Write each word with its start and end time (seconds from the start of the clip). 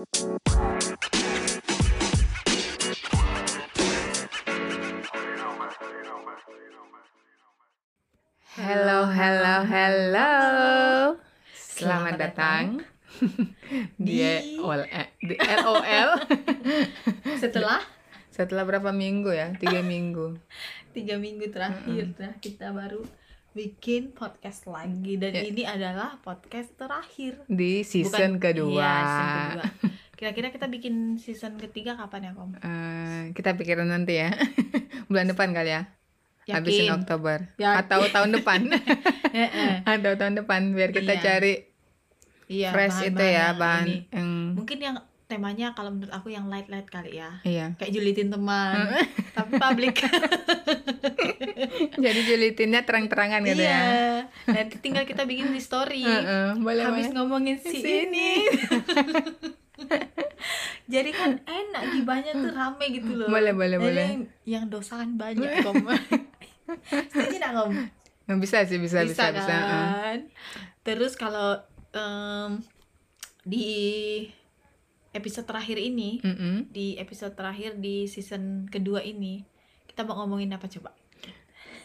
Hello, 0.00 0.08
hello, 9.12 9.56
hello. 9.68 10.32
Selamat, 11.52 12.16
datang 12.16 12.80
di 14.00 14.24
OL, 14.56 14.88
eh, 14.88 15.12
di 15.20 15.36
LOL. 15.36 16.10
Setelah 17.44 17.84
Setelah 18.32 18.64
berapa 18.64 18.96
minggu 18.96 19.36
ya? 19.36 19.52
Tiga 19.60 19.84
minggu. 19.84 20.40
tiga 20.96 21.20
minggu 21.20 21.52
terakhir 21.52 22.16
nah, 22.16 22.32
kita 22.40 22.72
baru 22.72 23.04
bikin 23.50 24.10
podcast 24.10 24.64
lagi 24.64 25.18
dan 25.18 25.32
Ya. 25.32 25.42
ini 25.42 25.62
adalah 25.64 26.18
podcast 26.18 26.70
terakhir. 26.74 27.42
Di 27.46 27.82
season 27.82 28.38
Bukan- 28.38 28.42
kedua. 28.42 28.78
Iya, 28.78 28.94
season 28.94 29.28
kedua. 29.34 29.64
Kira-kira 30.14 30.48
kita 30.50 30.66
bikin 30.66 30.94
season 31.16 31.56
ketiga 31.56 31.96
kapan 31.96 32.28
ya, 32.28 32.32
Kom? 32.32 32.52
Eh, 32.54 33.32
kita 33.32 33.56
pikirin 33.56 33.88
nanti 33.88 34.18
ya. 34.18 34.30
Bulan 35.08 35.26
depan 35.26 35.50
kali 35.50 35.72
ya. 35.72 35.88
Yakin? 36.44 36.54
Habisin 36.56 36.90
Oktober. 36.92 37.38
Yakin. 37.56 37.78
Atau 37.80 38.00
tahun 38.06 38.30
depan. 38.32 38.60
Atau 39.88 40.12
tahun 40.14 40.34
depan 40.36 40.70
biar 40.70 40.90
kita 40.90 41.14
Iya. 41.14 41.22
cari 41.22 41.54
Iya, 42.46 42.68
fresh 42.70 43.06
itu 43.06 43.22
ya 43.22 43.54
bahan 43.54 43.86
yang 44.10 44.30
Mungkin 44.58 44.78
yang 44.78 44.96
temanya 45.30 45.70
kalau 45.78 45.94
menurut 45.94 46.10
aku 46.10 46.34
yang 46.34 46.50
light-light 46.50 46.90
kali 46.90 47.22
ya. 47.22 47.38
iya. 47.46 47.70
Kayak 47.78 47.94
julitin 47.94 48.34
teman, 48.34 48.90
tapi 49.38 49.54
publik. 49.54 50.02
Jadi 52.04 52.20
julitinnya 52.26 52.82
terang-terangan 52.82 53.46
gitu 53.46 53.62
iya. 53.62 53.78
ya. 53.78 54.50
Nanti 54.50 54.82
tinggal 54.82 55.06
kita 55.06 55.22
bikin 55.22 55.54
di 55.54 55.62
story. 55.62 56.02
Boleh 56.58 56.82
Habis 56.90 57.08
boleh. 57.08 57.16
ngomongin 57.16 57.56
si 57.62 57.78
Sini. 57.78 58.10
ini. 58.10 58.30
Jadi 60.92 61.10
kan 61.14 61.38
enak 61.46 61.82
gibahnya 61.94 62.32
tuh 62.34 62.50
rame 62.50 62.86
gitu 62.90 63.14
loh. 63.14 63.30
Boleh, 63.30 63.54
boleh, 63.54 63.78
Jadi 63.78 63.86
boleh. 63.86 64.06
Yang, 64.10 64.22
yang 64.42 64.64
dosa 64.66 64.98
kan 64.98 65.14
banyak 65.14 65.62
kom. 65.62 65.86
Setuju 66.90 67.36
nggak 67.38 67.52
kom? 67.54 67.72
Nah, 68.26 68.36
bisa 68.38 68.66
sih 68.66 68.82
bisa 68.82 69.06
bisa 69.06 69.30
bisa. 69.30 69.54
Kan. 69.54 70.18
Terus 70.82 71.14
kalau 71.14 71.62
em, 71.94 72.62
di 73.46 73.70
episode 75.10 75.44
terakhir 75.44 75.76
ini, 75.76 76.18
Mm-mm. 76.20 76.68
di 76.68 76.94
episode 76.96 77.32
terakhir 77.32 77.74
di 77.74 78.04
season 78.04 78.66
kedua 78.66 79.00
ini, 79.00 79.42
kita 79.84 80.02
mau 80.02 80.18
ngomongin 80.18 80.52
apa 80.52 80.66
coba? 80.66 80.94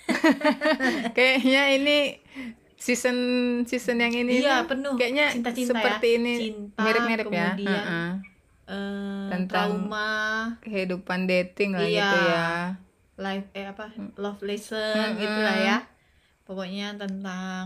Kayaknya 1.16 1.64
ini 1.74 1.98
season 2.76 3.18
season 3.64 3.98
yang 3.98 4.14
ini 4.14 4.40
Iya, 4.40 4.66
penuh 4.66 4.94
kayaknya 4.94 5.32
cinta-cinta 5.32 5.74
seperti 5.74 6.08
ya. 6.08 6.16
ini 6.16 6.34
Cinta, 6.40 6.80
mirip-mirip 6.80 7.26
ya. 7.26 7.32
kemudian 7.52 7.74
Heeh. 7.82 8.12
Eh, 8.66 9.26
Tentang- 9.30 9.48
trauma, 9.48 10.12
Kehidupan 10.60 11.26
dating 11.26 11.74
lah 11.74 11.82
Iya. 11.82 11.94
gitu 12.04 12.18
ya. 12.24 12.50
life 13.16 13.48
eh 13.54 13.64
apa 13.66 13.88
Hmm. 13.90 14.12
love 14.16 14.44
lesson 14.44 15.16
gitu 15.16 15.40
lah 15.40 15.56
ya 15.56 15.78
pokoknya 16.44 17.00
tentang 17.00 17.66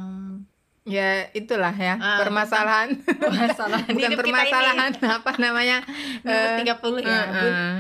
Ya 0.83 1.27
itulah 1.31 1.71
ya 1.71 1.95
Ah, 1.95 2.17
permasalahan. 2.17 2.97
permasalahan 3.05 3.91
Bukan 3.95 4.11
permasalahan 4.15 4.91
apa 5.17 5.31
namanya? 5.37 5.83
eh, 6.23 6.57
30 6.59 6.71
ya 7.01 7.19
Bun. 7.27 7.45
heeh. 7.45 7.73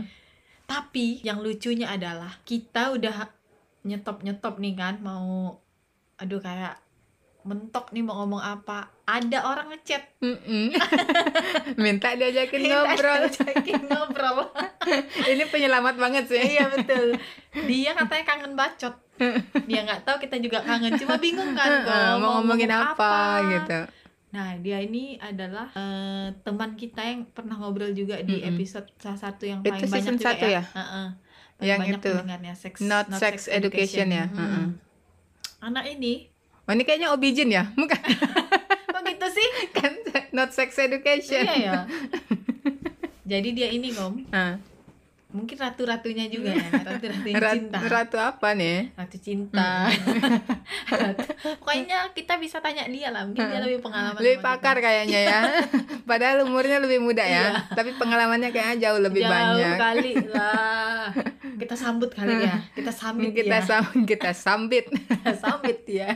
tapi 0.63 1.17
yang 1.21 1.39
lucunya 1.39 1.89
adalah 1.89 2.29
kita 2.43 2.93
udah 2.93 3.25
nyetop 3.81 4.21
nyetop 4.21 4.57
nih 4.57 4.75
kan 4.75 4.99
mau 4.99 5.57
aduh 6.15 6.37
kayak 6.37 6.77
mentok 7.41 7.89
nih 7.89 8.03
mau 8.03 8.21
ngomong 8.21 8.37
apa 8.37 8.91
ada 9.09 9.39
orang 9.41 9.73
ngechat. 9.73 10.03
Minta 11.79 12.13
diajakin 12.13 12.59
Kita 12.61 12.75
ngobrol. 12.79 13.19
ajakin 13.25 13.81
ngobrol 13.85 14.37
ini 15.31 15.43
penyelamat 15.45 15.95
banget 15.95 16.23
sih. 16.27 16.41
iya 16.41 16.65
betul 16.67 17.15
dia 17.69 17.91
katanya 17.93 18.25
kangen 18.25 18.53
bacot 18.53 18.95
dia 19.65 19.81
nggak 19.83 20.01
tahu 20.03 20.17
kita 20.17 20.39
juga 20.39 20.63
kangen 20.63 20.95
cuma 20.95 21.19
bingung 21.19 21.51
kan 21.51 21.83
mau 22.17 22.39
ngomongin 22.39 22.71
apa, 22.71 23.43
gitu. 23.43 23.79
Nah, 24.29 24.53
dia 24.61 24.77
ini 24.77 25.17
adalah 25.17 25.73
eh, 25.73 26.29
teman 26.45 26.77
kita 26.77 27.01
yang 27.01 27.25
pernah 27.27 27.57
ngobrol 27.57 27.89
juga 27.91 28.21
di 28.21 28.37
Mm-mm. 28.37 28.49
episode 28.53 28.85
salah 28.95 29.17
satu 29.17 29.43
yang 29.43 29.59
Itu 29.59 29.73
paling 29.73 29.89
banyak 29.89 30.05
season 30.05 30.15
juga 30.15 30.25
satu 30.29 30.45
ya? 30.45 30.63
Heeh. 30.63 31.07
Paling 31.57 31.65
Yang 31.65 31.79
banyak 31.81 31.97
itu. 31.97 32.11
sex, 32.55 32.73
Not 32.79 33.05
Sex 33.11 33.49
Education 33.49 34.07
ya? 34.07 34.29
Mm. 34.29 34.37
Heeh. 34.37 34.65
Anak 35.59 35.85
ini, 35.89 36.29
Oh, 36.63 36.71
ini 36.71 36.85
kayaknya 36.85 37.09
Obijin 37.09 37.49
ya? 37.49 37.73
Bukan 37.73 37.97
sih? 39.39 39.49
kan 39.77 39.93
not 40.31 40.51
sex 40.51 40.75
education. 40.77 41.43
iya 41.45 41.55
ya. 41.55 41.73
Jadi 43.31 43.49
dia 43.53 43.69
ini 43.69 43.89
kom, 43.89 44.25
Ah. 44.29 44.57
mungkin 45.29 45.53
ratu-ratunya 45.55 46.25
juga 46.27 46.49
ya, 46.49 46.65
ratu-ratunya 46.89 47.37
Rat- 47.37 47.55
cinta. 47.55 47.77
Ratu 47.79 48.17
apa 48.17 48.49
nih? 48.51 48.89
Ratu 48.91 49.17
cinta. 49.19 49.85
Ratu- 50.87 51.37
Pokoknya 51.55 52.09
kita 52.09 52.35
bisa 52.35 52.57
tanya 52.57 52.83
dia 52.85 53.09
lah, 53.09 53.23
mungkin 53.23 53.45
dia 53.45 53.61
lebih 53.61 53.79
pengalaman. 53.79 54.17
Lebih 54.17 54.41
pakar 54.41 54.75
kita. 54.75 54.83
kayaknya 54.83 55.19
ya. 55.23 55.39
Padahal 56.03 56.41
umurnya 56.43 56.77
lebih 56.79 56.97
muda 56.99 57.21
ya. 57.21 57.53
Iya. 57.53 57.69
Tapi 57.71 57.93
pengalamannya 57.95 58.49
kayaknya 58.49 58.89
jauh 58.89 58.99
lebih 58.99 59.21
Jauh 59.21 59.29
banyak. 59.31 59.77
kali 59.77 60.13
lah. 60.27 61.13
Kita 61.59 61.75
sambut 61.75 62.07
kali 62.15 62.47
ya. 62.47 62.55
Kita 62.71 62.87
sambut 62.87 63.35
kita 63.35 63.59
ya. 63.59 63.67
sam 63.67 63.83
kita 64.07 64.31
sambit. 64.31 64.87
sambit 65.43 65.83
ya. 65.83 66.15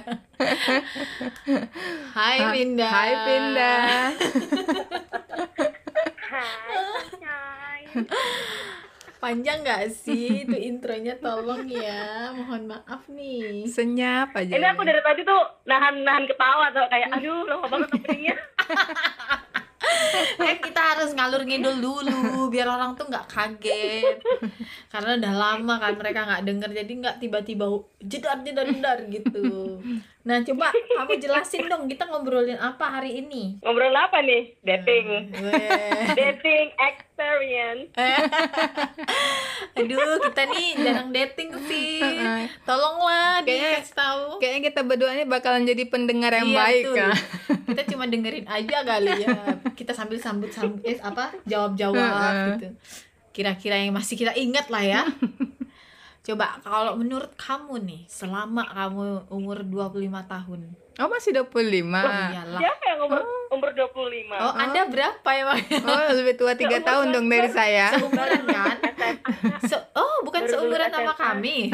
Hai 2.15 2.37
Pinda. 2.55 2.87
Hai 2.87 3.11
Pinda. 3.27 3.73
Panjang 9.23 9.63
nggak 9.63 9.87
sih 9.91 10.47
itu 10.47 10.55
intronya 10.55 11.19
tolong 11.19 11.67
ya. 11.67 12.31
Mohon 12.31 12.79
maaf 12.79 13.03
nih. 13.11 13.67
Senyap 13.67 14.31
aja. 14.39 14.51
Ini 14.55 14.65
aku 14.71 14.87
dari 14.87 15.03
tadi 15.03 15.27
tuh 15.27 15.43
nahan-nahan 15.67 16.23
ketawa 16.23 16.71
tuh 16.71 16.87
kayak 16.87 17.11
aduh 17.19 17.43
lama 17.47 17.67
banget 17.67 17.99
openingnya. 17.99 18.35
Eh 20.47 20.57
kita 20.59 20.81
harus 20.95 21.11
ngalur 21.11 21.43
ngidul 21.43 21.77
dulu 21.79 22.47
biar 22.47 22.67
orang 22.67 22.95
tuh 22.95 23.07
nggak 23.07 23.27
kaget. 23.27 24.17
Karena 24.87 25.19
udah 25.19 25.33
lama 25.33 25.73
kan 25.79 25.93
mereka 25.99 26.19
nggak 26.23 26.43
denger 26.47 26.69
jadi 26.83 26.93
nggak 27.03 27.17
tiba-tiba 27.19 27.65
jedar 28.03 28.39
jedar 28.41 28.67
jedar 28.67 28.97
gitu. 29.11 29.79
Nah 30.23 30.39
coba 30.39 30.71
kamu 30.71 31.19
jelasin 31.19 31.67
dong 31.67 31.83
kita 31.85 32.07
ngobrolin 32.07 32.55
apa 32.55 32.95
hari 32.95 33.19
ini. 33.19 33.59
Ngobrol 33.59 33.91
apa 33.91 34.19
nih? 34.19 34.55
Dating. 34.59 35.05
Weh. 35.35 36.07
Dating 36.15 36.67
experience. 36.73 37.91
Aduh, 39.77 39.99
kita 40.21 40.41
nih 40.47 40.67
jarang 40.77 41.09
dating 41.09 41.49
sih. 41.67 41.99
Heeh. 41.99 42.47
Tolonglah 42.63 43.43
Kayaknya- 43.43 43.83
dikasih 43.83 43.95
tahu. 43.95 44.23
Kayaknya 44.39 44.61
kita 44.63 44.81
berdua 44.81 45.11
ini 45.11 45.25
bakalan 45.25 45.63
jadi 45.65 45.83
pendengar 45.85 46.31
yang 46.31 46.47
Iya, 46.47 46.57
baik 46.57 46.83
betul. 46.85 46.95
kan. 46.95 47.11
Kita 47.67 47.81
cuma 47.91 48.03
dengerin 48.07 48.47
aja 48.47 48.77
kali 48.81 49.11
ya. 49.19 49.37
Kita 49.75 49.91
sambil 49.91 50.17
sambut 50.17 50.49
sambut 50.49 50.79
eh, 50.83 50.95
apa? 50.99 51.35
Jawab-jawab 51.43 52.31
gitu. 52.55 52.67
Kira-kira 53.33 53.75
yang 53.75 53.91
masih 53.91 54.15
kita 54.15 54.31
ingat 54.33 54.69
lah 54.69 54.83
ya. 54.83 55.01
Coba 56.23 56.55
kalau 56.59 56.95
menurut 56.95 57.35
kamu 57.35 57.83
nih, 57.83 58.01
selama 58.07 58.63
kamu 58.65 59.27
umur 59.27 59.59
25 59.59 60.07
tahun. 60.23 60.61
Oh 60.95 61.09
masih 61.09 61.35
25 61.35 61.51
Iyalah. 61.83 62.59
Siapa 62.61 62.83
yang 62.85 62.99
umur 63.03 63.21
umur 63.49 63.69
25? 63.73 64.29
Oh, 64.31 64.53
Anda 64.53 64.81
berapa 64.85 65.29
emang? 65.33 65.59
Oh 65.83 66.01
lebih 66.13 66.37
tua 66.37 66.53
tiga 66.53 66.77
Seumur- 66.77 66.87
tahun 66.87 67.05
dong 67.11 67.27
dari 67.27 67.49
saya 67.49 67.91
Seumuran 67.91 68.43
kan? 68.45 68.77
Se- 69.67 69.89
oh, 69.91 70.21
bukan 70.21 70.41
Baru 70.43 70.51
seumuran 70.53 70.89
sama 70.89 71.11
SMA. 71.11 71.19
kami. 71.19 71.57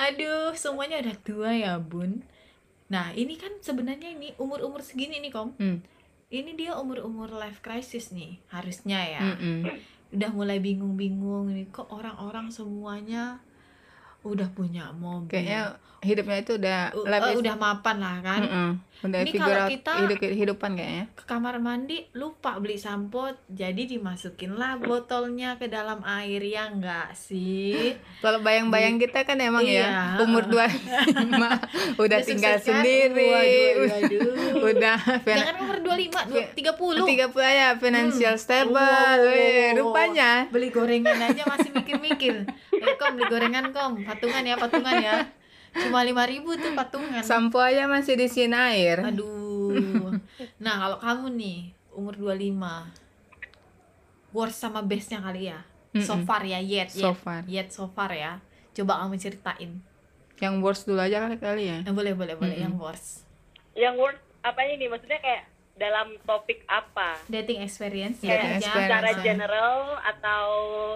Aduh, 0.00 0.52
semuanya 0.54 1.00
udah 1.00 1.16
tua 1.18 1.50
ya, 1.52 1.76
Bun. 1.76 2.24
Nah, 2.86 3.12
ini 3.12 3.34
kan 3.34 3.52
sebenarnya 3.60 4.10
ini 4.10 4.32
umur-umur 4.36 4.80
segini 4.80 5.18
nih, 5.18 5.30
Kom. 5.30 5.54
Hmm. 5.56 5.84
Ini 6.28 6.54
dia 6.54 6.72
umur-umur 6.74 7.30
life 7.32 7.58
crisis 7.60 8.10
nih, 8.10 8.38
harusnya 8.48 9.00
ya. 9.00 9.22
Mm-mm. 9.34 9.66
Udah 10.10 10.30
mulai 10.34 10.58
bingung-bingung 10.58 11.54
nih, 11.54 11.70
kok 11.70 11.86
orang-orang 11.90 12.50
semuanya 12.50 13.38
udah 14.22 14.48
punya 14.50 14.92
mobil. 14.92 15.30
Kayaknya 15.30 15.60
hidupnya 16.00 16.36
itu 16.38 16.52
udah 16.54 16.78
U- 16.92 17.04
life 17.04 17.22
eh, 17.22 17.30
is- 17.30 17.40
udah 17.40 17.54
mapan 17.54 17.96
lah 17.98 18.16
kan. 18.20 18.40
Mm-mm. 18.42 18.70
Udah 19.00 19.16
Ini 19.18 19.32
kalau 19.34 19.64
kita- 19.66 19.96
hidup 19.98 20.18
kehidupan 20.18 20.70
kayaknya 20.74 21.04
ke 21.10 21.24
kamar 21.24 21.56
mandi 21.56 22.04
lupa 22.12 22.60
beli 22.60 22.76
sampo 22.76 23.32
jadi 23.48 23.88
dimasukinlah 23.88 24.76
botolnya 24.78 25.56
ke 25.56 25.66
dalam 25.66 26.04
air 26.04 26.36
ya 26.42 26.68
enggak 26.68 27.08
sih 27.14 27.96
Kalau 28.20 28.40
bayang-bayang 28.40 29.00
kita 29.00 29.24
kan 29.24 29.40
emang 29.40 29.64
Iya. 29.64 29.88
ya 29.88 30.20
umur 30.20 30.44
25 30.44 30.68
udah 31.24 31.56
Udah 31.96 32.18
tinggal 32.20 32.54
kan? 32.54 32.60
sendiri 32.62 33.32
Waduh, 33.32 33.88
waduh. 33.88 34.64
udah 34.68 34.96
jangan 35.22 35.54
umur 35.58 35.76
25 35.80 36.28
dua- 36.28 36.48
30 36.52 37.32
30 37.32 37.40
ya 37.56 37.68
financial 37.74 38.34
Hmm. 38.34 38.42
stable 38.42 38.84
Wow. 39.16 39.24
Weh, 39.26 39.68
rupanya 39.74 40.30
beli 40.46 40.68
gorengan 40.68 41.16
aja 41.22 41.42
masih 41.46 41.72
mikir-mikir 41.72 42.44
eh 42.80 42.96
kom 42.96 43.16
beli 43.16 43.24
gorengan 43.28 43.66
kom 43.70 44.00
patungan 44.02 44.42
ya 44.42 44.56
patungan 44.56 44.96
ya 44.98 45.16
cuma 45.70 46.02
lima 46.02 46.24
ribu 46.26 46.56
tuh 46.58 46.74
patungan 46.74 47.22
sampo 47.22 47.60
aja 47.62 47.86
masih 47.86 48.16
di 48.18 48.26
air 48.50 49.04
aduh 49.04 49.40
Nah, 50.64 50.74
kalau 50.76 50.98
kamu 51.00 51.26
nih 51.36 51.58
umur 51.92 52.14
25 52.16 52.56
worst 54.30 54.58
sama 54.62 54.80
bestnya 54.84 55.20
kali 55.20 55.50
ya. 55.50 55.58
So 56.06 56.22
far 56.22 56.46
ya, 56.46 56.62
yet, 56.62 56.86
So 56.94 57.10
yet, 57.10 57.18
far. 57.18 57.42
yet 57.50 57.68
so 57.74 57.90
far 57.90 58.14
ya. 58.14 58.38
Coba 58.70 59.02
kamu 59.02 59.18
ceritain. 59.18 59.82
Yang 60.38 60.54
worst 60.62 60.86
dulu 60.86 61.02
aja 61.02 61.26
kali 61.26 61.36
kali 61.36 61.64
ya. 61.66 61.78
Eh, 61.82 61.90
boleh, 61.92 62.14
boleh, 62.14 62.38
boleh 62.38 62.56
Mm-mm. 62.56 62.64
yang 62.70 62.74
worst. 62.78 63.26
Yang 63.74 63.94
worst 63.98 64.22
apa 64.40 64.60
ini? 64.64 64.86
Maksudnya 64.86 65.18
kayak 65.18 65.49
dalam 65.80 66.12
topik 66.22 66.60
apa? 66.68 67.16
Dating 67.26 67.64
experience 67.64 68.20
Dating 68.20 68.36
ya, 68.52 68.60
experience. 68.60 68.84
Secara 68.84 69.08
Nah. 69.10 69.22
general 69.24 69.80
atau 69.98 70.44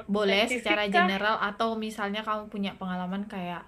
boleh 0.04 0.44
secara 0.44 0.84
kah? 0.84 0.92
general 0.92 1.36
atau 1.40 1.72
misalnya 1.74 2.20
kamu 2.20 2.52
punya 2.52 2.76
pengalaman 2.76 3.24
kayak 3.24 3.64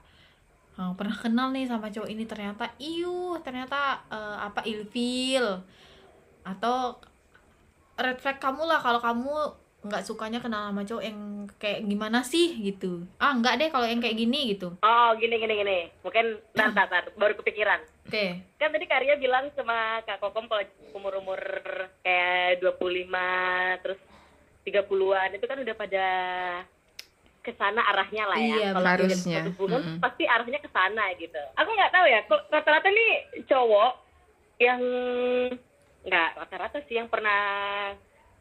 "Ah, 0.77 0.93
pernah 0.93 1.17
kenal 1.17 1.49
nih 1.51 1.65
sama 1.65 1.89
cowok 1.89 2.05
ini 2.07 2.29
ternyata 2.29 2.69
iu 2.77 3.41
ternyata 3.41 4.05
eh, 4.13 4.37
apa 4.39 4.61
ilfil 4.63 5.65
atau 6.45 7.01
red 7.97 8.21
flag 8.21 8.37
kamu 8.37 8.62
lah 8.62 8.77
kalau 8.77 9.01
kamu 9.01 9.33
nggak 9.87 10.03
sukanya 10.03 10.38
kenal 10.38 10.67
sama 10.67 10.83
cowok 10.83 11.03
yang 11.03 11.19
kayak 11.56 11.81
gimana 11.83 12.21
sih 12.21 12.59
gitu 12.61 13.06
ah 13.17 13.33
nggak 13.33 13.55
deh 13.56 13.69
kalau 13.69 13.85
yang 13.85 13.99
kayak 13.99 14.15
gini 14.15 14.50
gitu 14.50 14.75
Oh, 14.79 15.11
gini 15.15 15.37
gini 15.37 15.55
gini. 15.56 15.79
Mungkin 16.00 16.25
ntar, 16.53 16.71
ntar, 16.71 16.87
ntar, 16.87 17.05
baru 17.15 17.35
kepikiran. 17.35 17.81
oke 18.05 18.25
Kan 18.55 18.71
tadi 18.71 18.85
Karya 18.85 19.15
bilang 19.17 19.49
sama 19.53 19.77
Kak 20.03 20.19
Kokom 20.19 20.47
kalau 20.47 20.62
umur-umur 20.93 21.41
kayak 22.00 22.59
25 22.59 23.11
terus 23.81 24.00
30-an 24.62 25.31
itu 25.33 25.47
kan 25.47 25.59
udah 25.59 25.75
pada 25.75 26.06
ke 27.41 27.55
sana 27.55 27.79
arahnya 27.87 28.27
lah 28.27 28.35
ya. 28.37 28.56
Iya, 28.59 28.69
Kalau 28.75 28.88
harusnya. 28.91 29.41
Bulan, 29.55 29.79
Mm-mm. 29.79 29.97
pasti 30.03 30.27
arahnya 30.27 30.59
ke 30.59 30.67
sana 30.69 31.15
gitu. 31.15 31.38
Aku 31.55 31.71
nggak 31.71 31.93
tahu 31.94 32.06
ya, 32.06 32.21
rata-rata 32.27 32.88
nih 32.91 33.12
cowok 33.47 33.93
yang 34.59 34.83
nggak 36.03 36.31
rata-rata 36.37 36.79
sih 36.87 36.99
yang 36.99 37.06
pernah 37.06 37.38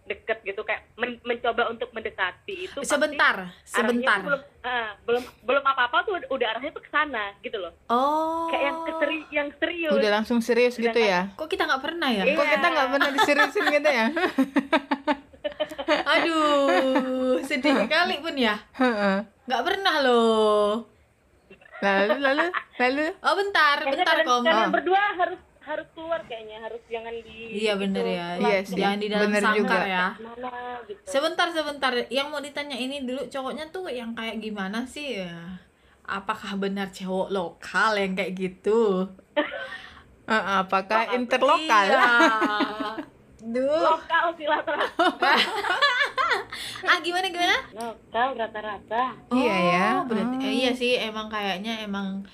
deket 0.05 0.37
gitu 0.41 0.61
kayak 0.61 0.85
men- 0.93 1.17
mencoba 1.19 1.67
untuk 1.67 1.89
mendekati 1.89 2.69
itu 2.69 2.77
sebentar 2.81 3.49
sebentar 3.61 4.21
belum 4.21 4.41
ah, 4.61 4.93
belum 5.01 5.23
belum 5.41 5.63
apa-apa 5.63 6.05
tuh 6.05 6.13
udah 6.27 6.47
arahnya 6.47 6.69
tuh 6.69 6.79
ke 6.79 6.89
sana 6.89 7.33
gitu 7.39 7.57
loh. 7.57 7.73
oh 7.87 8.45
Kayak 8.47 8.63
yang 8.63 8.77
keseri 8.83 9.17
yang 9.29 9.49
serius. 9.57 9.93
Udah 9.93 10.11
langsung 10.11 10.39
serius 10.39 10.75
gitu 10.75 10.93
ya. 10.95 11.33
kok 11.33 11.45
kita 11.47 11.65
nggak 11.65 11.81
pernah 11.81 12.09
ya 12.09 12.23
Iya. 12.23 12.37
Kok 12.37 12.47
kita 12.47 12.67
nggak 12.67 12.89
pernah 12.91 13.09
diseriusin 13.11 13.65
gitu 13.71 13.89
ya? 13.91 14.05
aduh 16.05 17.37
sedih 17.41 17.75
sekali 17.79 18.15
pun 18.17 18.33
ya 18.33 18.55
Heeh. 18.73 19.17
nggak 19.45 19.61
pernah 19.61 19.95
loh 20.01 20.89
lalu 21.77 22.17
lalu 22.17 22.45
lalu 22.75 23.05
oh 23.19 23.33
bentar 23.35 23.77
Kayaknya 23.79 23.93
bentar 23.95 24.15
kalian, 24.17 24.43
kalian 24.43 24.71
berdua 24.71 25.01
harus 25.15 25.39
harus 25.65 25.87
keluar 25.91 26.21
kayaknya 26.23 26.61
harus 26.61 26.77
jangan 26.85 27.09
di 27.11 27.37
iya 27.57 27.73
bener 27.73 27.99
itu, 27.99 28.13
ya 28.13 28.27
Iya 28.37 28.57
sih, 28.61 28.75
jangan 28.75 28.97
di 28.97 29.07
dalam 29.09 29.23
bener 29.25 29.41
sangkar 29.41 29.57
juga. 29.57 29.77
ya 29.83 30.05
mana 30.15 30.51
gitu 30.83 31.01
sebentar 31.03 31.47
sebentar 31.49 31.91
yang 32.07 32.27
mau 32.29 32.39
ditanya 32.39 32.75
ini 32.75 33.01
dulu 33.01 33.25
cowoknya 33.25 33.65
tuh 33.69 33.85
yang 33.87 34.13
kayak 34.13 34.37
gimana 34.39 34.85
sih 34.85 35.19
ya 35.19 35.57
apakah 36.03 36.53
benar 36.55 36.87
cowok 36.89 37.27
lokal 37.29 37.91
yang 37.95 38.13
kayak 38.13 38.33
gitu 38.35 39.09
Eh, 40.25 40.33
apakah 40.57 41.13
interlokal? 41.13 41.85
iya. 41.85 42.01
Duh. 43.45 43.77
lokal 43.85 44.33
sih 44.33 44.45
rata-rata 44.45 45.33
ah 46.89 46.97
gimana 46.99 47.29
gimana 47.29 47.57
lokal 47.71 48.33
rata-rata 48.33 49.13
Iya 49.29 49.55
ya. 49.67 49.85
Oh, 49.95 50.09
berarti 50.09 50.35
Oh. 50.35 50.41
eh, 50.41 50.53
iya 50.55 50.71
sih 50.73 50.97
emang 50.97 51.29
kayaknya 51.29 51.85
emang 51.85 52.25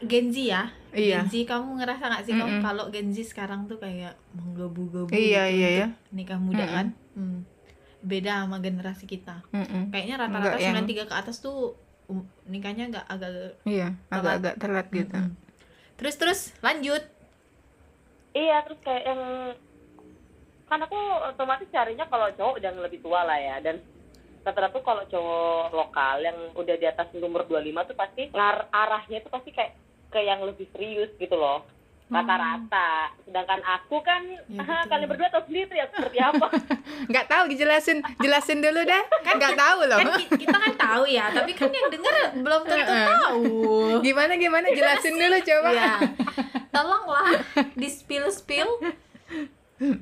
Gen 0.00 0.30
Z 0.30 0.38
ya 0.38 0.70
Iya. 0.90 1.20
Gen 1.20 1.28
Z 1.28 1.46
kamu 1.46 1.68
ngerasa 1.76 2.04
nggak 2.06 2.24
sih 2.24 2.32
kamu 2.32 2.48
Mm-mm. 2.50 2.64
kalau 2.64 2.84
Gen 2.88 3.08
Z 3.10 3.18
sekarang 3.26 3.64
tuh 3.64 3.76
kayak 3.76 4.16
menggebu-gebu 4.32 5.10
Iya, 5.10 5.42
gitu 5.46 5.54
iya, 5.54 5.68
untuk 5.68 5.78
ya. 5.78 5.86
nikah 6.10 6.38
muda 6.38 6.62
Mm-mm. 6.62 6.74
kan 6.74 6.86
Hmm. 7.12 7.40
beda 8.00 8.32
sama 8.40 8.56
generasi 8.58 9.04
kita 9.04 9.42
Mm-mm. 9.50 9.90
kayaknya 9.90 10.16
rata-rata 10.16 10.56
yang- 10.56 10.80
93 10.80 11.04
ke 11.04 11.14
atas 11.14 11.36
tuh 11.38 11.74
um, 12.06 12.22
nikahnya 12.44 12.88
agak 12.88 13.04
agak 13.06 13.32
Iya, 13.62 13.88
agak-agak 14.08 14.54
telat 14.56 14.86
gitu. 14.88 15.12
Mm-mm. 15.12 15.34
terus 15.94 16.14
terus 16.14 16.40
lanjut 16.58 17.02
iya 18.30 18.62
terus 18.62 18.78
kayak 18.80 19.04
yang 19.04 19.22
kan 20.64 20.78
aku 20.78 20.96
otomatis 21.26 21.68
carinya 21.68 22.04
kalau 22.06 22.28
cowok 22.30 22.56
yang 22.58 22.76
lebih 22.76 23.00
tua 23.00 23.24
lah 23.24 23.36
ya 23.36 23.56
dan 23.58 23.80
rata-rata 24.40 24.72
tuh 24.74 24.82
kalau 24.82 25.04
cowok 25.04 25.74
lokal 25.74 26.16
yang 26.20 26.36
udah 26.54 26.74
di 26.74 26.86
atas 26.86 27.08
umur 27.14 27.44
25 27.44 27.58
tuh 27.84 27.96
pasti 27.96 28.22
ngar 28.30 28.68
arahnya 28.70 29.20
tuh 29.20 29.28
pasti 29.28 29.50
kayak 29.50 29.72
ke 30.08 30.18
yang 30.18 30.40
lebih 30.40 30.66
serius 30.70 31.12
gitu 31.14 31.34
loh. 31.34 31.64
Rata-rata. 32.08 33.12
Sedangkan 33.20 33.60
aku 33.60 34.00
kan 34.00 34.24
Ya, 34.48 34.64
ah, 34.64 34.80
kalian 34.88 35.06
berdua 35.06 35.28
tahu 35.28 35.44
sendiri 35.44 35.76
ya 35.76 35.84
seperti 35.86 36.16
apa. 36.16 36.48
Nggak 37.12 37.26
tahu 37.28 37.44
dijelasin, 37.46 38.00
jelasin 38.16 38.58
dulu 38.58 38.80
dah. 38.80 39.02
Nggak 39.28 39.54
tahu 39.54 39.78
loh. 39.84 39.98
kan 39.98 40.08
ki- 40.16 40.40
kita 40.40 40.56
kan 40.56 40.72
tahu 40.74 41.02
ya 41.04 41.28
tapi 41.28 41.52
kan 41.52 41.68
yang 41.68 41.88
denger 41.92 42.14
belum 42.40 42.62
tentu 42.64 42.94
tahu. 42.96 43.44
Gimana 44.00 44.32
gimana? 44.34 44.66
Jelasin 44.72 45.14
dulu 45.14 45.36
coba. 45.38 45.68
ya 45.70 45.92
tolonglah 46.74 47.28
di 47.74 47.88
spill 47.88 48.32
spill 48.32 48.68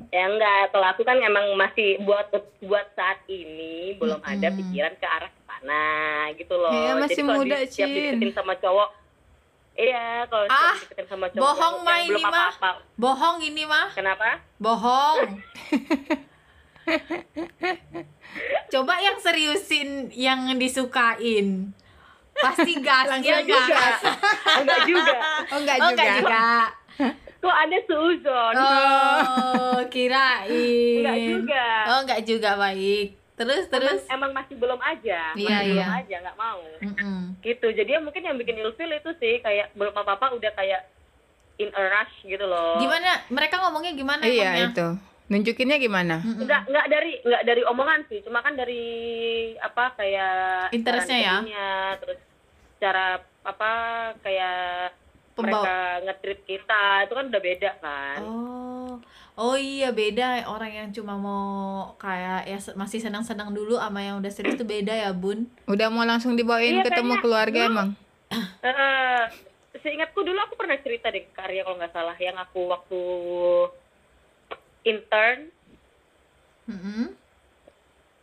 ya 0.09 0.25
enggak. 0.25 0.71
Kalau 0.71 0.87
aku 0.89 1.03
kan 1.03 1.19
emang 1.19 1.59
masih 1.59 1.99
buat 2.01 2.31
buat 2.63 2.87
saat 2.95 3.19
ini 3.27 3.99
belum 3.99 4.23
ada 4.23 4.47
Mm-mm. 4.47 4.59
pikiran 4.63 4.95
ke 4.95 5.07
arah 5.07 5.33
sana 5.45 5.85
gitu 6.39 6.55
loh. 6.55 6.71
Iya, 6.71 6.93
masih 6.97 7.23
kalau 7.25 7.43
muda, 7.43 7.57
Cin. 7.67 8.23
sama 8.31 8.55
cowok 8.55 8.89
iya 9.77 10.25
kalau 10.25 10.45
Ah, 10.47 10.73
tiap 10.73 10.75
dideketin 10.83 11.07
sama 11.07 11.27
cowok 11.29 11.41
bohong, 11.43 11.75
belum 11.79 12.01
ini 12.09 12.23
mah. 12.25 12.51
bohong 12.97 13.37
ini 13.41 13.63
mah. 13.65 13.87
Kenapa? 13.93 14.41
Bohong. 14.57 15.19
Coba 18.69 18.95
yang 18.99 19.19
seriusin 19.19 20.11
yang 20.13 20.49
disukain. 20.55 21.73
Pasti 22.37 22.73
gas 22.79 23.09
Langsung 23.09 23.33
ya 23.33 23.41
juga. 23.41 23.65
Gas 23.67 24.01
enggak 24.61 24.81
juga. 24.85 25.15
Oh 25.49 25.59
enggak 25.59 25.79
oh 25.81 25.83
juga. 25.83 25.93
enggak 25.93 26.09
juga. 26.17 26.47
Kok 27.37 27.57
ada 27.57 27.79
seuzon? 27.87 28.53
Oh 28.55 29.79
kirain. 29.89 31.01
Enggak 31.01 31.19
juga. 31.23 31.67
Oh 31.87 31.99
enggak 32.03 32.21
juga 32.23 32.51
baik 32.57 33.09
terus 33.37 33.69
terus 33.69 34.01
emang, 34.03 34.33
emang 34.33 34.33
masih 34.35 34.55
belum 34.57 34.81
aja 34.81 35.21
Iya, 35.33 35.45
masih 35.55 35.69
belum 35.71 35.77
iya. 35.83 35.99
aja 35.99 36.17
nggak 36.19 36.39
mau 36.39 36.61
Mm-mm. 36.81 37.21
gitu 37.41 37.67
jadi 37.69 37.91
ya 37.91 38.01
mungkin 38.01 38.23
yang 38.23 38.37
bikin 38.37 38.57
ilfil 38.57 38.91
itu 38.91 39.11
sih 39.15 39.39
kayak 39.39 39.71
belum 39.73 39.93
apa 39.95 40.13
apa 40.15 40.33
udah 40.33 40.53
kayak 40.53 40.89
in 41.57 41.69
a 41.71 41.83
rush 41.87 42.17
gitu 42.23 42.43
loh 42.43 42.77
gimana 42.79 43.21
mereka 43.29 43.61
ngomongnya 43.61 43.93
gimana 43.93 44.23
Iya 44.23 44.41
emangnya? 44.47 44.69
itu. 44.71 44.89
Nunjukinnya 45.27 45.77
gimana? 45.77 46.17
Mm-mm. 46.19 46.43
nggak 46.43 46.63
nggak 46.65 46.87
dari 46.87 47.13
nggak 47.21 47.43
dari 47.45 47.63
omongan 47.63 48.01
sih 48.07 48.23
cuma 48.23 48.41
kan 48.41 48.55
dari 48.55 48.85
apa 49.59 49.85
kayak 49.95 50.71
Interestnya 50.71 51.19
ya? 51.19 51.37
terus 51.99 52.21
cara 52.77 53.19
apa 53.43 53.71
kayak 54.21 54.95
Pembawa- 55.33 55.61
mereka 55.61 55.77
nge-treat 56.07 56.41
kita 56.43 56.83
itu 57.03 57.13
kan 57.13 57.27
udah 57.27 57.43
beda 57.43 57.71
kan 57.79 58.19
Oh, 58.23 58.97
oh 59.37 59.55
iya 59.55 59.93
beda 59.93 60.45
orang 60.47 60.73
yang 60.75 60.89
cuma 60.91 61.15
mau 61.15 61.47
kayak 61.97 62.41
ya 62.45 62.59
masih 62.75 62.99
senang-senang 62.99 63.53
dulu 63.53 63.77
sama 63.77 64.01
yang 64.01 64.17
udah 64.17 64.33
serius 64.33 64.57
tuh 64.57 64.65
beda 64.65 64.93
ya 64.93 65.13
bun. 65.13 65.45
Udah 65.67 65.89
mau 65.89 66.03
langsung 66.03 66.35
dibawain 66.35 66.81
Iya, 66.81 66.85
ketemu 66.85 66.97
kayaknya 67.13 67.23
keluarga 67.23 67.61
dulu- 67.61 67.71
emang? 67.71 67.89
Eh, 68.67 69.25
seingatku 69.79 70.19
dulu 70.19 70.35
aku 70.41 70.57
pernah 70.57 70.75
cerita 70.77 71.07
deh 71.07 71.23
ke 71.23 71.33
Karya 71.33 71.63
kalau 71.63 71.77
nggak 71.77 71.93
salah 71.93 72.17
yang 72.17 72.35
aku 72.35 72.67
waktu 72.67 73.01
intern 74.83 75.39
Mm-mm. 76.67 77.15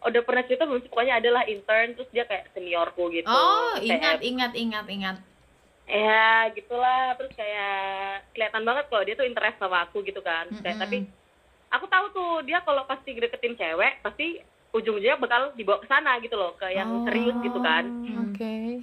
udah 0.04 0.22
pernah 0.28 0.44
cerita 0.44 0.68
belum 0.68 0.84
sih 0.84 0.92
pokoknya 0.92 1.24
adalah 1.24 1.48
intern 1.48 1.96
terus 1.96 2.12
dia 2.12 2.28
kayak 2.28 2.52
seniorku 2.52 3.08
gitu 3.10 3.24
Oh 3.24 3.80
ingat 3.80 4.20
ingat 4.20 4.52
ingat 4.54 4.86
ingat. 4.88 5.16
Ya 5.84 6.26
gitulah 6.52 7.14
terus 7.14 7.34
kayak 7.34 7.84
kelihatan 8.32 8.64
banget 8.64 8.86
kalau 8.88 9.04
dia 9.04 9.16
tuh 9.16 9.28
interest 9.28 9.58
sama 9.58 9.84
aku 9.84 10.00
gitu 10.02 10.20
kan 10.20 10.48
kayak 10.56 10.80
Mm-mm. 10.80 10.84
tapi 10.84 10.98
aku 11.70 11.86
tahu 11.86 12.06
tuh 12.10 12.32
dia 12.44 12.62
kalau 12.62 12.84
pasti 12.84 13.12
deketin 13.12 13.54
cewek 13.54 14.00
pasti 14.00 14.40
ujung-ujungnya 14.72 15.18
bakal 15.18 15.54
dibawa 15.54 15.78
ke 15.78 15.88
sana 15.88 16.18
gitu 16.18 16.34
loh 16.34 16.56
ke 16.56 16.66
yang 16.68 16.90
Oh. 16.90 17.06
serius 17.06 17.36
gitu 17.40 17.60
kan 17.60 17.84
Oke. 18.26 18.82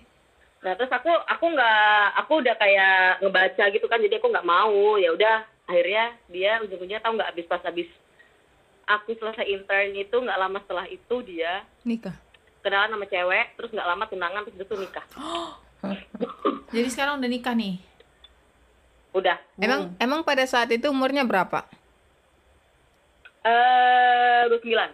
nah 0.61 0.77
terus 0.77 0.89
aku 0.89 1.09
aku 1.09 1.45
nggak 1.51 1.81
aku 2.17 2.33
udah 2.39 2.55
kayak 2.55 2.97
ngebaca 3.19 3.65
gitu 3.71 3.87
kan 3.87 3.99
jadi 3.99 4.21
aku 4.21 4.29
nggak 4.29 4.47
mau 4.47 4.95
ya 4.95 5.11
udah 5.11 5.37
akhirnya 5.65 6.05
dia 6.27 6.61
ujung-ujungnya 6.61 7.01
tahu 7.01 7.17
nggak 7.17 7.31
habis 7.31 7.47
pas 7.47 7.63
habis 7.65 7.89
aku 8.85 9.15
selesai 9.15 9.47
intern 9.47 9.95
itu 9.95 10.13
nggak 10.13 10.37
lama 10.37 10.59
setelah 10.61 10.85
itu 10.85 11.17
dia 11.23 11.65
Nikah. 11.81 12.13
kenalan 12.61 12.93
sama 12.93 13.07
cewek 13.07 13.57
terus 13.57 13.71
nggak 13.71 13.89
lama 13.89 14.05
tunangan 14.05 14.43
terus 14.45 14.59
itu 14.61 14.75
nikah 14.77 15.07
Jadi 16.71 16.89
sekarang 16.89 17.19
udah 17.19 17.29
nikah 17.29 17.53
nih. 17.53 17.77
udah 19.11 19.37
Emang 19.57 19.91
emang 19.97 20.21
pada 20.23 20.45
saat 20.45 20.71
itu 20.71 20.87
umurnya 20.87 21.23
berapa? 21.23 21.67
eh 23.41 24.43
dua 24.47 24.59
sembilan 24.59 24.91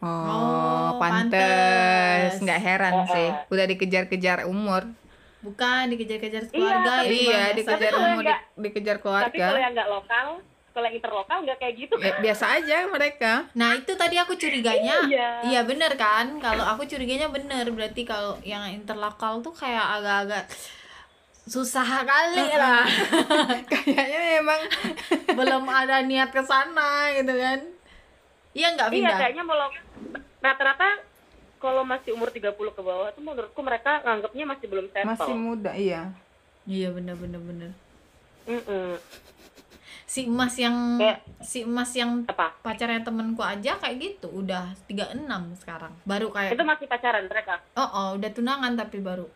Oh, 0.00 0.28
Oh, 0.28 0.88
pantes. 1.00 2.36
Nggak 2.36 2.60
heran 2.60 2.92
Oh, 2.94 3.06
sih. 3.08 3.28
Udah 3.48 3.64
dikejar-kejar 3.64 4.44
umur. 4.44 4.84
Bukan 5.40 5.88
dikejar-kejar 5.88 6.44
keluarga 6.46 7.00
tapi- 7.00 7.08
itu 7.16 7.24
Iya, 7.24 7.42
dikejar 7.54 7.92
umur, 7.94 8.20
di- 8.20 8.44
dikejar 8.60 8.96
tapi 8.96 9.08
kalau 9.08 9.24
keluarga. 9.32 9.56
yang 9.58 9.72
nggak 9.72 9.88
lokal 9.88 10.26
kalau 10.74 10.90
yang 10.90 10.98
interlokal 10.98 11.38
nggak 11.40 11.56
kayak 11.56 11.74
gitu 11.78 11.94
Ya, 11.96 12.18
biasa 12.18 12.44
aja 12.58 12.76
mereka. 12.90 13.46
Nah 13.54 13.78
itu 13.78 13.94
tadi 13.94 14.18
aku 14.18 14.34
curiganya 14.34 15.06
Iya. 15.06 15.28
Iya 15.46 15.60
bener 15.62 15.94
kan 15.94 16.42
Kalau 16.42 16.66
aku 16.66 16.82
curiganya 16.84 17.30
bener 17.30 17.62
Berarti 17.70 18.02
kalau 18.02 18.34
yang 18.42 18.66
interlokal 18.68 19.38
tuh 19.38 19.54
kayak 19.54 20.02
agak-agak 20.02 20.44
Susah 21.46 22.02
kali 22.02 22.42
lah 22.52 22.82
Kayaknya 23.70 24.42
emang 24.42 24.60
Belum 25.38 25.62
ada 25.64 26.02
niat 26.02 26.34
ke 26.34 26.42
sana 26.42 27.14
gitu 27.14 27.32
kan 27.32 27.60
Iya 28.50 28.68
nggak 28.74 28.88
iya 28.90 28.98
Vinda? 29.02 29.16
kayaknya 29.18 29.42
mau 29.42 29.58
rata-rata 30.38 30.88
kalau 31.58 31.80
masih 31.82 32.12
umur 32.12 32.28
30 32.28 32.52
ke 32.52 32.82
bawah 32.84 33.08
tuh 33.10 33.24
menurutku 33.24 33.60
mereka 33.64 33.98
nganggapnya 34.04 34.44
masih 34.44 34.66
belum 34.68 34.86
settle 34.92 35.10
masih 35.10 35.34
muda, 35.34 35.72
iya. 35.72 36.12
Iya 36.62 36.92
bener 36.92 37.16
bener 37.16 37.40
bener 37.40 37.70
Mm-mm. 38.44 38.94
Si 40.14 40.30
emas 40.30 40.54
yang 40.54 40.94
Kayak- 40.94 41.26
Si 41.42 41.66
emas 41.66 41.90
yang 41.90 42.22
apa? 42.24 42.54
pacarnya 42.62 43.02
temenku 43.02 43.42
aja 43.42 43.74
kayak 43.74 43.98
gitu 43.98 44.30
Udah 44.30 44.70
36 44.86 45.26
sekarang. 45.58 45.90
Baru 46.06 46.30
kayak 46.30 46.54
itu 46.54 46.62
masih 46.62 46.86
pacaran 46.86 47.26
mereka? 47.26 47.58
Oh, 47.74 47.82
oh 47.82 48.08
udah 48.14 48.30
tunangan 48.30 48.78
tapi 48.78 49.02
baru. 49.02 49.26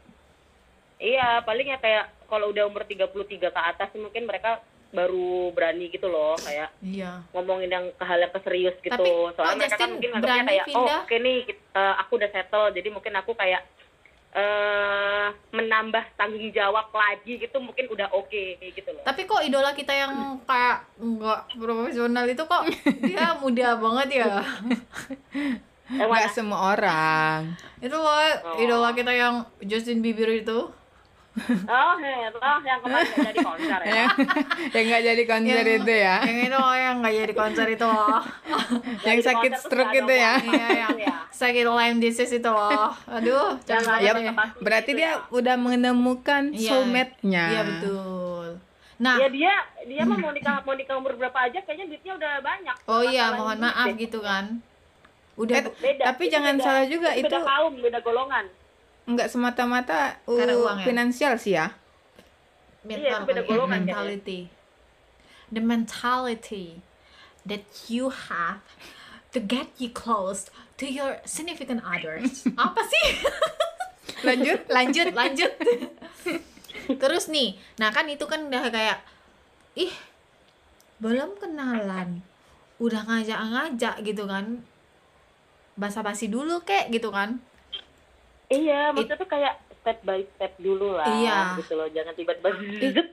Iya 0.99 1.43
paling 1.43 1.67
ya 1.67 1.79
kayak 1.79 2.31
kalau 2.31 2.55
udah 2.55 2.65
umur 2.65 2.87
33 2.87 3.11
ke 3.45 3.61
atas 3.61 3.91
sih 3.91 3.99
mungkin 3.99 4.23
mereka 4.23 4.63
baru 4.89 5.51
berani 5.51 5.91
gitu 5.91 6.07
loh 6.07 6.39
kayak 6.39 6.71
Iya. 6.81 7.27
ngomongin 7.35 7.69
yang 7.69 7.87
ke 7.91 8.05
hal 8.05 8.19
yang 8.21 8.31
keserius 8.31 8.79
gitu. 8.79 8.95
Tapi, 8.95 9.35
soalnya 9.35 9.51
kok 9.51 9.59
mereka 9.61 9.77
kan 9.77 9.91
mungkin 9.91 10.11
berani 10.17 10.47
kayak 10.49 10.63
oh 10.63 10.69
pindah? 10.71 11.01
oke 11.03 11.17
nih 11.19 11.37
kit- 11.45 11.67
eh, 11.73 11.95
aku 11.99 12.13
udah 12.15 12.31
settle. 12.31 12.67
Jadi 12.71 12.89
mungkin 12.89 13.15
aku 13.15 13.33
kayak 13.35 13.63
eh 14.29 15.29
menambah 15.51 16.05
tanggung 16.21 16.53
jawab 16.53 16.93
lagi 16.93 17.41
gitu 17.41 17.57
mungkin 17.59 17.89
udah 17.89 18.13
oke 18.13 18.61
gitu 18.61 18.89
loh 18.93 19.03
Tapi 19.03 19.25
kok 19.25 19.41
idola 19.41 19.73
kita 19.73 19.93
yang 19.97 20.37
kayak 20.45 20.85
nggak 21.01 21.41
profesional 21.57 22.25
itu 22.29 22.43
kok 22.45 22.63
dia 23.09 23.33
muda 23.41 23.81
banget 23.81 24.09
ya? 24.21 24.45
Eh? 25.89 26.05
Nggak 26.05 26.29
semua 26.37 26.77
orang. 26.77 27.57
itu 27.81 27.97
kok 27.97 28.21
idola 28.61 28.93
kita 28.93 29.13
yang 29.17 29.49
Justin 29.65 30.05
Bieber 30.05 30.29
itu. 30.29 30.69
Oh 31.65 31.95
ya 31.97 32.29
oh 32.31 32.59
yang 32.61 32.81
kemarin 32.81 33.07
nggak 33.09 33.27
jadi 33.27 33.41
konser 33.43 33.81
ya 33.81 34.07
yang 34.75 34.85
nggak 34.85 35.03
jadi 35.05 35.23
konser 35.25 35.57
Yang- 35.61 35.79
itu 35.79 35.93
ya. 35.95 36.17
Yang 36.23 36.39
itu 36.43 36.57
kok 36.57 36.77
yang 36.77 36.97
nggak 36.99 37.15
jadi 37.17 37.35
konser 37.35 37.67
itu 37.69 37.85
loh. 37.85 38.21
yang 39.07 39.19
sakit 39.21 39.53
stroke 39.57 39.95
itu 39.95 40.13
ya. 40.13 40.33
Iya 40.39 40.69
yang 40.79 40.97
Iya. 40.99 41.15
sakit 41.31 41.65
Lyme 41.65 41.99
disease 41.99 42.33
itu 42.33 42.49
loh. 42.49 42.91
Aduh, 43.09 43.57
jangan 43.63 43.99
Ya, 43.99 44.13
berarti 44.59 44.91
gitu 44.91 44.99
dia 44.99 45.11
ya. 45.11 45.25
udah 45.31 45.57
menemukan 45.57 46.51
Iya. 46.51 46.69
soulmate-nya. 46.69 47.45
Iya 47.49 47.63
betul. 47.65 48.47
Nah, 48.99 49.15
ya 49.17 49.29
dia 49.29 49.53
dia 49.85 50.03
mah 50.03 50.19
mau 50.19 50.31
nikah 50.31 50.59
mau 50.61 50.75
nikah 50.75 50.95
umur 50.95 51.15
berapa 51.15 51.39
aja 51.41 51.63
kayaknya 51.63 51.87
duitnya 51.89 52.13
udah 52.15 52.33
banyak 52.41 52.77
oh 52.85 53.03
iya, 53.05 53.31
mohon 53.33 53.59
maaf 53.59 53.87
deh. 53.87 53.95
gitu 53.97 54.19
kan. 54.19 54.59
Udah 55.35 55.55
Eh, 55.57 55.71
beda 55.71 56.03
Tapi 56.05 56.23
itu 56.25 56.33
jangan 56.35 56.55
beda- 56.57 56.65
salah 56.65 56.85
juga, 56.85 57.11
itu 57.15 57.31
beda 57.31 57.39
kaum 57.41 57.73
beda 57.75 57.99
golongan 58.01 58.45
nggak 59.09 59.29
semata-mata 59.29 60.21
uh, 60.29 60.37
Karena 60.37 60.55
uang 60.55 60.79
ya? 60.79 60.85
finansial 60.85 61.35
sih 61.41 61.57
ya. 61.57 61.73
mental 62.85 63.25
Iya, 63.25 63.33
ya, 63.33 63.43
golongan 63.43 63.83
kayaknya. 63.83 63.95
mentality. 63.97 64.41
The 65.49 65.63
mentality 65.65 66.85
that 67.43 67.65
you 67.89 68.13
have 68.13 68.61
to 69.33 69.41
get 69.41 69.73
you 69.81 69.89
close 69.89 70.53
to 70.77 70.85
your 70.85 71.25
significant 71.25 71.81
others. 71.83 72.45
Apa 72.61 72.85
sih? 72.85 73.07
Lanjut. 74.19 74.67
lanjut 74.67 75.15
lanjut 75.15 75.53
terus 77.03 77.31
nih 77.31 77.55
nah 77.79 77.95
kan 77.95 78.03
itu 78.11 78.27
kan 78.27 78.51
udah 78.51 78.67
kayak 78.67 78.99
ih 79.79 79.95
belum 80.99 81.39
kenalan 81.39 82.27
udah 82.83 83.07
ngajak-ngajak 83.07 84.03
gitu 84.03 84.27
kan 84.27 84.67
basa-basi 85.79 86.27
dulu 86.27 86.67
kek 86.67 86.91
gitu 86.91 87.15
kan 87.15 87.39
iya 88.49 88.91
maksudnya 88.91 89.17
tuh 89.17 89.29
kayak 89.29 89.55
step 89.79 89.99
by 90.03 90.21
step 90.27 90.53
dulu 90.59 90.93
lah 90.93 91.07
Iya. 91.07 91.39
gitu 91.57 91.73
loh 91.75 91.89
jangan 91.89 92.13
tiba-tiba 92.13 92.51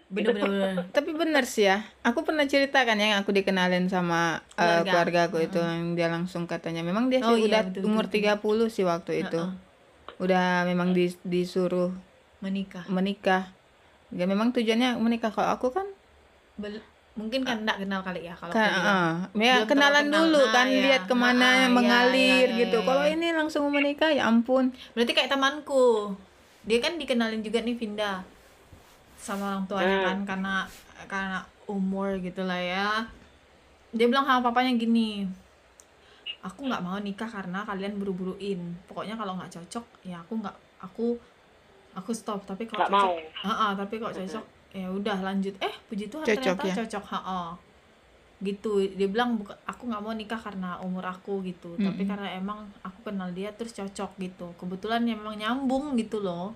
bener-bener 0.07 0.87
Tapi 0.89 1.11
bener 1.11 1.43
sih 1.45 1.65
ya. 1.65 1.83
Aku 2.01 2.21
pernah 2.21 2.43
cerita 2.43 2.81
kan 2.81 2.95
yang 2.95 3.15
aku 3.17 3.31
dikenalin 3.31 3.85
sama 3.85 4.39
uh, 4.53 4.81
Keluarga. 4.81 4.83
keluarga 4.85 5.19
aku 5.27 5.37
itu 5.41 5.59
yang 5.59 5.93
dia 5.93 6.07
langsung 6.07 6.43
katanya 6.45 6.81
memang 6.81 7.07
dia 7.07 7.19
sih 7.19 7.27
Oh 7.27 7.37
iya, 7.37 7.47
udah 7.47 7.61
betul, 7.69 7.81
umur 7.85 8.05
betul, 8.07 8.67
30 8.67 8.73
sih 8.73 8.83
waktu 8.83 9.11
itu. 9.21 9.39
Heeh. 9.39 10.17
Udah 10.17 10.45
memang 10.63 10.91
dis- 10.91 11.19
disuruh 11.21 11.91
menikah 12.39 12.83
menikah. 12.87 13.51
Ya 14.09 14.23
memang 14.23 14.51
tujuannya 14.51 14.95
menikah 14.97 15.29
kalau 15.29 15.51
aku 15.51 15.69
kan 15.69 15.87
Bel- 16.55 16.83
mungkin 17.15 17.41
kan 17.41 17.63
enggak 17.63 17.79
kenal 17.79 18.01
kali 18.01 18.21
ya 18.21 18.35
kalau 18.35 18.51
kan 18.51 18.59
aku 18.61 18.75
bilang. 18.75 18.91
uh, 18.91 19.15
ya 19.33 19.53
Belum 19.57 19.69
kenalan 19.69 19.95
terlalu 19.95 20.05
kenal. 20.05 20.19
dulu 20.21 20.41
Nah, 20.41 20.51
kan 20.51 20.67
iya. 20.67 20.81
lihat 20.83 21.03
ke 21.05 21.15
mana 21.15 21.45
Ah, 21.45 21.55
ah, 21.55 21.65
mengalir 21.69 22.19
iya, 22.19 22.35
iya, 22.45 22.59
gitu. 22.61 22.77
iya, 22.77 22.85
Kalau 22.85 23.03
iya. 23.03 23.13
ini 23.13 23.27
langsung 23.31 23.63
menikah 23.67 24.09
ya 24.09 24.23
ampun. 24.25 24.65
berarti 24.91 25.11
kayak 25.11 25.29
temanku 25.29 26.11
dia 26.61 26.79
kan 26.79 26.93
dikenalin 26.93 27.39
juga 27.39 27.59
nih 27.59 27.73
Vinda 27.73 28.19
sama 29.15 29.43
orang 29.49 29.65
tuanya 29.65 29.95
Hmm. 29.95 30.05
kan 30.05 30.17
karena 30.27 30.53
karena 31.05 31.39
umur 31.65 32.17
gitu 32.17 32.41
lah 32.41 32.57
ya 32.57 32.89
dia 33.89 34.05
bilang 34.05 34.23
sama 34.23 34.43
papanya 34.43 34.75
gini 34.75 35.23
aku 36.41 36.61
nggak 36.63 36.77
mau 36.79 36.97
nikah 36.97 37.25
karena 37.25 37.63
kalian 37.63 37.95
buru-buruin 37.95 38.59
pokoknya 38.85 39.15
kalau 39.15 39.33
nggak 39.33 39.49
cocok 39.51 39.85
ya 40.03 40.19
aku 40.19 40.37
nggak 40.37 40.53
aku 40.79 41.15
aku 41.95 42.11
stop 42.11 42.43
tapi 42.43 42.65
kalau 42.65 42.81
nggak 42.81 42.91
cocok 42.91 43.13
mau 43.13 43.47
Ah, 43.47 43.61
ah, 43.61 43.71
tapi 43.73 43.97
kok 43.97 44.11
cocok 44.11 44.45
ya 44.75 44.91
udah 44.91 45.17
lanjut. 45.23 45.55
Eh 45.63 45.75
puji 45.87 46.11
Tuhan 46.11 46.27
Cocok 46.27 46.35
ternyata 46.59 46.67
ya? 46.67 46.75
cocok 46.83 47.05
ha 47.15 47.55
gitu 48.43 48.83
dia 48.83 49.07
bilang 49.07 49.39
buka, 49.39 49.55
aku 49.63 49.87
nggak 49.87 50.03
mau 50.03 50.11
nikah 50.11 50.37
karena 50.37 50.75
umur 50.83 51.07
aku 51.07 51.39
gitu. 51.47 51.79
Tapi 51.79 52.03
Mm-mm. 52.03 52.11
karena 52.11 52.27
emang 52.35 52.67
aku 52.83 53.07
kenal 53.07 53.31
dia 53.31 53.55
terus 53.55 53.71
cocok 53.71 54.11
gitu. 54.19 54.51
Kebetulan 54.59 55.07
ya 55.07 55.15
memang 55.15 55.39
nyambung 55.39 55.95
gitu 55.95 56.19
loh 56.19 56.51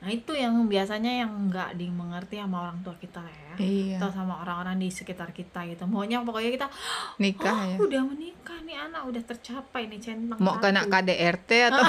nah 0.00 0.08
itu 0.08 0.32
yang 0.32 0.56
biasanya 0.64 1.22
yang 1.22 1.32
nggak 1.46 1.76
dimengerti 1.76 2.40
sama 2.40 2.64
orang 2.64 2.80
tua 2.80 2.96
kita 2.96 3.20
ya 3.20 3.38
Iya. 3.60 4.00
atau 4.00 4.08
sama 4.08 4.40
orang-orang 4.40 4.80
di 4.80 4.88
sekitar 4.88 5.36
kita 5.36 5.68
gitu 5.68 5.84
maunya 5.84 6.24
pokoknya 6.24 6.48
kita 6.48 6.66
Nikah 7.20 7.52
oh, 7.52 7.60
ya. 7.68 7.76
udah 7.76 8.02
menikah 8.08 8.56
nih 8.64 8.76
anak 8.80 9.02
udah 9.04 9.20
tercapai 9.20 9.84
nih 9.84 10.00
centang 10.00 10.40
Mau 10.40 10.56
satu." 10.56 10.64
kena 10.64 10.88
KDRT 10.88 11.50
atau 11.68 11.84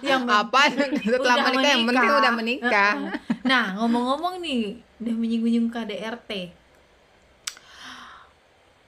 yang 0.00 0.24
apa 0.40 0.60
setelah 0.72 1.36
Udah 1.36 1.46
menikah 1.46 1.68
yang 1.68 1.84
penting 1.84 2.00
menikah. 2.00 2.20
udah 2.20 2.32
menikah. 2.32 2.92
Nah, 3.46 3.78
ngomong-ngomong 3.78 4.42
nih, 4.42 4.74
udah 4.98 5.14
menyinggung-nyinggung 5.14 5.70
KDRT. 5.70 6.50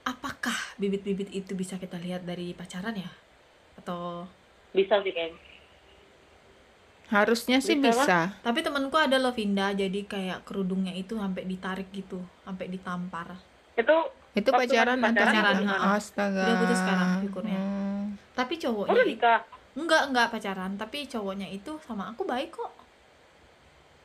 Apakah 0.03 0.57
bibit-bibit 0.75 1.29
itu 1.29 1.53
bisa 1.53 1.79
kita 1.79 1.95
lihat 1.95 2.25
dari 2.25 2.51
pacaran 2.51 2.91
ya? 2.91 3.07
Atau 3.77 4.25
bisa 4.73 4.99
sih 4.99 5.13
kayaknya 5.13 5.39
Harusnya 7.09 7.57
sih 7.57 7.73
Bisa 7.73 7.89
bisa. 7.95 8.19
tapi 8.39 8.61
temanku 8.61 8.93
ada 8.93 9.17
loh 9.17 9.33
Vinda, 9.33 9.73
jadi 9.73 10.05
kayak 10.05 10.45
kerudungnya 10.45 10.93
itu 10.93 11.17
sampai 11.17 11.41
ditarik 11.43 11.89
gitu, 11.89 12.21
sampai 12.39 12.69
ditampar. 12.69 13.33
itu 13.73 13.97
Itu 14.31 14.49
pacaran 14.51 15.01
pacaran. 15.01 15.65
Astaga. 15.89 16.43
Udah 16.43 16.55
putus 16.59 16.77
sekarang, 16.77 17.09
syukurnya. 17.19 17.57
Hmm. 17.57 18.03
Tapi 18.31 18.53
cowoknya 18.55 18.93
udah 18.93 19.05
nikah 19.05 19.39
enggak 19.73 20.03
enggak 20.05 20.27
pacaran, 20.29 20.71
tapi 20.75 20.97
cowoknya 21.05 21.47
itu 21.47 21.71
sama 21.81 22.13
aku 22.13 22.21
baik 22.23 22.51
kok. 22.51 22.69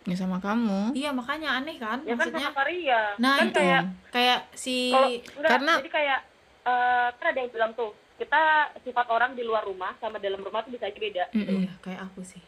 Ya 0.05 0.17
sama 0.17 0.37
kamu. 0.39 0.93
Iya, 0.93 1.13
makanya 1.13 1.59
aneh 1.59 1.77
kan? 1.77 2.01
ya 2.03 2.13
kan 2.13 2.29
Maksudnya 2.29 2.47
sama 2.47 2.59
Maria 2.59 3.03
Nah, 3.17 3.35
kan 3.35 3.47
itu 3.47 3.57
kayak 3.59 3.83
kayak 4.11 4.39
si 4.55 4.77
kalau 4.91 5.09
enggak 5.11 5.51
karena- 5.51 5.79
jadi 5.81 5.93
kayak 5.93 6.19
eh 6.65 7.09
kan 7.11 7.27
ada 7.27 7.39
yang 7.39 7.51
bilang 7.51 7.73
tuh 7.75 7.91
kita 8.15 8.41
sifat 8.81 9.07
orang 9.11 9.35
di 9.35 9.43
luar 9.43 9.61
rumah 9.61 9.93
sama 9.99 10.17
dalam 10.17 10.41
rumah 10.41 10.63
tuh 10.63 10.73
bisa 10.73 10.87
aja 10.87 10.97
beda 10.97 11.25
Mm-mm. 11.35 11.61
Iya, 11.61 11.73
kayak 11.81 12.01
aku 12.07 12.21
sih. 12.23 12.41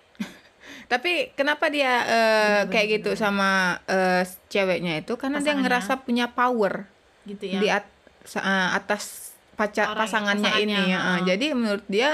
Tapi 0.87 1.33
kenapa 1.33 1.67
dia 1.67 1.85
eh, 1.87 1.93
Bener-bener, 2.07 2.71
kayak 2.71 2.87
gitu 2.93 3.11
bener-bener. 3.13 3.21
sama 3.21 3.51
eh, 3.85 4.23
ceweknya 4.47 4.93
itu? 4.99 5.13
Karena 5.15 5.39
dia 5.39 5.55
ngerasa 5.55 5.93
punya 5.99 6.27
power 6.29 6.87
Gitu 7.25 7.45
ya. 7.49 7.59
di 7.59 7.69
at- 7.69 7.95
eh, 8.33 8.69
atas 8.73 9.35
pacar 9.53 9.91
Orang- 9.91 10.01
pasangannya, 10.01 10.53
ini. 10.59 10.73
pasangannya, 10.73 10.93
ya. 10.93 10.99
ha. 10.99 11.25
Jadi 11.25 11.47
menurut 11.51 11.87
dia 11.87 12.11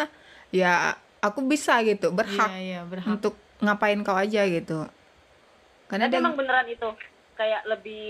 ya 0.49 0.73
aku 1.19 1.43
bisa 1.43 1.81
gitu, 1.83 2.11
berhak 2.11 2.49
Iya, 2.49 2.61
iya, 2.61 2.81
berhak. 2.83 3.09
untuk 3.11 3.35
ngapain 3.59 4.01
kau 4.01 4.15
aja 4.15 4.43
gitu. 4.45 4.87
Karena 5.87 6.07
tapi 6.07 6.13
dia 6.13 6.21
emang 6.21 6.35
beneran 6.35 6.67
itu 6.67 6.89
kayak 7.35 7.63
lebih 7.67 8.05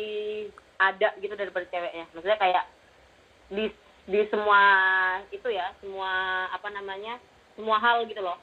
ada 0.76 1.14
gitu 1.16 1.30
daripada 1.32 1.62
ceweknya 1.64 2.10
maksudnya 2.10 2.34
kayak 2.36 2.64
di 3.48 3.70
di 4.02 4.20
semua 4.26 4.60
itu 5.28 5.46
ya 5.46 5.70
semua 5.78 6.10
apa 6.48 6.68
namanya 6.68 7.22
semua 7.54 7.78
hal 7.78 8.02
gitu 8.02 8.18
loh 8.18 8.34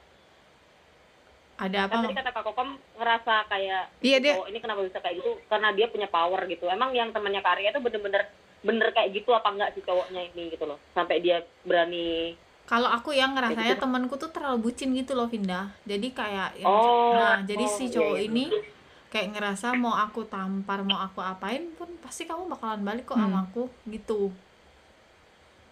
Ada 1.60 1.78
apa? 1.82 1.92
kan 1.92 2.02
tadi 2.02 2.16
kata 2.16 2.30
kak 2.30 2.42
Kokom 2.42 2.68
ngerasa 2.94 3.34
kayak 3.46 3.82
Iya, 4.00 4.16
dia- 4.18 4.34
oh 4.34 4.44
ini 4.44 4.58
kenapa 4.58 4.80
bisa 4.80 4.96
kayak 4.96 5.20
gitu 5.20 5.36
karena 5.44 5.68
dia 5.70 5.86
punya 5.86 6.08
power 6.08 6.40
gitu 6.46 6.64
emang 6.66 6.90
yang 6.90 7.10
temannya 7.10 7.38
Karya 7.38 7.68
tuh 7.70 7.80
bener-bener 7.80 8.24
bener 8.60 8.88
kayak 8.90 9.12
gitu 9.14 9.30
apa 9.30 9.48
enggak 9.50 9.70
si 9.70 9.80
cowoknya 9.80 10.20
ini 10.26 10.48
gitu 10.50 10.64
loh 10.64 10.80
sampai 10.90 11.18
dia 11.18 11.36
berani 11.62 12.32
Kalau 12.64 12.86
aku 12.88 13.10
yang 13.10 13.34
ngerasanya 13.34 13.74
gitu. 13.74 13.82
temanku 13.82 14.14
tuh 14.14 14.30
terlalu 14.30 14.58
bucin 14.64 14.94
gitu 14.94 15.12
loh 15.12 15.26
Vinda. 15.26 15.74
Jadi 15.82 16.08
kayak 16.10 16.54
yang- 16.56 16.70
Oh, 16.70 17.12
nah, 17.12 17.42
jadi 17.42 17.60
oh, 17.60 17.68
si 17.68 17.84
iya, 17.84 17.92
cowok 17.92 18.14
iya. 18.14 18.24
ini 18.24 18.44
kayak 19.08 19.26
ngerasa 19.32 19.66
mau 19.74 19.90
aku 19.92 20.22
tampar 20.24 20.80
mau 20.80 20.96
aku 20.98 21.18
apain 21.20 21.66
pun 21.74 21.90
pasti 21.98 22.24
kamu 22.24 22.46
bakalan 22.46 22.80
balik 22.80 23.04
kok 23.04 23.16
sama 23.16 23.26
Hmm. 23.34 23.44
aku 23.44 23.62
gitu 23.86 24.30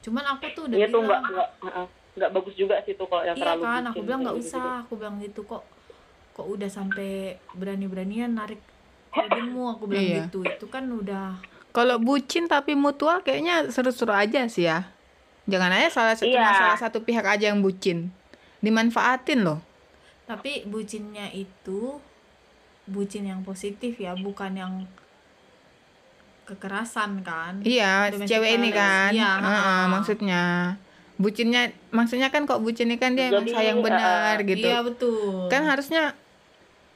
cuman 0.01 0.25
aku 0.29 0.45
tuh 0.53 0.63
udah 0.65 0.77
Iya 0.77 0.87
tuh 0.89 1.01
nggak 1.01 1.21
bilang 1.21 1.33
nggak 1.33 1.49
uh-uh. 1.61 1.87
nggak 2.17 2.31
bagus 2.33 2.55
juga 2.57 2.75
sih 2.83 2.93
tuh 2.93 3.07
kalau 3.07 3.23
yang 3.23 3.37
iya 3.37 3.45
terlalu 3.47 3.63
kan 3.65 3.83
aku 3.85 4.01
bilang 4.01 4.21
nggak 4.21 4.37
gitu. 4.37 4.49
usah 4.49 4.65
aku 4.81 4.93
bilang 4.97 5.17
gitu 5.21 5.41
kok 5.45 5.63
kok 6.39 6.47
udah 6.47 6.71
sampai 6.71 7.35
berani-beranian 7.53 8.31
narik 8.31 8.63
kerudungmu 9.11 9.75
aku 9.75 9.91
bilang 9.91 10.07
Iya. 10.07 10.19
gitu 10.23 10.47
itu 10.47 10.67
kan 10.69 10.87
udah 10.87 11.43
Kalau 11.69 11.99
bucin 11.99 12.47
tapi 12.47 12.73
mutual 12.73 13.21
kayaknya 13.21 13.67
seru-seru 13.69 14.11
aja 14.11 14.47
sih 14.47 14.65
ya. 14.65 14.87
Jangan 15.45 15.71
aja 15.71 15.89
salah 15.91 16.15
satu 16.15 16.31
Iya. 16.31 16.49
salah 16.55 16.79
satu 16.79 16.99
pihak 17.03 17.27
aja 17.27 17.51
yang 17.51 17.59
bucin. 17.59 18.15
Dimanfaatin 18.61 19.43
loh. 19.43 19.59
tapi 20.25 20.61
bucinnya 20.63 21.33
itu 21.33 21.97
bucin 22.85 23.25
yang 23.25 23.41
positif 23.43 23.97
ya 23.97 24.13
bukan 24.13 24.53
yang 24.53 24.73
kekerasan 26.45 27.21
kan 27.21 27.61
Iya, 27.61 28.09
Domestic 28.09 28.29
cewek 28.31 28.51
ini 28.57 28.69
kan. 28.71 29.09
Iya, 29.11 29.31
Heeh, 29.37 29.45
ha-ha. 29.45 29.89
maksudnya 29.89 30.43
bucinnya 31.17 31.63
maksudnya 31.91 32.29
kan 32.29 32.45
kok 32.45 32.61
bucin 32.61 32.87
ini 32.87 32.97
kan 32.97 33.13
dia 33.13 33.29
emang 33.29 33.43
Jadi, 33.43 33.53
sayang 33.53 33.81
benar 33.83 34.37
uh, 34.37 34.47
gitu. 34.47 34.65
iya 34.65 34.81
betul 34.81 35.49
Kan 35.49 35.65
harusnya 35.65 36.15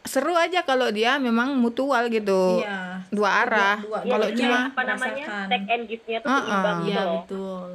seru 0.02 0.34
aja 0.34 0.62
kalau 0.62 0.88
dia 0.88 1.14
memang 1.16 1.54
mutual 1.54 2.06
gitu. 2.06 2.58
iya 2.58 2.98
Dua 3.08 3.30
arah. 3.40 3.78
Dua- 3.78 4.02
Iya, 4.02 4.10
Kalau 4.10 4.26
jadi 4.26 4.38
cuma 4.40 4.58
apa 4.68 4.82
namanya 4.84 5.26
take 5.46 5.68
and 5.68 5.84
give-nya 5.86 6.18
tuh 6.18 6.28
Uh-uh. 6.28 6.40
seimbang 6.40 6.78
gitu 6.80 6.90
iya 6.90 7.02
betul 7.12 7.66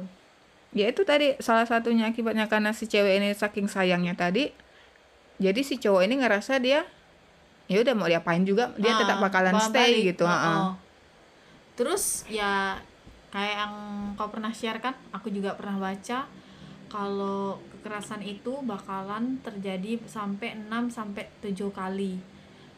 ya 0.70 0.86
itu 0.86 1.02
tadi 1.02 1.26
salah 1.38 1.64
satunya 1.64 2.04
akibatnya 2.06 2.44
karena 2.44 2.70
si 2.70 2.84
cewek 2.84 3.16
ini 3.16 3.32
saking 3.32 3.64
sayangnya 3.66 4.12
tadi 4.12 4.52
jadi 5.38 5.56
si 5.58 5.76
cowok 5.76 6.02
ini 6.02 6.20
ngerasa 6.20 6.58
dia 6.58 6.84
ya 7.64 7.78
udah 7.78 7.94
mau 7.94 8.04
diapain 8.04 8.42
juga 8.42 8.76
dia 8.76 8.92
Ah, 8.92 8.98
tetap 8.98 9.16
bakalan 9.18 9.56
stay 9.58 9.72
balik. 9.96 10.12
gitu 10.12 10.22
Oh, 10.22 10.30
heeh. 10.30 10.58
oh. 10.58 10.72
terus 11.74 12.26
ya 12.26 12.76
kayak 13.28 13.54
yang 13.58 13.74
kau 14.14 14.28
pernah 14.28 14.50
share 14.50 14.76
kan 14.78 14.92
aku 15.08 15.28
juga 15.28 15.54
pernah 15.54 15.78
baca 15.78 16.28
kalau 16.86 17.56
kekerasan 17.88 18.20
itu 18.20 18.52
bakalan 18.62 19.40
terjadi 19.40 19.96
sampai 20.04 20.52
6 20.60 20.92
sampai 20.92 21.24
7 21.40 21.56
kali 21.72 22.20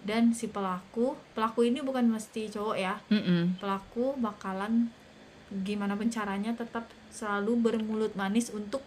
dan 0.01 0.31
si 0.31 0.47
pelaku 0.47 1.19
pelaku 1.35 1.67
ini 1.67 1.83
bukan 1.83 2.07
mesti 2.07 2.47
cowok 2.47 2.77
ya 2.79 2.95
Mm-mm. 3.11 3.59
pelaku 3.59 4.15
bakalan 4.17 4.87
gimana 5.61 5.99
pun 5.99 6.07
caranya 6.07 6.55
tetap 6.55 6.87
selalu 7.11 7.59
bermulut 7.59 8.15
manis 8.15 8.55
untuk 8.55 8.87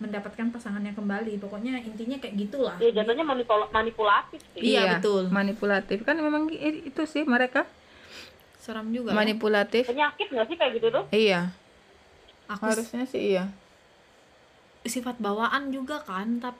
mendapatkan 0.00 0.48
pasangannya 0.48 0.96
kembali 0.96 1.36
pokoknya 1.36 1.84
intinya 1.84 2.16
kayak 2.16 2.34
gitulah 2.40 2.80
Iya 2.80 3.04
jatuhnya 3.04 3.22
manipul- 3.22 3.68
manipulatif 3.68 4.40
sih. 4.50 4.72
Iya, 4.72 4.98
betul. 4.98 5.28
manipulatif 5.28 6.00
kan 6.00 6.16
memang 6.16 6.48
itu 6.48 7.02
sih 7.04 7.22
mereka 7.22 7.68
seram 8.56 8.88
juga 8.88 9.12
ya. 9.12 9.20
manipulatif 9.20 9.84
Penyakit 9.84 10.32
nggak 10.32 10.46
sih 10.48 10.56
kayak 10.56 10.72
gitu 10.80 10.88
tuh? 10.88 11.04
iya 11.12 11.52
aku 12.48 12.64
harusnya 12.64 13.04
sih 13.04 13.36
iya 13.36 13.52
sifat 14.84 15.16
bawaan 15.18 15.70
juga 15.70 16.02
kan 16.02 16.38
tapi 16.38 16.58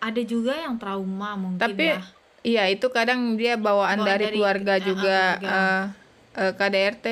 ada 0.00 0.22
juga 0.24 0.56
yang 0.56 0.80
trauma 0.80 1.36
mungkin 1.36 1.60
Tapi, 1.60 1.86
ya 1.86 2.00
iya 2.40 2.64
itu 2.66 2.88
kadang 2.88 3.36
dia 3.36 3.54
bawaan 3.54 4.00
Bawaan 4.00 4.08
dari, 4.08 4.24
dari- 4.26 4.34
keluarga 4.34 4.74
ah, 4.74 4.80
juga 4.80 5.18
keluarga. 5.36 5.52
eh, 5.52 5.82
eh, 6.40 6.52
KDRT 6.56 7.06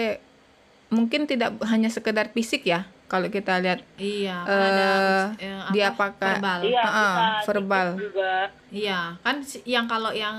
mungkin 0.88 1.28
tidak 1.28 1.60
hanya 1.68 1.92
sekedar 1.92 2.32
fisik 2.32 2.64
ya 2.64 2.88
kalau 3.08 3.28
kita 3.28 3.60
lihat 3.60 3.84
iya 3.96 4.40
eh, 4.44 4.56
ada 4.68 4.88
eh, 5.36 5.56
apa, 5.60 5.70
dia 5.70 5.88
pakai- 5.92 6.36
verbal 6.36 6.60
Iya, 6.64 6.82
bisa 6.84 7.24
verbal. 7.44 7.88
juga. 7.96 8.32
iya 8.68 9.00
kan 9.20 9.36
yang 9.64 9.84
kalau 9.84 10.12
yang 10.12 10.36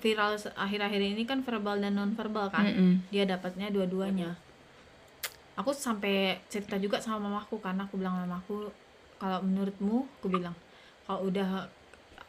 viral 0.00 0.32
akhir-akhir 0.54 1.00
ini 1.02 1.24
kan 1.24 1.40
verbal 1.40 1.76
dan 1.76 1.92
non 1.92 2.12
verbal 2.12 2.48
kan 2.48 2.64
mm-mm. 2.64 3.08
dia 3.08 3.24
dapatnya 3.24 3.68
dua-duanya 3.68 4.36
aku 5.56 5.72
sampai 5.72 6.40
cerita 6.52 6.76
juga 6.76 7.00
sama 7.00 7.28
mamaku 7.28 7.56
karena 7.56 7.84
aku 7.84 7.96
bilang 7.96 8.20
mamaku 8.20 8.68
kalau 9.16 9.38
menurutmu 9.40 10.04
aku 10.20 10.26
bilang 10.28 10.56
kalau 11.04 11.20
udah 11.24 11.48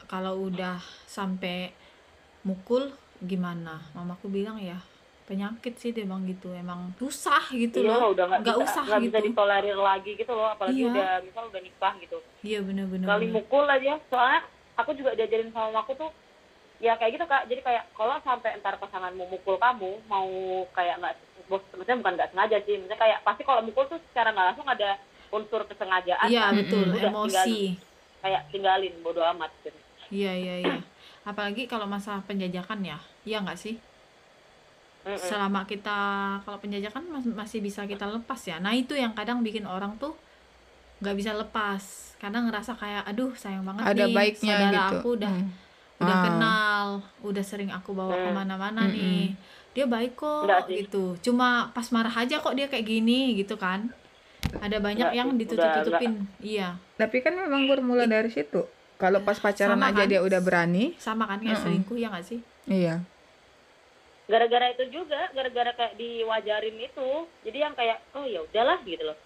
kalau 0.07 0.33
udah 0.47 0.79
sampai 1.05 1.71
mukul 2.41 2.91
gimana? 3.19 3.81
Mamaku 3.91 4.29
bilang 4.29 4.55
ya 4.55 4.79
penyakit 5.27 5.75
sih 5.75 5.91
dia 5.91 6.07
bilang 6.07 6.23
gitu. 6.23 6.55
Emang 6.55 6.95
susah 6.95 7.43
gitu 7.51 7.83
Iya, 7.83 7.99
loh. 7.99 8.15
udah 8.15 8.25
nggak 8.31 8.39
nggak 8.47 8.57
bisa, 8.57 8.79
usah 8.79 8.83
bisa 8.97 9.19
gitu. 9.19 9.27
ditolerir 9.27 9.75
lagi 9.75 10.11
gitu 10.15 10.31
loh, 10.31 10.47
apalagi 10.47 10.79
Iya. 10.79 10.91
udah 10.95 11.09
misal 11.19 11.43
udah 11.51 11.61
nikah 11.61 11.93
gitu. 11.99 12.17
iya 12.39 12.59
bener-bener. 12.63 13.07
Kali 13.09 13.27
mukul 13.27 13.65
aja, 13.67 13.99
soalnya 14.07 14.47
aku 14.79 14.95
juga 14.95 15.11
diajarin 15.11 15.51
sama 15.51 15.83
aku 15.83 15.91
tuh 15.99 16.07
ya 16.79 16.95
kayak 16.95 17.19
gitu 17.19 17.25
kak. 17.27 17.43
Jadi 17.51 17.61
kayak 17.65 17.83
kalau 17.91 18.15
sampai 18.23 18.55
entar 18.55 18.79
pasanganmu 18.79 19.27
mukul 19.27 19.59
kamu 19.59 19.91
mau 20.07 20.29
kayak 20.71 21.03
nggak 21.03 21.13
bos- 21.51 21.67
maksudnya 21.73 21.99
bukan 21.99 22.13
nggak 22.15 22.29
sengaja 22.31 22.57
sih 22.63 22.75
maksudnya 22.77 22.99
kayak 22.99 23.19
pasti 23.25 23.41
kalau 23.43 23.61
mukul 23.65 23.83
tuh 23.87 23.99
secara 24.11 24.31
nggak 24.31 24.47
langsung 24.53 24.67
ada 24.67 24.95
unsur 25.29 25.61
kesengajaan 25.63 26.27
iya 26.27 26.43
kan. 26.47 26.55
betul 26.55 26.87
Udah, 26.87 27.03
emosi 27.05 27.33
tinggalin. 27.73 27.73
kayak 28.17 28.41
tinggalin 28.47 28.93
bodo 28.99 29.21
amat 29.27 29.51
gitu 29.59 29.79
iya 30.09 30.31
iya 30.31 30.55
iya 30.61 30.77
apalagi 31.23 31.65
kalau 31.65 31.85
masalah 31.85 32.23
penjajakan 32.23 32.79
ya 32.81 32.97
iya 33.23 33.37
nggak 33.39 33.55
sih 33.55 33.75
Mm-mm. 35.03 35.15
selama 35.17 35.63
kita 35.63 35.99
kalau 36.41 36.57
penjajakan 36.57 37.03
mas- 37.07 37.31
masih 37.33 37.59
bisa 37.59 37.83
kita 37.83 38.03
lepas 38.05 38.39
ya 38.41 38.57
nah 38.57 38.71
itu 38.71 38.91
yang 38.91 39.11
kadang 39.11 39.39
bikin 39.39 39.63
orang 39.63 39.95
tuh 39.95 40.11
nggak 40.99 41.15
bisa 41.15 41.31
lepas 41.31 41.83
karena 42.17 42.41
ngerasa 42.41 42.73
kayak 42.73 43.03
aduh 43.05 43.31
sayang 43.33 43.63
banget 43.63 43.83
ada 43.85 44.03
nih 44.03 44.11
baiknya 44.11 44.55
saudara 44.57 44.71
gitu 44.73 44.97
aku 44.97 45.09
udah 45.15 45.31
Hmm. 45.31 45.49
udah 45.97 46.13
Ah. 46.13 46.23
kenal 46.23 46.85
udah 47.21 47.41
sering 47.41 47.69
aku 47.69 47.89
bawa 47.91 48.11
Hmm. 48.11 48.23
ke 48.23 48.29
mana-mana 48.31 48.81
Mm-mm. 48.83 48.93
nih 48.93 49.25
dia 49.71 49.85
baik 49.85 50.13
kok 50.13 50.43
gitu 50.67 51.15
cuma 51.21 51.69
pas 51.69 51.85
marah 51.87 52.11
aja 52.11 52.37
kok 52.37 52.51
dia 52.51 52.65
kayak 52.65 52.83
gini 52.83 53.35
gitu 53.35 53.55
kan 53.55 53.87
ada 54.57 54.77
banyak 54.79 55.09
yang 55.13 55.29
ditutup-tutupin 55.35 56.25
iya 56.39 56.77
tapi 56.95 57.19
kan 57.19 57.35
memang 57.35 57.67
bermula 57.67 58.05
dari 58.05 58.29
situ 58.29 58.63
kalau 58.97 59.21
pas 59.21 59.37
pacaran 59.37 59.77
Sama 59.77 59.93
aja 59.93 60.03
kan? 60.03 60.09
dia 60.09 60.19
udah 60.25 60.39
berani 60.41 60.97
sama 60.97 61.29
kan 61.29 61.37
kayak 61.37 61.53
Mm-mm. 61.53 61.63
selingkuh 61.63 61.97
ya 61.97 62.07
nggak 62.09 62.25
sih 62.25 62.39
iya 62.65 62.95
gara-gara 64.27 64.75
itu 64.75 64.83
juga 64.91 65.31
gara-gara 65.31 65.71
kayak 65.71 65.93
diwajarin 65.95 66.77
itu 66.77 67.09
jadi 67.47 67.57
yang 67.69 67.73
kayak 67.73 67.97
oh 68.11 68.27
ya 68.27 68.43
udahlah 68.43 68.79
gitu 68.83 69.03
loh 69.07 69.17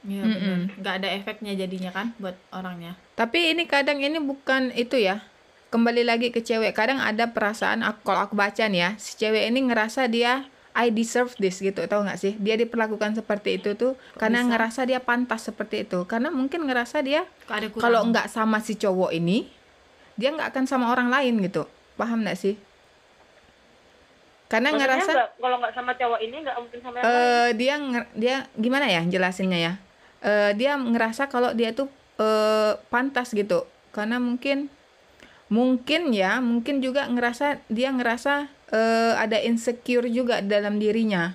Iya 0.00 0.24
Mm-mm. 0.24 0.32
benar. 0.32 0.58
Nggak 0.80 0.94
ada 0.96 1.08
efeknya 1.12 1.52
jadinya 1.60 1.90
kan 1.92 2.16
buat 2.16 2.32
orangnya. 2.56 2.96
Tapi 3.20 3.52
ini 3.52 3.68
kadang 3.68 4.00
ini 4.00 4.16
bukan 4.16 4.72
itu 4.72 4.96
ya. 4.96 5.20
Kembali 5.68 6.08
lagi 6.08 6.32
ke 6.32 6.40
cewek. 6.40 6.72
Kadang 6.72 7.04
ada 7.04 7.28
perasaan 7.28 7.84
aku 7.84 8.08
kalau 8.08 8.24
aku 8.24 8.32
baca 8.32 8.64
nih 8.64 8.80
ya, 8.80 8.90
si 8.96 9.20
cewek 9.20 9.52
ini 9.52 9.60
ngerasa 9.68 10.08
dia 10.08 10.48
I 10.74 10.88
deserve 10.94 11.34
this 11.36 11.58
gitu, 11.58 11.82
tahu 11.86 12.06
nggak 12.06 12.18
sih? 12.20 12.32
Dia 12.38 12.54
diperlakukan 12.54 13.18
seperti 13.18 13.58
itu 13.58 13.74
tuh 13.74 13.98
karena 14.16 14.46
bisa? 14.46 14.50
ngerasa 14.54 14.80
dia 14.86 15.00
pantas 15.02 15.46
seperti 15.50 15.82
itu. 15.88 16.06
Karena 16.06 16.30
mungkin 16.30 16.66
ngerasa 16.66 17.02
dia 17.02 17.26
Kok 17.48 17.82
kalau 17.82 18.06
nggak 18.06 18.30
sama 18.30 18.62
si 18.62 18.78
cowok 18.78 19.10
ini, 19.10 19.50
dia 20.14 20.30
nggak 20.30 20.54
akan 20.54 20.64
sama 20.70 20.94
orang 20.94 21.10
lain 21.10 21.42
gitu. 21.42 21.66
Paham 21.98 22.22
nggak 22.22 22.38
sih? 22.38 22.54
Karena 24.50 24.74
Maksudnya 24.74 24.98
ngerasa 24.98 25.12
kalau 25.38 25.56
nggak 25.62 25.74
sama 25.78 25.92
cowok 25.94 26.20
ini 26.26 26.36
nggak 26.42 26.56
mungkin 26.58 26.78
sama 26.82 26.96
yang 26.98 27.06
lain 27.06 27.22
eh 27.22 27.50
dia 27.54 27.74
nger- 27.78 28.12
dia 28.18 28.36
gimana 28.58 28.86
ya 28.90 29.02
jelasinnya 29.06 29.58
ya 29.58 29.74
Eh 30.20 30.52
dia 30.52 30.76
ngerasa 30.76 31.32
kalau 31.32 31.54
dia 31.56 31.72
tuh 31.72 31.88
eh 32.20 32.76
pantas 32.92 33.32
gitu 33.32 33.64
karena 33.94 34.20
mungkin 34.20 34.68
mungkin 35.50 36.12
ya 36.14 36.38
mungkin 36.44 36.78
juga 36.84 37.08
ngerasa 37.08 37.58
dia 37.72 37.90
ngerasa 37.90 38.46
eh 38.70 39.12
ada 39.18 39.38
insecure 39.42 40.06
juga 40.08 40.38
dalam 40.42 40.78
dirinya 40.78 41.34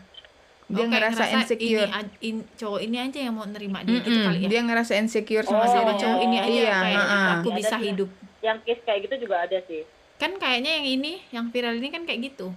dia 0.65 0.81
Oh, 0.81 0.89
kayak 0.89 1.13
ngerasa, 1.13 1.23
insecure 1.29 1.85
Ini, 1.85 2.25
in- 2.25 2.47
cowok 2.57 2.79
ini 2.81 2.97
aja 2.97 3.19
yang 3.21 3.33
mau 3.37 3.45
nerima 3.45 3.85
dia 3.85 4.01
gitu 4.01 4.09
Mm-mm, 4.09 4.25
kali 4.25 4.37
ya. 4.41 4.49
dia 4.49 4.61
ngerasa 4.65 4.93
insecure 4.97 5.45
sama 5.45 5.65
Oh, 5.65 5.69
Sama 5.69 5.93
cowok 5.93 6.19
ini 6.25 6.37
aja 6.41 6.49
iya 6.49 6.73
kayak 6.81 7.05
aku 7.37 7.47
Ada 7.53 7.57
bisa 7.59 7.75
hidup. 7.77 8.09
yang 8.41 8.57
case 8.65 8.81
kayak 8.81 8.99
gitu 9.05 9.15
juga 9.29 9.35
ada 9.45 9.57
sih 9.69 9.83
Kan 10.15 10.31
kayaknya 10.39 10.79
yang 10.79 10.87
ini, 10.87 11.13
yang 11.35 11.45
viral 11.51 11.75
ini 11.75 11.91
kan 11.91 12.07
kayak 12.07 12.19
gitu. 12.31 12.47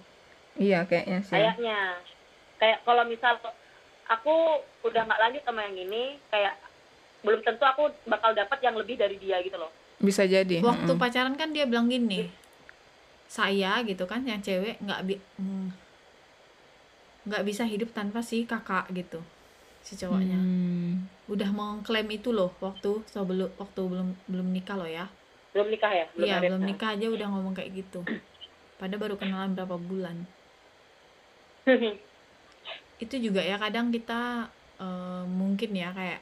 iya 0.57 0.87
kayaknya 0.87 1.19
sih 1.27 1.37
kayaknya 1.37 1.79
kayak 2.59 2.79
kalau 2.87 3.03
misal 3.07 3.35
aku 4.09 4.35
udah 4.89 5.03
nggak 5.05 5.21
lanjut 5.21 5.43
sama 5.45 5.61
yang 5.69 5.77
ini 5.85 6.17
kayak 6.33 6.55
belum 7.27 7.41
tentu 7.45 7.65
aku 7.67 7.93
bakal 8.09 8.31
dapat 8.33 8.59
yang 8.63 8.79
lebih 8.79 8.97
dari 8.97 9.19
dia 9.21 9.43
gitu 9.43 9.59
loh 9.59 9.69
bisa 9.99 10.23
jadi 10.25 10.63
Waktu 10.63 10.95
mm-mm. 10.95 11.03
pacaran 11.03 11.35
kan 11.35 11.51
dia 11.51 11.67
bilang 11.67 11.91
gini. 11.91 12.31
Saya 13.29 13.85
gitu 13.85 14.09
kan 14.09 14.25
yang 14.25 14.41
cewek 14.41 14.81
nggak 14.81 15.01
bi 15.05 15.15
mm, 15.37 15.69
nggak 17.29 17.45
bisa 17.45 17.69
hidup 17.69 17.93
tanpa 17.93 18.25
si 18.25 18.49
kakak 18.49 18.89
gitu. 18.97 19.21
Si 19.85 19.95
cowoknya. 20.01 20.41
Hmm. 20.41 21.05
Udah 21.29 21.53
mengklaim 21.53 22.09
itu 22.09 22.33
loh 22.33 22.57
waktu 22.59 23.05
sebelum 23.05 23.53
waktu 23.61 23.81
belum 23.85 24.09
belum 24.27 24.49
nikah 24.53 24.77
loh 24.81 24.89
ya. 24.89 25.07
belum 25.49 25.73
nikah 25.73 25.91
ya 25.91 26.05
belum 26.13 26.27
Iya, 26.29 26.35
married. 26.39 26.49
belum 26.49 26.63
nikah 26.69 26.89
aja 26.95 27.07
udah 27.09 27.27
ngomong 27.33 27.55
kayak 27.57 27.71
gitu. 27.73 28.01
Padahal 28.79 29.01
baru 29.01 29.15
kenalan 29.17 29.53
berapa 29.57 29.77
bulan. 29.81 30.17
itu 33.05 33.15
juga 33.23 33.41
ya 33.45 33.57
kadang 33.61 33.93
kita 33.95 34.51
eh, 34.81 35.25
mungkin 35.29 35.71
ya 35.73 35.91
kayak 35.95 36.21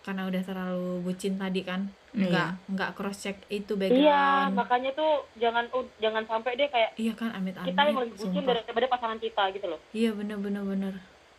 karena 0.00 0.26
udah 0.32 0.42
terlalu 0.42 1.04
bucin 1.04 1.36
tadi 1.36 1.60
kan 1.60 1.92
Iya. 2.10 2.26
nggak 2.26 2.50
nggak 2.74 2.90
cross 2.92 3.22
check 3.22 3.38
itu 3.46 3.70
Iya, 3.70 3.78
background 3.80 4.52
makanya 4.58 4.90
tuh 4.92 5.10
jangan 5.36 5.64
jangan 5.96 6.22
sampai 6.26 6.58
deh 6.58 6.66
kayak 6.66 6.90
iya 6.96 7.14
kan 7.14 7.30
amit 7.30 7.54
amit 7.54 7.70
kita 7.70 7.80
yang 7.84 7.98
lebih 7.98 8.14
bucin 8.18 8.42
daripada 8.42 8.86
pasangan 8.88 9.18
kita 9.18 9.42
gitu 9.54 9.66
loh. 9.66 9.80
iya 9.92 10.10
bener 10.10 10.36
bener 10.36 10.62
bener 10.62 10.94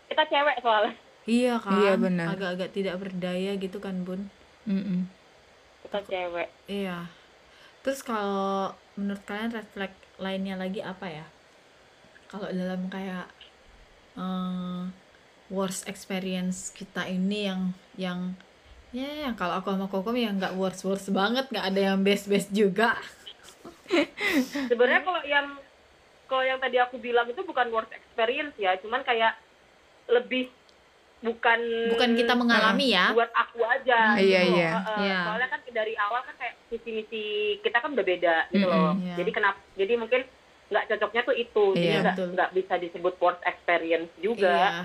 Kita 0.08 0.24
cewek 0.26 0.58
soalnya. 0.60 0.96
iya 1.24 1.60
kan 1.60 1.76
Iya, 1.76 1.94
bener. 1.96 2.26
agak-agak 2.26 2.70
tidak 2.72 2.96
berdaya 2.98 3.52
gitu 3.56 3.78
kan 3.78 3.96
bun 4.02 4.32
Mm-mm. 4.64 5.12
Kita 5.84 6.00
cewek. 6.08 6.48
iya 6.68 7.12
terus 7.82 8.00
kalau 8.00 8.72
menurut 8.96 9.24
kalian 9.26 9.52
flag 9.68 9.92
lainnya 10.18 10.56
lagi 10.56 10.80
apa 10.80 11.08
ya 11.10 11.26
kalau 12.28 12.48
dalam 12.48 12.88
kayak 12.88 13.28
eh, 14.16 14.82
worst 15.50 15.84
experience 15.86 16.72
kita 16.72 17.04
ini 17.06 17.40
yang 17.44 17.62
yang 17.98 18.20
ya 18.92 19.08
yang 19.24 19.36
kalau 19.36 19.56
aku 19.56 19.72
sama 19.72 19.88
kokom 19.88 20.16
ya 20.16 20.30
nggak 20.30 20.54
worst 20.54 20.84
worst 20.84 21.08
banget 21.10 21.48
nggak 21.48 21.64
ada 21.66 21.82
yang 21.92 22.00
best 22.02 22.28
best 22.28 22.52
juga 22.52 22.96
Sebenarnya 24.72 25.04
kalau 25.04 25.22
yang 25.24 25.48
kalau 26.26 26.44
yang 26.44 26.60
tadi 26.60 26.80
aku 26.80 26.96
bilang 26.96 27.28
itu 27.28 27.44
bukan 27.44 27.68
worst 27.70 27.92
experience 27.92 28.56
ya, 28.56 28.80
cuman 28.80 29.04
kayak 29.04 29.36
lebih 30.08 30.48
bukan 31.20 31.60
bukan 31.92 32.10
kita 32.16 32.34
mengalami 32.34 32.96
ya 32.96 33.12
buat 33.12 33.30
aku 33.30 33.62
aja 33.62 34.16
Iya, 34.16 34.42
gitu 34.42 34.56
loh. 34.56 34.58
iya. 34.58 34.72
Heeh. 34.74 34.98
Iya. 35.06 35.18
soalnya 35.22 35.48
kan 35.52 35.60
dari 35.70 35.94
awal 35.94 36.24
kan 36.24 36.34
kayak 36.34 36.56
visi 36.66 36.90
misi 36.90 37.24
kita 37.60 37.78
kan 37.78 37.92
udah 37.94 38.06
beda 38.08 38.36
gitu 38.50 38.66
loh 38.66 38.96
Mm-mm, 38.96 39.06
iya. 39.06 39.16
jadi 39.20 39.30
kenapa 39.30 39.60
jadi 39.76 39.94
mungkin 40.00 40.22
nggak 40.72 40.86
cocoknya 40.88 41.22
tuh 41.22 41.36
itu 41.36 41.64
Iya, 41.76 41.78
jadi 41.78 41.98
nggak 42.02 42.16
nggak 42.34 42.50
bisa 42.56 42.74
disebut 42.80 43.14
worst 43.20 43.44
experience 43.44 44.10
juga 44.18 44.56
Iya. 44.58 44.82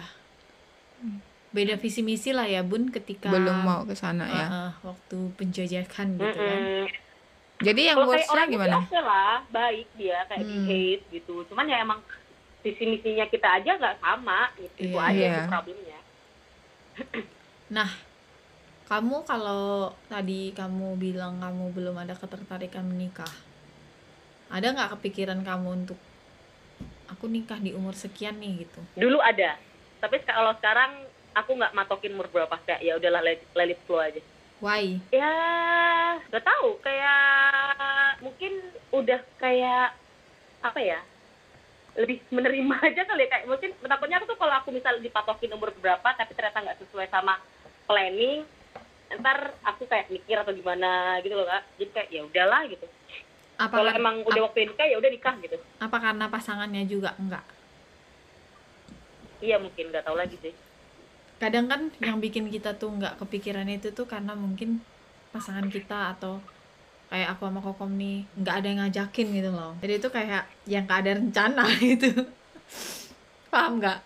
Beda 1.57 1.81
visi 1.81 2.05
misi 2.05 2.37
lah 2.37 2.45
ya 2.45 2.61
bun 2.61 2.93
ketika 2.93 3.33
belum 3.33 3.65
mau 3.65 3.83
ke 3.83 3.97
sana 3.97 4.29
ya 4.29 4.47
Heeh, 4.47 4.71
waktu 4.85 5.19
penjajakan 5.35 6.07
gitu 6.21 6.37
kan 6.39 6.61
Mm-mm. 6.61 6.87
jadi 7.65 7.81
yang 7.91 7.99
worstnya 8.05 8.29
orang 8.37 8.49
gimana 8.53 8.75
itu 8.77 8.85
oke 8.85 9.01
lah 9.01 9.37
baik 9.49 9.89
dia 9.97 10.19
kayak 10.29 10.45
Hmm. 10.45 10.53
behave 10.69 11.03
gitu 11.09 11.35
cuman 11.49 11.65
ya 11.65 11.81
emang 11.81 12.01
visi 12.61 12.85
misinya 12.85 13.25
kita 13.25 13.49
aja 13.57 13.71
nggak 13.75 13.97
sama 13.97 14.53
gitu 14.55 14.77
itu 14.85 14.93
Iya. 14.93 15.09
aja 15.09 15.17
Iya. 15.17 15.33
sih 15.35 15.49
problemnya 15.49 15.99
Nah, 17.67 17.91
kamu 18.87 19.27
kalau 19.27 19.91
tadi 20.07 20.55
kamu 20.55 20.95
bilang 20.97 21.43
kamu 21.43 21.75
belum 21.75 21.99
ada 21.99 22.15
ketertarikan 22.15 22.87
menikah, 22.87 23.27
ada 24.47 24.71
nggak 24.71 24.95
kepikiran 24.95 25.43
kamu 25.43 25.83
untuk 25.83 25.99
aku 27.07 27.27
nikah 27.27 27.59
di 27.59 27.75
umur 27.75 27.95
sekian 27.95 28.39
nih 28.39 28.63
gitu? 28.63 28.79
dulu 28.95 29.19
ada 29.19 29.59
tapi 29.99 30.23
kalau 30.23 30.55
sekarang 30.55 31.07
aku 31.37 31.51
nggak 31.53 31.77
matokin 31.77 32.17
umur 32.17 32.33
berapa 32.33 32.57
kayak 32.65 32.81
ya 32.81 32.97
udahlah 32.97 33.21
let, 33.21 33.41
let 33.53 33.69
it 33.69 33.81
flow 33.85 34.01
aja. 34.01 34.21
Why? 34.57 34.97
ya 35.13 35.33
nggak 36.33 36.45
tahu. 36.49 36.81
Kayak 36.81 37.21
mungkin 38.25 38.53
udah 38.89 39.21
kayak 39.37 39.93
apa 40.65 40.81
ya 40.81 41.01
lebih 42.01 42.25
menerima 42.33 42.75
aja 42.89 43.03
kali 43.05 43.29
ya. 43.29 43.29
Kayak 43.29 43.45
mungkin 43.53 43.71
takutnya 43.85 44.17
aku 44.17 44.27
tuh 44.33 44.39
kalau 44.41 44.55
aku 44.57 44.69
misal 44.73 44.97
dipatokin 44.97 45.53
umur 45.53 45.77
berapa 45.77 46.09
tapi 46.17 46.33
ternyata 46.33 46.65
nggak 46.65 46.81
sesuai 46.89 47.13
sama 47.13 47.37
planning 47.85 48.49
ntar 49.07 49.55
aku 49.63 49.87
kayak 49.87 50.11
mikir 50.11 50.35
atau 50.35 50.51
gimana 50.57 51.21
gitu 51.21 51.37
loh 51.37 51.47
kak. 51.47 51.63
Jadi 51.77 51.91
kayak 51.93 52.09
ya 52.11 52.23
udahlah 52.25 52.63
gitu. 52.67 52.87
Apa 53.61 53.73
kalau 53.77 53.93
kar- 53.93 54.01
emang 54.01 54.17
udah 54.25 54.43
waktu 54.49 54.69
nikah 54.73 54.85
ya 54.89 54.97
udah 54.99 55.11
nikah 55.13 55.35
gitu. 55.45 55.57
apa 55.77 55.97
karena 56.01 56.25
pasangannya 56.33 56.83
juga 56.89 57.13
enggak? 57.21 57.45
iya 59.37 59.61
mungkin 59.61 59.93
nggak 59.93 60.05
tahu 60.09 60.17
lagi 60.17 60.37
sih 60.41 60.53
Kadang 61.37 61.67
kan 61.67 61.81
yang 62.01 62.17
bikin 62.17 62.49
kita 62.49 62.73
tuh 62.75 62.89
nggak 62.91 63.21
kepikiran 63.21 63.69
itu 63.69 63.93
tuh 63.93 64.05
karena 64.05 64.33
mungkin 64.33 64.81
pasangan 65.31 65.69
kita 65.69 66.17
atau 66.17 66.41
kayak 67.07 67.37
aku 67.37 67.45
sama 67.45 67.61
kokom 67.61 67.93
nih 67.95 68.25
nggak 68.35 68.55
ada 68.55 68.67
yang 68.67 68.79
ngajakin 68.83 69.27
gitu 69.33 69.51
loh. 69.51 69.73
Jadi 69.79 69.93
itu 69.95 70.09
kayak 70.09 70.43
yang 70.65 70.83
nggak 70.85 71.01
ada 71.03 71.13
rencana 71.15 71.65
gitu. 71.85 72.09
Paham 73.47 73.79
nggak? 73.79 73.99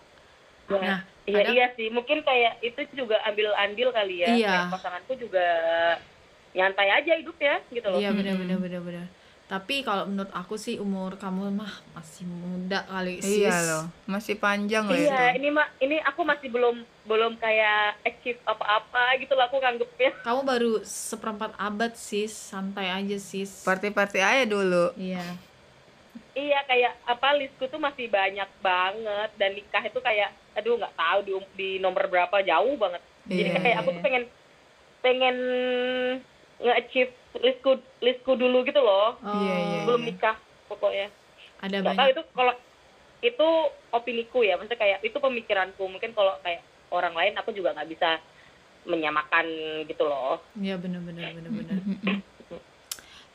Ya, 0.67 0.75
Nah, 0.77 0.99
iya 1.23 1.35
kadang- 1.37 1.53
iya 1.53 1.65
sih 1.73 1.87
mungkin 1.87 2.19
kayak 2.21 2.59
itu 2.61 2.81
juga 2.93 3.19
ambil 3.23 3.51
andil 3.53 3.89
kali 3.89 4.15
ya 4.19 4.27
Iya. 4.29 4.47
Kayak 4.49 4.71
pasanganku 4.71 5.13
juga 5.17 5.45
nyantai 6.51 6.89
aja 6.91 7.13
hidup 7.15 7.37
ya 7.37 7.55
gitu 7.69 7.87
loh 7.87 7.95
Iya 7.95 8.11
benar 8.11 8.35
benar 8.37 8.57
benar 8.59 8.81
benar. 8.81 9.05
Tapi 9.51 9.83
kalau 9.83 10.07
menurut 10.07 10.31
aku 10.31 10.55
sih 10.55 10.79
umur 10.79 11.19
kamu 11.19 11.51
mah 11.51 11.83
masih 11.91 12.23
muda 12.23 12.87
kali 12.87 13.19
sis. 13.19 13.43
iya 13.43 13.51
loh 13.67 13.83
masih 14.07 14.39
panjang 14.39 14.87
loh 14.87 14.95
Iya, 14.95 15.35
itu 15.35 15.43
ini 15.43 15.49
mah 15.51 15.67
ini 15.83 15.99
aku 15.99 16.23
masih 16.23 16.47
belum 16.47 16.79
belum 17.03 17.35
kayak 17.35 17.99
achieve 18.07 18.39
apa-apa 18.47 19.19
gitu 19.19 19.35
lah 19.35 19.51
aku 19.51 19.59
nganggepnya. 19.59 20.23
Kamu 20.23 20.47
baru 20.47 20.79
seperempat 20.87 21.51
abad 21.59 21.91
sis, 21.99 22.31
santai 22.31 22.95
aja 22.95 23.17
sis. 23.19 23.67
party-party 23.67 24.23
aja 24.23 24.47
dulu 24.47 24.95
Iya. 24.95 25.19
Iya, 26.31 26.63
kayak 26.63 26.95
apa 27.03 27.35
listku 27.35 27.67
tuh 27.67 27.75
masih 27.75 28.07
banyak 28.07 28.47
banget 28.63 29.29
dan 29.35 29.51
nikah 29.51 29.83
itu 29.83 29.99
kayak 29.99 30.31
aduh 30.55 30.79
nggak 30.79 30.95
tahu 30.95 31.19
di 31.27 31.31
um- 31.35 31.51
di 31.59 31.69
nomor 31.83 32.07
berapa 32.07 32.39
jauh 32.39 32.79
banget. 32.79 33.03
Jadi 33.27 33.51
Iya, 33.51 33.59
kayak 33.59 33.77
aku 33.83 33.89
tuh 33.99 34.03
pengen 34.07 34.23
pengen 35.03 35.35
nge-achieve 36.61 37.11
listku 37.37 37.71
listku 37.99 38.35
dulu 38.35 38.63
gitu 38.63 38.79
loh. 38.79 39.15
Oh, 39.19 39.31
Iya, 39.31 39.55
iya, 39.57 39.79
Belum 39.87 40.03
nikah 40.03 40.35
pokoknya. 40.67 41.07
Ada 41.61 41.77
tahu 41.79 41.87
banyak. 41.93 42.11
itu 42.11 42.21
kalau 42.33 42.53
itu 43.21 43.47
opiniku 43.91 44.39
ya, 44.41 44.57
maksudnya 44.57 44.81
kayak 44.81 44.99
itu 45.05 45.15
pemikiranku. 45.15 45.83
Mungkin 45.85 46.11
kalau 46.11 46.35
kayak 46.41 46.59
orang 46.91 47.13
lain 47.15 47.33
aku 47.37 47.53
juga 47.53 47.71
nggak 47.71 47.89
bisa 47.89 48.19
menyamakan 48.83 49.45
gitu 49.85 50.03
loh. 50.09 50.41
Iya 50.57 50.75
benar 50.81 51.05
benar 51.05 51.31
benar 51.31 51.51
benar. 51.53 51.77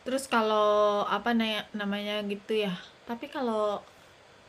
Terus 0.02 0.26
kalau 0.26 1.02
apa 1.06 1.34
namanya 1.72 2.22
gitu 2.26 2.66
ya. 2.66 2.74
Tapi 3.06 3.30
kalau 3.30 3.80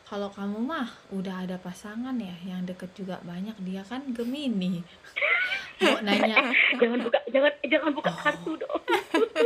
kalau 0.08 0.28
kamu 0.28 0.58
mah 0.62 0.88
udah 1.10 1.44
ada 1.44 1.56
pasangan 1.56 2.16
ya 2.16 2.32
yang 2.42 2.64
deket 2.64 2.88
juga 2.94 3.20
banyak 3.22 3.52
dia 3.60 3.80
kan 3.82 4.00
Gemini. 4.08 4.80
Mau 5.78 6.00
nanya 6.00 6.48
jangan 6.74 6.98
buka 6.98 7.20
jangan 7.28 7.52
jangan 7.62 7.90
buka 7.92 8.08
Oh. 8.08 8.18
kartu 8.18 8.52
dong. 8.56 8.82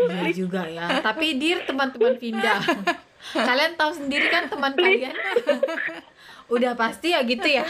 Iya 0.08 0.30
juga 0.32 0.62
ya. 0.64 1.02
Tapi 1.02 1.36
dir 1.36 1.60
teman-teman 1.62 2.14
pindah. 2.14 2.62
Kalian 3.48 3.74
tahu 3.74 3.92
sendiri 3.92 4.26
kan 4.28 4.46
teman 4.46 4.72
kalian. 4.72 5.12
Udah 6.54 6.72
pasti 6.72 7.10
ya 7.10 7.20
gitu 7.22 7.44
ya. 7.44 7.66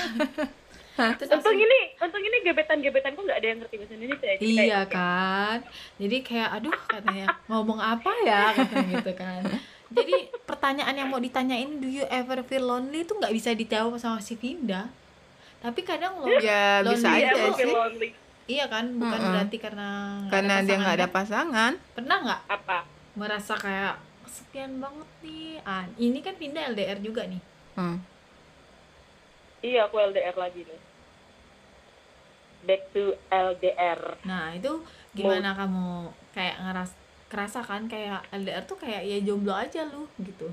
Terus 0.93 1.25
Untung 1.27 1.41
langsung- 1.49 1.57
ini, 1.59 1.81
untung 1.97 2.21
ini 2.21 2.37
gebetan-gebetanku 2.43 3.21
nggak 3.23 3.39
ada 3.41 3.49
yang 3.49 3.59
ngerti 3.59 3.75
bahasa 3.75 3.93
Indonesia 3.95 4.27
ya. 4.27 4.37
Jadi 4.37 4.45
Iya 4.47 4.61
kayak, 4.61 4.85
kan. 4.93 5.59
Jadi 5.97 6.17
kayak 6.21 6.49
aduh 6.53 6.77
katanya 6.87 7.27
ngomong 7.49 7.81
apa 7.81 8.13
ya 8.23 8.43
katanya 8.53 8.93
gitu 8.95 9.13
kan. 9.15 9.43
Jadi 9.93 10.15
pertanyaan 10.43 10.95
yang 10.97 11.09
mau 11.09 11.21
ditanyain 11.21 11.69
do 11.77 11.87
you 11.87 12.05
ever 12.09 12.41
feel 12.43 12.65
lonely 12.65 13.05
itu 13.05 13.13
nggak 13.13 13.31
bisa 13.31 13.53
dijawab 13.53 13.97
sama 13.97 14.19
si 14.19 14.35
Vinda. 14.35 14.89
Tapi 15.61 15.81
kadang 15.83 16.19
lo 16.19 16.27
ya 16.41 16.83
bisa 16.83 17.07
Lonely 17.07 17.23
aja 17.23 17.45
sih 17.55 17.71
lonely. 17.71 18.09
iya 18.45 18.67
kan 18.67 18.91
bukan 18.99 19.15
Mm-mm. 19.15 19.33
berarti 19.33 19.57
karena 19.57 19.89
karena 20.27 20.55
dia 20.61 20.75
nggak 20.75 20.97
ada 20.99 21.09
pasangan, 21.09 21.13
pasangan 21.15 21.47
kan? 21.55 21.73
Pernah 21.95 22.17
nggak 22.19 22.41
Apa? 22.51 22.79
merasa 23.15 23.55
kayak 23.55 23.95
kesepian 24.25 24.73
banget 24.81 25.09
nih. 25.23 25.63
Ah, 25.63 25.85
ini 25.95 26.19
kan 26.19 26.35
Vinda 26.35 26.67
LDR 26.67 26.99
juga 26.99 27.23
nih. 27.29 27.43
Hmm. 27.77 27.99
Iya, 29.63 29.87
aku 29.87 29.95
LDR 29.95 30.35
lagi 30.35 30.67
nih. 30.67 30.81
Back 32.63 32.83
to 32.91 33.15
LDR. 33.29 34.19
Nah, 34.23 34.55
itu 34.55 34.83
gimana 35.13 35.55
kamu 35.55 36.11
kayak 36.33 36.57
ngeras 36.59 36.91
kerasa 37.33 37.61
kan 37.61 37.87
kayak 37.87 38.23
LDR 38.31 38.63
tuh 38.63 38.77
kayak 38.77 39.03
ya 39.03 39.19
jomblo 39.19 39.51
aja 39.51 39.85
lu 39.85 40.07
gitu. 40.19 40.47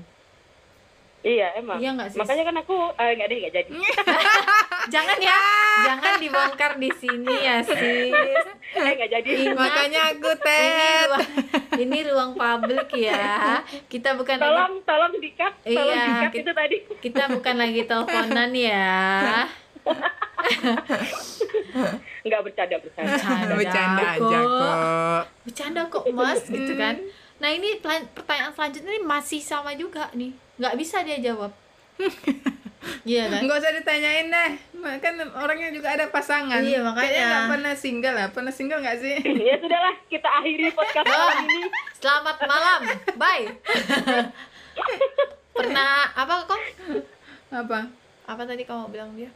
Iya, 1.20 1.52
emang. 1.54 1.76
Iya 1.76 1.92
nggak 1.92 2.10
sih? 2.10 2.16
Makanya 2.16 2.42
kan 2.42 2.56
aku 2.58 2.74
eh 2.96 3.12
nggak 3.12 3.28
deh 3.28 3.38
nggak 3.38 3.54
jadi. 3.54 3.70
jangan 4.90 5.18
ya 5.20 5.38
jangan 5.84 6.16
dibongkar 6.16 6.72
di 6.74 6.90
sini 6.90 7.34
ya 7.38 7.60
sis 7.60 8.46
Eh 8.80 8.92
nggak 8.96 9.10
jadi. 9.12 9.28
Ingat, 9.44 9.54
makanya 9.54 10.00
aku 10.08 10.26
ini 10.26 10.40
tet 10.40 11.06
ruang 11.06 11.28
ini 11.76 11.98
ruang 12.06 12.30
publik 12.34 12.88
ya 12.94 13.62
kita 13.86 14.16
bukan 14.16 14.34
lagi 14.34 14.48
Tolong, 14.48 14.74
tolong 14.82 15.12
dikat, 15.14 15.52
tolong 15.62 15.92
Iya, 15.92 16.02
dikat 16.02 16.30
kita- 16.30 16.40
itu 16.40 16.52
tadi. 16.54 16.76
kita 16.98 17.22
bukan 17.30 17.54
lagi 17.58 17.80
teleponan 17.84 18.50
ya 18.50 18.94
Nggak 22.20 22.40
bercanda 22.44 22.76
bercanda. 22.76 23.12
bercanda, 23.16 23.54
bercanda 23.56 24.04
aja 24.04 24.38
kok. 24.44 24.76
bercanda 25.48 25.80
kok 25.88 26.04
mas 26.12 26.42
gitu 26.54 26.72
kan. 26.76 26.94
Nah 27.40 27.48
ini 27.48 27.80
pertanyaan 28.12 28.52
selanjutnya 28.52 28.92
ini 28.92 29.02
masih 29.04 29.40
sama 29.40 29.72
juga 29.72 30.12
nih. 30.12 30.32
Nggak 30.60 30.74
bisa 30.76 31.00
dia 31.04 31.18
jawab. 31.20 31.52
Iya 33.04 33.28
kan? 33.28 33.44
Nggak 33.44 33.60
usah 33.60 33.72
ditanyain 33.76 34.32
deh. 34.32 34.50
Kan 35.04 35.20
orangnya 35.36 35.68
juga 35.68 35.92
ada 35.92 36.08
pasangan. 36.08 36.64
Iya, 36.64 36.80
makanya. 36.80 37.04
Kayaknya 37.04 37.24
nggak 37.28 37.48
pernah 37.52 37.74
single 37.76 38.16
lah. 38.16 38.28
Pernah 38.32 38.52
single 38.56 38.80
nggak 38.80 38.98
sih? 39.04 39.16
Ya 39.52 39.54
sudahlah, 39.60 39.94
kita 40.08 40.28
akhiri 40.40 40.72
podcast 40.72 41.04
malam 41.04 41.44
ini. 41.44 41.62
selamat 42.00 42.36
malam. 42.48 42.80
Bye. 43.20 43.46
Pernah 45.52 46.08
apa 46.16 46.34
kok? 46.48 46.62
Apa? 47.52 47.80
Apa 48.24 48.42
tadi 48.48 48.64
kamu 48.64 48.88
bilang 48.88 49.12
dia? 49.12 49.28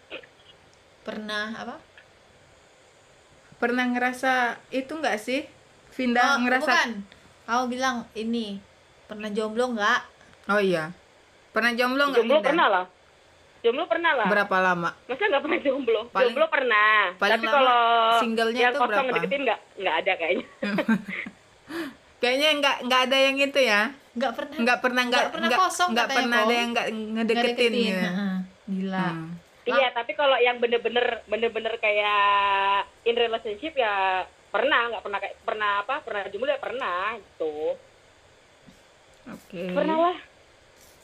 Pernah 1.04 1.52
apa 1.52 1.76
pernah 3.64 3.84
ngerasa 3.86 4.32
itu 4.70 4.92
nggak 4.92 5.16
sih 5.16 5.48
Vinda 5.90 6.36
Oh, 6.36 6.42
ngerasa 6.42 6.68
bukan. 6.68 6.90
Kamu 7.44 7.64
bilang 7.66 7.96
ini 8.12 8.60
pernah 9.04 9.28
jomblo 9.28 9.72
nggak? 9.72 10.00
oh 10.46 10.60
iya 10.60 10.92
pernah 11.50 11.72
jomblo 11.72 12.04
nggak 12.06 12.20
jomblo 12.20 12.36
Vinda? 12.36 12.46
pernah 12.46 12.66
lah 12.68 12.84
jomblo 13.60 13.84
pernah 13.86 14.12
lah 14.14 14.26
berapa 14.26 14.56
lama 14.58 14.90
masa 15.02 15.24
nggak 15.24 15.42
pernah 15.42 15.58
jomblo 15.58 16.00
Paling- 16.06 16.28
jomblo 16.30 16.46
pernah 16.46 16.92
paling 17.14 17.32
tapi 17.34 17.46
lama 17.46 17.54
kalau 17.54 17.80
singlenya 18.18 18.60
yang 18.60 18.70
tuh 18.70 18.80
kosong 18.80 18.90
berapa? 18.90 19.06
ngedeketin 19.10 19.40
nggak 19.42 19.60
nggak 19.74 19.94
ada 19.96 20.12
kayaknya 20.14 20.46
kayaknya 22.20 22.48
nggak 22.56 22.76
nggak 22.82 23.00
ada 23.02 23.16
yang 23.18 23.36
itu 23.38 23.60
ya 23.60 23.82
Nggak 24.14 24.32
pernah. 24.32 24.56
nggak 24.56 24.78
pernah 24.78 25.02
nggak 25.02 25.18
Nggak 25.18 25.32
pernah 25.34 25.48
kosong 25.58 25.88
nggak 25.90 26.08
pernah 26.08 26.38
ada 26.40 26.54
yang 26.54 26.68
nggak 26.70 26.86
Nggak 26.86 27.14
ngedeketin 27.16 27.72
ya 27.74 27.98
Heeh. 27.98 28.34
Gila. 28.64 29.06
Hmm. 29.06 29.28
Iya 29.64 29.88
tapi 29.96 30.12
kalau 30.12 30.36
yang 30.36 30.60
bener-bener 30.60 31.24
bener-bener 31.24 31.74
kayak 31.80 32.84
in 33.08 33.16
relationship 33.16 33.72
ya 33.76 34.24
pernah 34.52 34.92
nggak 34.92 35.02
pernah 35.02 35.18
kayak 35.18 35.36
pernah 35.42 35.70
apa 35.82 35.94
pernah 36.06 36.22
jomblo 36.30 36.50
ya 36.52 36.60
pernah 36.62 37.18
gitu. 37.18 37.74
Oke. 39.24 39.62
Pernah 39.72 39.96
lah. 39.98 40.16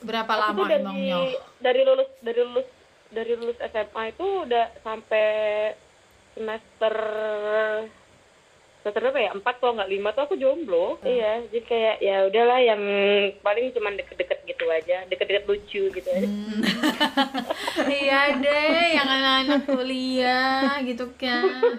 Berapa 0.00 0.32
Aku 0.32 0.42
lama 0.60 0.68
dari 0.68 0.84
emangnya? 0.84 1.16
dari 1.58 1.80
lulus 1.82 2.10
dari 2.20 2.40
lulus 2.40 2.68
dari 3.10 3.32
lulus 3.34 3.58
SMA 3.58 4.02
itu 4.14 4.26
udah 4.46 4.66
sampai 4.86 5.26
semester 6.36 6.94
semester 8.80 9.00
berapa 9.02 9.20
ya 9.20 9.30
empat 9.32 9.54
kalau 9.56 9.72
nggak 9.74 9.90
lima 9.90 10.08
tuh 10.10 10.22
aku 10.24 10.34
jomblo 10.34 10.96
iya 11.02 11.44
jadi 11.44 11.60
kayak 11.62 11.96
ya 12.00 12.16
udahlah 12.24 12.58
yang 12.58 12.82
paling 13.38 13.70
cuma 13.70 13.92
deket-deket 13.92 14.38
gitu 14.42 14.64
aja 14.66 15.04
deket-deket 15.06 15.44
lucu 15.44 15.82
gitu 15.90 16.08
aja 16.08 16.28
Hmm. 16.30 16.60
iya 18.02 18.34
deh, 18.34 18.86
yang 18.92 19.06
anak-anak 19.06 19.62
kuliah 19.64 20.76
gitu 20.82 21.06
kan. 21.14 21.76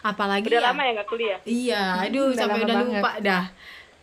Apalagi 0.00 0.46
udah 0.46 0.60
ya? 0.60 0.66
lama 0.70 0.80
ya 0.80 0.90
nggak 0.94 1.08
kuliah 1.08 1.38
Iya, 1.42 1.82
aduh 2.02 2.28
Udah 2.28 2.38
sampai 2.38 2.60
udah 2.60 2.76
banget. 2.76 3.00
lupa 3.00 3.12
dah. 3.18 3.44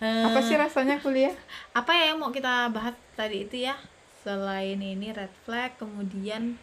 Eh, 0.02 0.26
apa 0.26 0.40
sih 0.42 0.56
rasanya 0.56 0.98
kuliah 0.98 1.34
apa 1.72 1.94
ya 1.94 2.04
yang 2.12 2.18
mau 2.18 2.30
kita 2.30 2.68
bahas 2.70 2.98
tadi 3.14 3.46
itu 3.46 3.64
ya? 3.64 3.78
Selain 4.20 4.78
ini 4.78 5.10
red 5.10 5.30
flag, 5.44 5.78
kemudian 5.78 6.58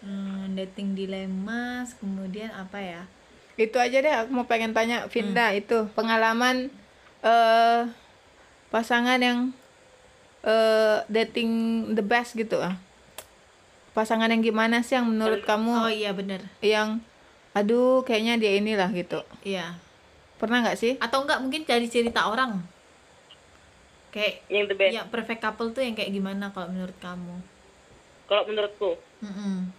hmm, 0.00 0.54
dating 0.54 0.94
dilemas, 0.94 1.94
kemudian 1.94 2.50
apa 2.50 2.78
ya? 2.78 3.02
Itu 3.60 3.76
aja 3.76 3.98
deh 4.00 4.14
aku 4.24 4.30
mau 4.32 4.48
pengen 4.48 4.72
tanya 4.72 5.04
Vinda 5.12 5.52
itu 5.52 5.84
pengalaman 5.92 6.72
eh 7.20 7.84
pasangan 8.72 9.20
yang 9.20 9.52
eh 10.40 11.04
dating 11.12 11.50
the 11.92 12.00
best 12.00 12.32
gitu 12.32 12.56
ah 12.56 12.80
pasangan 13.92 14.32
yang 14.32 14.40
gimana 14.40 14.80
sih 14.80 14.96
yang 14.96 15.04
menurut 15.04 15.44
Oh 15.44 15.46
kamu 15.46 15.92
iya 15.92 16.16
bener, 16.16 16.40
yang 16.64 17.04
aduh 17.52 18.00
kayaknya 18.06 18.40
dia 18.40 18.56
inilah 18.56 18.88
gitu 18.94 19.20
iya. 19.42 19.76
pernah 20.38 20.62
nggak 20.64 20.78
sih 20.78 20.94
Atau 21.02 21.26
enggak 21.26 21.42
mungkin 21.42 21.66
dari 21.66 21.90
cerita 21.90 22.30
orang? 22.30 22.62
Kayak 24.14 24.46
yang 24.48 24.64
the 24.70 24.76
best 24.78 24.94
ya 24.94 25.02
perfect 25.10 25.42
couple 25.42 25.74
tuh 25.74 25.82
yang 25.84 25.98
kayak 25.98 26.14
gimana 26.14 26.48
kalau 26.54 26.70
menurut 26.72 26.96
kamu? 27.02 27.36
kalau 28.30 28.46
menurutku 28.46 28.94
Mm-mm. 29.26 29.74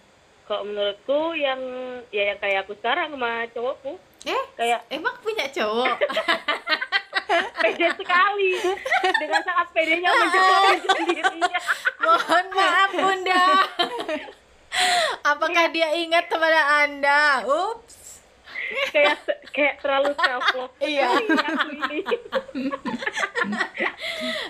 Kalau 0.52 0.68
menurutku 0.68 1.32
yang 1.32 1.56
ya 2.12 2.28
yang 2.28 2.36
kayak 2.36 2.68
aku 2.68 2.76
sekarang 2.76 3.08
sama 3.08 3.48
cowokku 3.48 3.96
Eh, 4.22 4.44
kayak 4.52 4.84
emang 4.92 5.16
punya 5.18 5.48
cowok? 5.48 5.96
pede 7.64 7.88
sekali 7.96 8.52
dengan 9.16 9.40
sangat 9.40 9.66
pedenya 9.72 10.12
menjawab 10.12 10.76
sendirinya 10.76 11.60
Mohon 11.98 12.46
maaf 12.52 12.90
Bunda. 12.92 13.44
Apakah 15.24 15.64
dia 15.72 15.88
ingat 15.96 16.28
kepada 16.28 16.84
Anda? 16.84 17.48
Ups. 17.48 18.20
kayak 18.92 19.16
kayak 19.50 19.74
terlalu 19.80 20.12
self 20.14 20.44
love 20.52 20.74
Iya. 20.78 21.08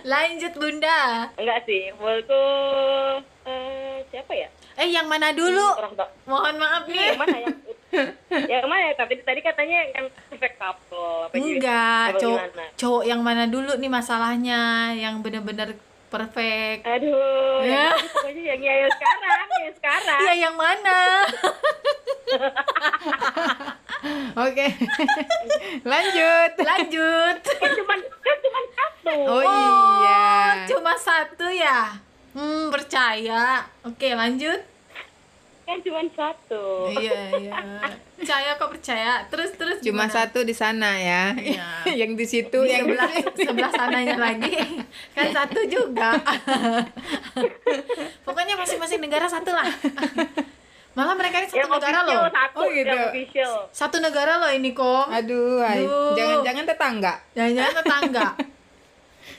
Lanjut 0.05 0.53
Bunda. 0.55 1.31
enggak 1.39 1.61
sih 1.65 1.95
menurutku 1.95 2.43
eh, 3.47 3.97
siapa 4.11 4.33
ya 4.35 4.49
Eh 4.83 4.91
yang 4.91 5.07
mana 5.07 5.31
dulu? 5.31 5.79
Mohon 6.27 6.55
maaf 6.59 6.83
yang 6.85 6.91
nih. 6.91 7.15
mana 7.15 7.37
yang 7.39 7.55
yang 8.51 8.65
mana 8.65 8.89
ya 8.89 8.93
tapi 8.97 9.21
tadi 9.21 9.39
katanya 9.39 9.79
yang 9.87 10.09
perfect 10.27 10.57
couple 10.57 11.23
apa 11.23 11.33
Enggak, 11.37 12.17
cowok 12.17 12.41
cowok 12.75 13.03
yang 13.05 13.21
mana 13.21 13.45
dulu 13.47 13.77
nih 13.77 13.87
masalahnya? 13.87 14.91
Yang 14.91 15.15
bener-bener 15.21 15.69
perfect. 16.09 16.83
aduh 16.83 17.63
Ya. 17.69 17.93
yang 17.93 18.11
pokoknya 18.11 18.43
yang 18.51 18.61
yang 18.61 18.91
sekarang 18.91 19.47
yang 19.61 19.75
sekarang 19.77 20.19
Iya 20.19 20.33
yang 20.41 20.55
mana? 20.57 20.99
oke 24.45 24.67
lanjut 25.85 26.53
Lanjut. 26.59 27.37
kan 27.45 27.71
cuma 27.71 27.95
kan 28.19 28.37
cuma 28.41 28.61
satu 28.73 29.15
oh 29.31 29.43
iya 29.45 30.25
Cuma 30.65 30.93
satu 30.97 31.47
ya? 31.49 31.97
Hmm, 32.33 32.73
percaya. 32.73 33.67
Oke, 33.85 34.15
lanjut. 34.15 34.57
Kan 35.73 35.79
cuma 35.81 36.01
satu 36.07 36.65
Iya, 36.93 37.19
iya. 37.39 37.53
Percaya 38.15 38.51
kok 38.55 38.71
percaya. 38.71 39.13
Terus 39.27 39.51
terus 39.53 39.77
cuma 39.81 40.05
gimana? 40.05 40.13
satu 40.13 40.39
di 40.43 40.53
sana 40.53 40.91
ya 40.95 41.33
Iya. 41.33 41.69
yang 42.05 42.13
di 42.13 42.23
situ 42.23 42.59
Di 42.61 42.71
yang 42.71 42.87
sebelah 42.87 43.11
sebelah 43.41 43.73
sananya 43.73 44.17
lagi 44.17 44.53
kan 45.11 45.27
satu 45.33 45.61
juga 45.65 46.15
pokoknya 48.23 48.55
masing-masing 48.55 49.01
negara 49.01 49.27
satu 49.27 49.51
lah 49.51 49.67
malah 50.93 51.17
mereka 51.17 51.41
ini 51.41 51.49
satu 51.49 51.59
yang 51.59 51.71
negara 51.73 51.99
official 51.99 52.07
loh 52.07 52.29
satu 52.29 52.55
Oh, 52.55 52.67
gitu. 52.69 53.51
satu 53.73 53.97
negara 53.99 54.33
loh 54.37 54.51
ini 54.53 54.71
kok. 54.71 55.09
Aduh. 55.09 55.65
jangan-jangan 56.13 56.65
tetangga 56.69 57.13
jangan-jangan 57.33 57.75
tetangga 57.81 58.27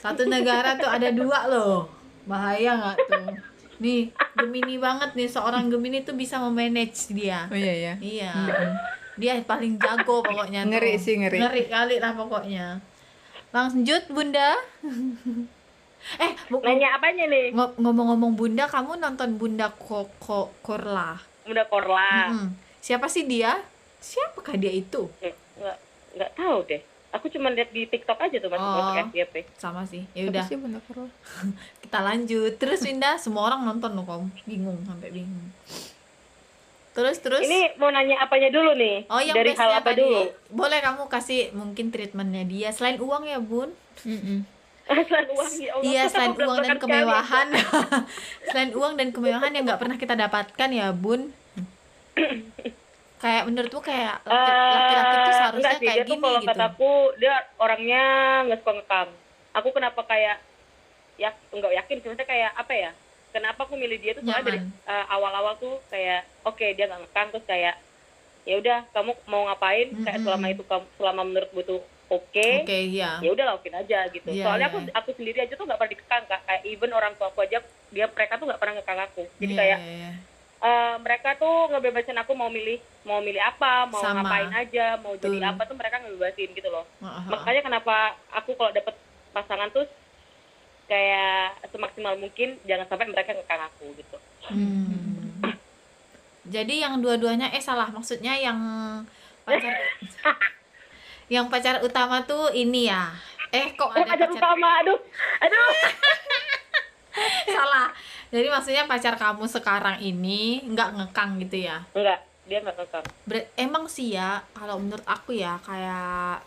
satu 0.02 0.22
negara 0.26 0.70
tuh 0.76 0.90
ada 0.90 1.08
dua 1.14 1.40
loh 1.46 1.86
bahaya 2.26 2.74
nggak 2.74 2.98
tuh 3.06 3.26
nih 3.84 4.02
Gemini 4.34 4.80
banget 4.80 5.12
nih. 5.14 5.28
Seorang 5.28 5.68
Gemini 5.68 6.00
tuh 6.02 6.16
bisa 6.16 6.40
memanage 6.40 7.12
dia. 7.12 7.52
Oh 7.52 7.58
iya 7.60 7.74
ya 7.76 7.94
iya. 8.00 8.32
Dia 9.14 9.38
paling 9.44 9.76
jago 9.78 10.24
pokoknya 10.24 10.64
tuh. 10.64 10.72
Ngeri 10.72 10.94
sih, 10.98 11.20
ngeri. 11.20 11.38
ngeri 11.38 11.64
kali 11.68 11.96
lah 12.00 12.16
pokoknya. 12.16 12.80
Lanjut 13.52 14.04
bunda. 14.10 14.56
Eh 16.20 16.36
bu- 16.52 16.60
nanya 16.60 17.00
apanya 17.00 17.32
nih? 17.32 17.56
Ngo- 17.56 17.80
ngomong-ngomong 17.80 18.36
bunda 18.36 18.68
kamu 18.68 19.00
nonton 19.00 19.40
bunda 19.40 19.72
koko 19.72 20.52
korla? 20.60 21.16
Udah 21.48 21.64
korla. 21.64 22.28
Mm-mm. 22.28 22.48
siapa 22.84 23.08
sih 23.08 23.24
dia? 23.24 23.56
Siapakah 24.04 24.60
dia 24.60 24.68
itu? 24.68 25.08
Eh, 25.24 25.32
nggak 25.56 25.78
nggak 26.20 26.32
tahu 26.36 26.58
deh 26.68 26.84
aku 27.14 27.30
cuma 27.30 27.48
lihat 27.48 27.70
di 27.70 27.86
TikTok 27.86 28.18
aja 28.18 28.42
tuh 28.42 28.50
masuk 28.50 28.66
Oh. 28.66 28.74
masuk 28.90 29.14
FYP 29.14 29.36
sama 29.56 29.86
sih. 29.86 30.04
Ya 30.18 30.26
udah. 30.28 30.44
sih 30.44 30.58
kita 31.86 32.00
lanjut. 32.02 32.58
Terus 32.58 32.82
Winda 32.82 33.16
semua 33.16 33.48
orang 33.48 33.62
nonton 33.64 33.94
loh 33.94 34.04
kom. 34.04 34.26
Bingung 34.44 34.82
sampai 34.84 35.14
bingung. 35.14 35.54
Terus 36.94 37.18
terus? 37.22 37.42
Ini 37.42 37.78
mau 37.78 37.90
nanya 37.90 38.22
apanya 38.22 38.50
dulu 38.50 38.74
nih? 38.74 39.10
Oh 39.10 39.18
yang 39.18 39.34
dari 39.34 39.54
hal 39.54 39.82
apa 39.82 39.94
tadi. 39.94 40.02
dulu? 40.02 40.30
Boleh 40.50 40.78
kamu 40.78 41.06
kasih 41.08 41.54
mungkin 41.54 41.90
treatmentnya 41.90 42.46
dia. 42.46 42.70
Selain 42.70 42.98
uang 42.98 43.26
ya 43.26 43.38
bun? 43.38 43.70
Selain 44.84 45.28
uang 45.32 45.52
ya 45.58 45.70
Allah. 45.74 45.84
Iya 45.86 46.04
selain 46.06 46.36
uang 46.36 46.60
dan 46.60 46.78
kemewahan. 46.78 47.48
Selain 48.52 48.72
uang 48.74 48.94
dan 48.94 49.10
kemewahan 49.10 49.54
yang 49.54 49.64
nggak 49.66 49.82
pernah 49.82 49.98
kita 49.98 50.14
dapatkan 50.14 50.70
ya 50.70 50.94
bun 50.94 51.34
kayak 53.24 53.44
menurutmu 53.48 53.80
kayak 53.80 54.16
Eh, 54.20 54.30
laki- 54.30 54.54
laki-laki 54.76 55.16
tuh 55.16 55.34
seharusnya 55.34 55.60
enggak 55.64 55.80
sih, 55.80 55.88
kayak 55.88 55.96
dia 55.96 56.04
tuh 56.04 56.12
gini 56.14 56.24
kalau 56.24 56.40
gitu. 56.40 56.50
kataku 56.52 56.92
dia 57.18 57.36
orangnya 57.56 58.04
nggak 58.44 58.60
suka 58.60 58.72
ngekang 58.76 59.10
aku 59.54 59.68
kenapa 59.72 60.02
kayak 60.04 60.38
ya 61.16 61.30
nggak 61.50 61.74
yakin 61.80 61.98
sebenarnya 62.02 62.28
kayak 62.28 62.52
apa 62.54 62.74
ya 62.74 62.92
kenapa 63.32 63.60
aku 63.64 63.74
milih 63.74 63.98
dia 63.98 64.12
tuh 64.14 64.22
soalnya 64.22 64.46
dari 64.46 64.60
eh, 64.62 65.06
awal-awal 65.08 65.54
tuh 65.56 65.80
kayak 65.88 66.22
oke 66.44 66.66
dia 66.68 66.86
nggak 66.86 67.02
ngekang 67.08 67.28
terus 67.32 67.48
kayak 67.48 67.76
ya 68.44 68.60
udah 68.60 68.84
kamu 68.92 69.16
mau 69.24 69.48
ngapain? 69.48 69.88
Kayak 70.04 70.20
selama 70.20 70.46
itu 70.52 70.64
kamu 70.68 70.86
selama 71.00 71.22
menurutmu 71.24 71.60
itu 71.64 71.78
oke 72.12 72.50
oke 72.68 72.78
iya. 72.92 73.24
ya 73.24 73.30
udah 73.32 73.46
lakuin 73.56 73.76
aja 73.80 74.00
gitu. 74.12 74.28
Iya, 74.28 74.44
soalnya 74.44 74.68
aku 74.68 74.80
iya. 74.84 74.92
aku 75.00 75.10
sendiri 75.16 75.38
aja 75.40 75.54
tuh 75.56 75.64
nggak 75.64 75.80
pernah 75.80 75.94
dikekang 75.96 76.24
kak. 76.28 76.42
Kayak 76.44 76.62
even 76.68 76.92
orang 76.92 77.16
tua 77.16 77.32
aku 77.32 77.40
aja 77.40 77.64
dia 77.88 78.06
mereka 78.12 78.36
tuh 78.36 78.46
nggak 78.52 78.60
pernah 78.60 78.74
ngekang 78.76 79.00
aku. 79.00 79.24
Jadi 79.40 79.54
kayak. 79.56 79.80
Eh, 80.64 80.96
mereka 80.98 81.36
tuh 81.36 81.68
ngebebasin 81.70 82.16
aku 82.18 82.32
mau 82.34 82.48
milih 82.48 82.80
mau 83.04 83.20
milih 83.20 83.44
apa 83.44 83.86
mau 83.86 84.00
Sama. 84.00 84.24
ngapain 84.24 84.52
aja 84.56 84.96
mau 84.98 85.14
jadi 85.14 85.38
Betul. 85.38 85.52
apa 85.52 85.62
tuh 85.68 85.76
mereka 85.76 85.96
ngebebasin 86.00 86.50
gitu 86.56 86.70
loh 86.72 86.88
Heeh. 87.04 87.24
makanya 87.28 87.62
kenapa 87.62 87.96
aku 88.32 88.56
kalau 88.56 88.72
dapet 88.72 88.96
pasangan 89.30 89.68
tuh 89.70 89.84
kayak 90.84 91.64
semaksimal 91.68 92.16
mungkin 92.16 92.60
jangan 92.64 92.86
sampai 92.86 93.08
mereka 93.08 93.32
ngekang 93.32 93.64
aku 93.64 93.92
gitu 93.96 94.18
Hmm. 94.44 95.40
Jadi 96.44 96.84
yang 96.84 97.00
dua-duanya 97.00 97.56
eh 97.56 97.64
salah 97.64 97.88
maksudnya 97.88 98.36
yang 98.36 98.60
pacar 99.48 99.72
yang 101.34 101.48
pacar 101.48 101.80
utama 101.80 102.28
tuh 102.28 102.52
ini 102.52 102.92
ya. 102.92 103.08
Eh 103.48 103.72
kok 103.72 103.88
oh 103.88 103.96
ada 103.96 104.04
ada 104.04 104.28
pacar 104.28 104.36
utama 104.36 104.84
aduh 104.84 105.00
aduh 105.40 105.68
salah. 107.56 107.90
Jadi 108.34 108.48
maksudnya 108.50 108.84
pacar 108.90 109.16
kamu 109.16 109.46
sekarang 109.46 109.98
ini 110.02 110.66
nggak 110.66 110.90
ngekang 110.98 111.38
gitu 111.42 111.70
ya. 111.70 111.86
enggak 111.94 112.20
dia 112.44 112.60
nggak 112.60 112.76
kekang 112.76 113.06
Ber- 113.24 113.48
emang 113.56 113.88
sih 113.88 114.20
ya 114.20 114.44
kalau 114.52 114.76
menurut 114.76 115.08
aku 115.08 115.32
ya 115.32 115.56
kayak 115.64 116.44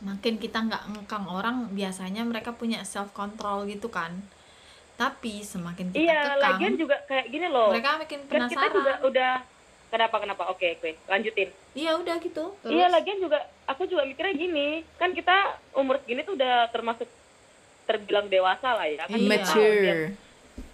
makin 0.00 0.40
kita 0.40 0.64
nggak 0.64 0.82
ngekang 0.92 1.24
orang 1.28 1.68
biasanya 1.72 2.24
mereka 2.24 2.52
punya 2.56 2.80
self 2.84 3.12
control 3.12 3.68
gitu 3.68 3.92
kan. 3.92 4.12
Tapi 4.96 5.44
semakin 5.44 5.92
kita 5.92 6.00
iya 6.00 6.20
kekang 6.24 6.40
lagian 6.40 6.74
juga 6.80 6.96
kayak 7.04 7.26
gini 7.28 7.46
loh. 7.52 7.68
mereka 7.72 8.00
makin 8.00 8.20
kan 8.24 8.48
kita 8.48 8.56
penasaran. 8.56 8.72
juga 8.72 8.92
udah 9.04 9.32
kenapa 9.92 10.16
kenapa? 10.20 10.42
Oke 10.48 10.80
oke 10.80 10.90
lanjutin. 11.08 11.48
Iya 11.76 11.90
udah 12.00 12.16
gitu. 12.20 12.44
Iya 12.64 12.86
lagian 12.88 13.18
juga 13.20 13.38
aku 13.68 13.84
juga 13.84 14.08
mikirnya 14.08 14.32
gini. 14.32 14.68
Kan 14.96 15.12
kita 15.12 15.60
umur 15.76 16.00
segini 16.00 16.24
tuh 16.24 16.40
udah 16.40 16.72
termasuk 16.72 17.08
terbilang 17.86 18.26
dewasa 18.26 18.68
lah 18.72 18.84
ya 18.84 18.96
kan 19.00 19.08
Iya. 19.08 19.18
kita 19.18 19.36
tahu 19.44 19.56
dia 19.56 19.94
mature 19.94 20.04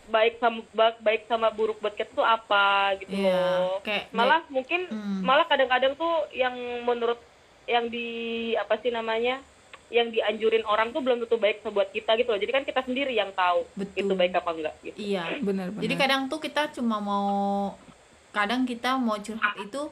baik 0.05 0.35
sama 0.37 0.61
ba- 0.73 1.01
baik 1.01 1.23
sama 1.25 1.49
buruk 1.49 1.79
buat 1.79 1.93
kita 1.93 2.13
tuh 2.13 2.27
apa 2.27 2.67
gitu 2.99 3.15
Iya, 3.15 3.33
loh 3.33 3.81
kayak 3.81 4.13
malah 4.13 4.41
mungkin 4.49 4.81
Hmm. 4.87 5.21
malah 5.23 5.47
kadang-kadang 5.47 5.95
tuh 5.95 6.11
yang 6.33 6.53
menurut 6.83 7.17
yang 7.65 7.87
di 7.87 8.09
apa 8.55 8.77
sih 8.77 8.91
namanya 8.91 9.41
yang 9.89 10.09
dianjurin 10.09 10.65
orang 10.65 10.89
tuh 10.91 11.01
belum 11.01 11.21
tentu 11.23 11.37
baik 11.37 11.63
buat 11.63 11.89
kita 11.89 12.17
gitu 12.17 12.29
loh 12.29 12.37
jadi 12.37 12.51
kan 12.51 12.65
kita 12.65 12.81
sendiri 12.83 13.13
yang 13.13 13.31
tahu 13.31 13.65
Betul. 13.73 13.97
itu 14.03 14.13
baik 14.13 14.35
apa 14.35 14.51
enggak 14.51 14.75
gitu 14.83 14.97
iya 14.99 15.25
benar 15.39 15.69
benar 15.71 15.81
jadi 15.81 15.95
kadang 15.97 16.21
tuh 16.27 16.41
kita 16.41 16.73
cuma 16.73 16.97
mau 16.99 17.29
kadang 18.31 18.65
kita 18.65 18.97
mau 18.97 19.17
curhat 19.17 19.55
itu 19.59 19.83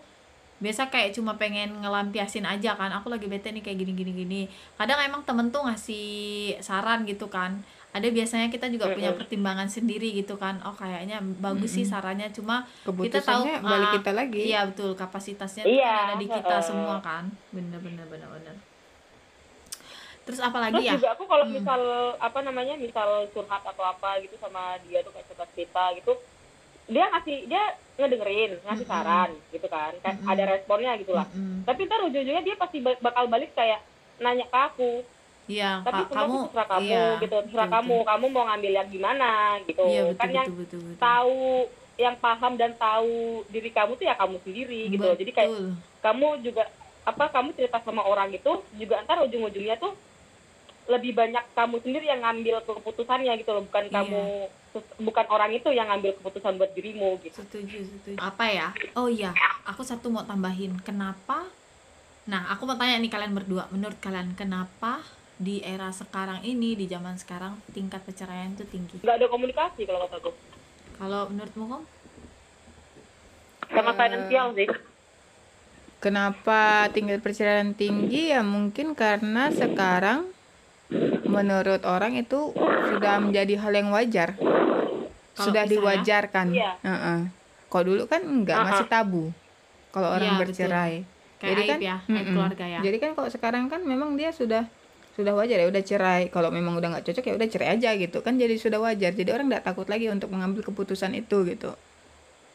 biasa 0.60 0.86
kayak 0.86 1.12
cuma 1.12 1.34
pengen 1.34 1.72
ngelampiasin 1.74 2.44
aja 2.44 2.76
kan 2.76 2.92
aku 2.92 3.08
lagi 3.08 3.24
bete 3.24 3.48
nih 3.48 3.60
kayak 3.60 3.78
gini 3.78 3.92
gini 3.94 4.12
gini. 4.14 4.40
Kadang 4.76 5.00
emang 5.00 5.24
temen 5.24 5.48
tuh 5.48 5.64
ngasih 5.64 6.06
saran 6.60 7.02
gitu 7.02 7.26
kan. 7.26 7.64
Ada 7.90 8.06
biasanya 8.06 8.46
kita 8.48 8.68
juga 8.68 8.92
punya 8.92 9.10
pertimbangan 9.10 9.66
sendiri 9.66 10.14
gitu 10.14 10.36
kan. 10.36 10.60
Oh 10.62 10.70
kayaknya 10.70 11.18
bagus 11.40 11.74
sih 11.74 11.82
sarannya. 11.82 12.30
Cuma 12.30 12.62
kita 12.84 13.18
tahu 13.18 13.42
keputusannya 13.42 13.54
balik 13.60 13.88
ah, 13.88 13.94
kita 13.96 14.10
lagi. 14.12 14.40
iya 14.46 14.60
betul. 14.62 14.94
Kapasitasnya 14.94 15.64
Iya, 15.64 15.90
kan 15.90 16.06
ada 16.06 16.14
di 16.14 16.26
kita 16.28 16.54
heeh. 16.54 16.62
semua 16.62 16.96
kan. 17.00 17.24
Bener 17.50 17.80
bener 17.80 18.06
bener 18.06 18.28
bener. 18.30 18.54
Terus 20.20 20.38
apa 20.38 20.58
lagi 20.60 20.76
terus 20.76 20.86
ya? 20.86 20.94
juga 20.94 21.10
aku 21.10 21.24
kalau 21.24 21.42
Hmm. 21.42 21.56
misal 21.56 21.80
apa 22.14 22.38
namanya 22.40 22.74
misal 22.76 23.08
curhat 23.32 23.64
atau 23.64 23.82
apa 23.82 24.20
gitu 24.20 24.36
sama 24.36 24.78
dia 24.84 25.00
tuh 25.00 25.10
kayak 25.10 25.26
cerita 25.26 25.44
cerita 25.50 25.84
gitu 25.96 26.12
dia 26.90 27.04
ngasih 27.08 27.36
dia 27.46 27.62
ngedengerin 27.96 28.50
ngasih 28.60 28.86
Mm-mm. 28.86 28.98
saran 28.98 29.30
gitu 29.54 29.66
kan 29.70 29.92
kayak 30.02 30.16
Mm-mm. 30.18 30.32
ada 30.34 30.42
responnya 30.50 30.92
gitu 30.98 31.12
lah 31.14 31.26
Mm-mm. 31.30 31.62
tapi 31.62 31.80
ntar 31.86 32.00
ujung-ujungnya 32.02 32.42
dia 32.42 32.56
pasti 32.58 32.78
ba- 32.82 32.98
bakal 32.98 33.24
balik 33.30 33.54
kayak 33.54 33.80
nanya 34.18 34.46
ke 34.50 34.58
aku 34.58 34.92
iya 35.46 35.80
tapi 35.86 36.02
semua 36.10 36.18
kamu 36.18 36.36
terserah 36.46 36.68
kamu 36.68 36.90
iya, 36.90 37.06
gitu 37.22 37.36
terserah 37.46 37.68
betul, 37.70 37.76
kamu 37.78 37.96
kamu 38.04 38.24
mau 38.28 38.44
ngambil 38.50 38.72
yang 38.74 38.88
gimana 38.90 39.30
gitu 39.64 39.84
iya 39.86 40.02
betul 40.04 40.18
kan 40.18 40.28
yang 40.28 40.46
betul 40.50 40.58
betul 40.58 40.80
betul 40.82 40.98
tahu 40.98 41.40
yang 42.00 42.16
paham 42.16 42.52
dan 42.56 42.72
tahu 42.80 43.44
diri 43.52 43.70
kamu 43.70 43.92
tuh 43.94 44.06
ya 44.08 44.14
kamu 44.16 44.36
sendiri 44.40 44.88
gitu 44.88 45.04
loh. 45.04 45.16
jadi 45.20 45.30
kayak 45.36 45.50
Betul. 45.52 45.70
kamu 46.00 46.26
juga 46.40 46.64
apa 47.04 47.24
kamu 47.28 47.48
cerita 47.52 47.78
sama 47.84 48.02
orang 48.04 48.32
itu 48.32 48.52
juga 48.76 49.04
ntar 49.04 49.20
ujung-ujungnya 49.20 49.76
tuh 49.76 49.92
lebih 50.90 51.14
banyak 51.14 51.44
kamu 51.54 51.76
sendiri 51.80 52.10
yang 52.10 52.20
ngambil 52.20 52.66
keputusannya 52.66 53.32
gitu 53.38 53.50
loh. 53.54 53.62
Bukan 53.64 53.84
Iya. 53.86 53.94
kamu 53.94 54.22
bukan 55.02 55.26
orang 55.30 55.50
itu 55.50 55.68
yang 55.70 55.90
ngambil 55.90 56.14
keputusan 56.18 56.58
buat 56.58 56.70
dirimu 56.74 57.18
gitu. 57.22 57.38
Setuju 57.38 57.78
setuju. 57.86 58.18
Apa 58.18 58.44
ya? 58.50 58.68
Oh 58.98 59.06
iya 59.06 59.30
aku 59.64 59.86
satu 59.86 60.10
mau 60.10 60.26
tambahin. 60.26 60.74
Kenapa? 60.82 61.46
Nah 62.26 62.50
aku 62.50 62.66
mau 62.66 62.74
tanya 62.74 62.98
nih 62.98 63.10
kalian 63.10 63.34
berdua. 63.34 63.70
Menurut 63.70 63.98
kalian 63.98 64.34
kenapa 64.34 65.02
di 65.40 65.62
era 65.64 65.88
sekarang 65.88 66.44
ini 66.44 66.76
di 66.76 66.84
zaman 66.84 67.16
sekarang 67.16 67.56
tingkat 67.70 68.02
perceraian 68.02 68.50
itu 68.50 68.66
tinggi? 68.66 68.98
Nggak 69.00 69.16
ada 69.22 69.26
komunikasi 69.26 69.86
kalau 69.86 70.04
kata 70.04 70.16
aku. 70.18 70.30
Kalau 71.00 71.22
menurutmu 71.30 71.64
kom 71.66 71.82
sama 73.70 73.90
Eh, 73.90 73.96
finansial 73.96 74.46
sih. 74.58 74.68
Kenapa 76.00 76.88
tingkat 76.90 77.20
perceraian 77.20 77.76
tinggi? 77.76 78.32
Ya 78.32 78.40
mungkin 78.40 78.96
karena 78.96 79.52
sekarang 79.52 80.32
menurut 81.24 81.82
orang 81.84 82.14
itu 82.14 82.50
sudah 82.86 83.22
menjadi 83.22 83.54
hal 83.56 83.72
yang 83.72 83.88
wajar. 83.90 84.34
Kalau 84.34 85.46
sudah 85.46 85.62
bisa 85.64 85.70
ya. 85.70 85.74
diwajarkan. 85.78 86.46
Iya. 86.50 86.72
Heeh. 86.82 87.20
Kalau 87.66 87.84
dulu 87.86 88.02
kan 88.04 88.20
enggak, 88.20 88.56
Uh-uh. 88.56 88.66
masih 88.68 88.86
tabu. 88.86 89.24
Kalau 89.90 90.08
orang 90.08 90.34
Iya, 90.34 90.40
bercerai. 90.40 90.94
kayak 91.36 91.50
Jadi 91.50 91.62
aib 91.62 91.70
kan, 91.70 91.78
ya 91.80 91.96
aib 91.98 92.12
mm-mm. 92.12 92.34
keluarga 92.36 92.64
ya 92.68 92.78
Jadi 92.80 92.96
kan 92.98 93.10
kalau 93.14 93.28
sekarang 93.28 93.64
kan 93.66 93.80
memang 93.82 94.12
dia 94.12 94.28
sudah 94.30 94.68
sudah 95.10 95.32
wajar 95.32 95.56
ya 95.56 95.66
udah 95.66 95.80
cerai. 95.80 96.22
Kalau 96.28 96.48
memang 96.48 96.76
udah 96.76 96.88
nggak 96.90 97.04
cocok 97.06 97.24
ya 97.24 97.34
udah 97.34 97.48
cerai 97.48 97.68
aja 97.72 97.90
gitu 97.94 98.18
kan 98.20 98.36
jadi 98.36 98.54
sudah 98.54 98.78
wajar. 98.78 99.10
Jadi 99.10 99.30
orang 99.30 99.48
nggak 99.48 99.64
takut 99.64 99.86
lagi 99.86 100.06
untuk 100.06 100.28
mengambil 100.28 100.62
keputusan 100.62 101.14
itu 101.14 101.42
gitu. 101.44 101.72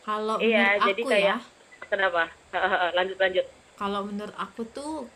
kalau 0.03 0.37
Iya, 0.37 0.77
menurut 0.77 0.85
jadi 0.85 1.01
aku 1.01 1.09
kayak- 1.09 1.25
ya 1.25 1.37
kenapa 1.83 2.21
lanjut 2.97 3.17
lanjut 3.17 3.45
kalau 3.73 4.05
menurut 4.05 4.35
aku 4.35 4.61
tuh 4.67 5.09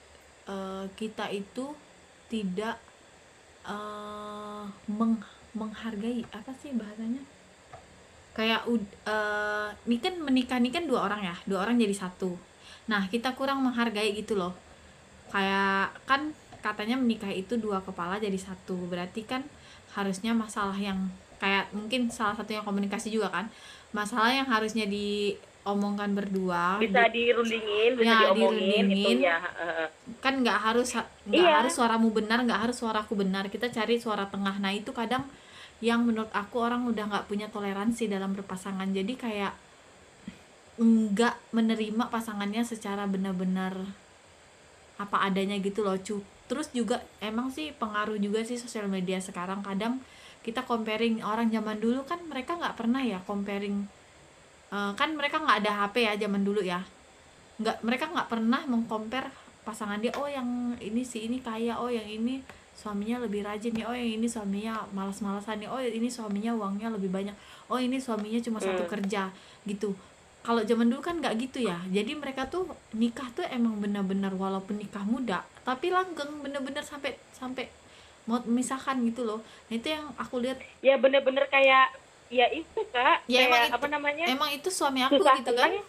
eh, 0.46 0.86
kita 0.96 1.30
itu 1.30 1.78
tidak 2.26 2.82
eh, 3.70 4.64
meng 4.90 5.22
menghargai 5.54 6.26
apa 6.34 6.52
sih 6.58 6.74
bahasanya? 6.74 7.22
Kayak 8.34 8.66
eh, 9.06 9.70
ini 9.86 9.98
kan 10.02 10.14
menikah 10.22 10.58
ini 10.58 10.70
kan 10.74 10.86
dua 10.90 11.06
orang 11.06 11.22
ya 11.22 11.36
dua 11.46 11.66
orang 11.66 11.78
jadi 11.78 11.94
satu. 11.94 12.34
Nah 12.90 13.06
kita 13.08 13.38
kurang 13.38 13.62
menghargai 13.62 14.14
gitu 14.18 14.34
loh. 14.36 14.54
Kayak 15.30 15.94
kan 16.10 16.34
katanya 16.60 16.98
menikah 16.98 17.30
itu 17.30 17.56
dua 17.56 17.80
kepala 17.86 18.18
jadi 18.18 18.38
satu. 18.38 18.90
Berarti 18.90 19.24
kan 19.24 19.46
harusnya 19.94 20.34
masalah 20.34 20.78
yang 20.78 21.10
kayak 21.40 21.72
mungkin 21.72 22.12
salah 22.12 22.36
satunya 22.36 22.62
komunikasi 22.62 23.10
juga 23.10 23.32
kan 23.32 23.48
masalah 23.96 24.30
yang 24.30 24.46
harusnya 24.46 24.86
diomongkan 25.64 26.16
berdua. 26.16 26.80
Bisa 26.80 27.06
dirundingin 27.12 27.92
bisa 27.94 28.08
Ya, 28.08 28.18
diomongin 28.26 28.88
dirundingin. 28.90 29.18
itu 29.20 29.28
ya 29.28 29.38
kan 30.24 30.34
nggak 30.40 30.60
harus 30.60 30.96
nggak 30.96 31.36
Iya. 31.46 31.58
harus 31.62 31.74
suaramu 31.76 32.10
benar 32.10 32.42
nggak 32.42 32.62
harus 32.70 32.78
suaraku 32.80 33.14
benar. 33.14 33.46
Kita 33.48 33.70
cari 33.70 34.00
suara 34.00 34.26
tengah. 34.26 34.58
Nah 34.58 34.72
itu 34.72 34.90
kadang 34.90 35.28
yang 35.80 36.04
menurut 36.04 36.32
aku 36.34 36.60
orang 36.60 36.88
udah 36.88 37.06
nggak 37.08 37.26
punya 37.28 37.48
toleransi 37.48 38.10
dalam 38.10 38.34
berpasangan. 38.34 38.90
Jadi 38.90 39.14
kayak 39.16 39.54
nggak 40.80 41.36
menerima 41.52 42.08
pasangannya 42.08 42.64
secara 42.64 43.04
benar-benar 43.04 43.76
apa 44.96 45.18
adanya 45.22 45.60
gitu 45.60 45.84
loh. 45.84 46.00
Cu 46.00 46.24
terus 46.50 46.74
juga 46.74 47.06
emang 47.22 47.54
sih 47.54 47.70
pengaruh 47.78 48.18
juga 48.18 48.42
sih 48.42 48.58
sosial 48.58 48.90
media 48.90 49.20
sekarang. 49.22 49.62
Kadang 49.62 50.02
kita 50.42 50.64
comparing 50.64 51.20
orang 51.22 51.52
zaman 51.52 51.78
dulu 51.78 52.08
kan 52.08 52.18
mereka 52.26 52.56
nggak 52.58 52.74
pernah 52.80 53.04
ya 53.04 53.20
comparing 53.28 53.86
Eh, 54.70 54.92
kan 54.94 55.10
mereka 55.18 55.42
nggak 55.42 55.66
ada 55.66 55.72
HP 55.86 55.96
ya 56.06 56.14
zaman 56.16 56.46
dulu 56.46 56.62
ya. 56.62 56.78
Nggak 57.58 57.82
mereka 57.82 58.06
nggak 58.14 58.30
pernah 58.30 58.62
mengcompare 58.70 59.30
pasangan 59.66 59.98
dia 60.00 60.14
oh 60.16 60.26
yang 60.30 60.74
ini 60.80 61.02
si 61.04 61.26
ini 61.26 61.42
kaya 61.42 61.78
oh 61.78 61.90
yang 61.92 62.06
ini 62.06 62.42
suaminya 62.74 63.20
lebih 63.28 63.44
rajin 63.44 63.76
nih 63.76 63.84
oh 63.84 63.92
yang 63.92 64.08
ini 64.18 64.26
suaminya 64.26 64.88
malas-malasan 64.96 65.60
nih 65.60 65.68
oh 65.68 65.78
ini 65.84 66.08
suaminya 66.08 66.56
uangnya 66.56 66.88
lebih 66.96 67.12
banyak 67.12 67.36
oh 67.68 67.76
ini 67.76 68.00
suaminya 68.00 68.40
cuma 68.40 68.58
satu 68.62 68.88
Hmm. 68.88 68.94
kerja 68.98 69.24
gitu. 69.66 69.92
Kalau 70.40 70.64
zaman 70.64 70.88
dulu 70.88 71.04
kan 71.04 71.20
nggak 71.20 71.36
gitu 71.50 71.68
ya. 71.68 71.76
Jadi 71.92 72.16
mereka 72.16 72.48
tuh 72.48 72.64
nikah 72.96 73.28
tuh 73.36 73.44
emang 73.50 73.82
benar-benar 73.84 74.32
walaupun 74.38 74.80
nikah 74.80 75.04
muda 75.04 75.44
tapi 75.66 75.92
langgeng 75.92 76.40
bener-bener 76.40 76.82
sampai 76.86 77.18
sampai 77.36 77.68
mau 78.24 78.40
memisahkan 78.46 78.96
gitu 79.04 79.26
loh. 79.28 79.42
Nah 79.68 79.76
itu 79.76 79.90
yang 79.90 80.06
aku 80.16 80.40
lihat. 80.40 80.62
Ya 80.80 80.96
bener-bener 80.96 81.50
kayak 81.50 81.92
ya 82.30 82.46
itu 82.54 82.80
kak 82.94 83.26
Ya, 83.26 83.46
emang 83.46 83.58
kayak 83.58 83.68
itu- 83.68 83.78
apa 83.82 83.88
namanya 83.90 84.26
emang 84.30 84.50
itu 84.54 84.70
suami 84.70 85.02
aku 85.02 85.18
susah 85.18 85.36
gitu 85.42 85.52
kan 85.58 85.70
seneng 85.74 85.86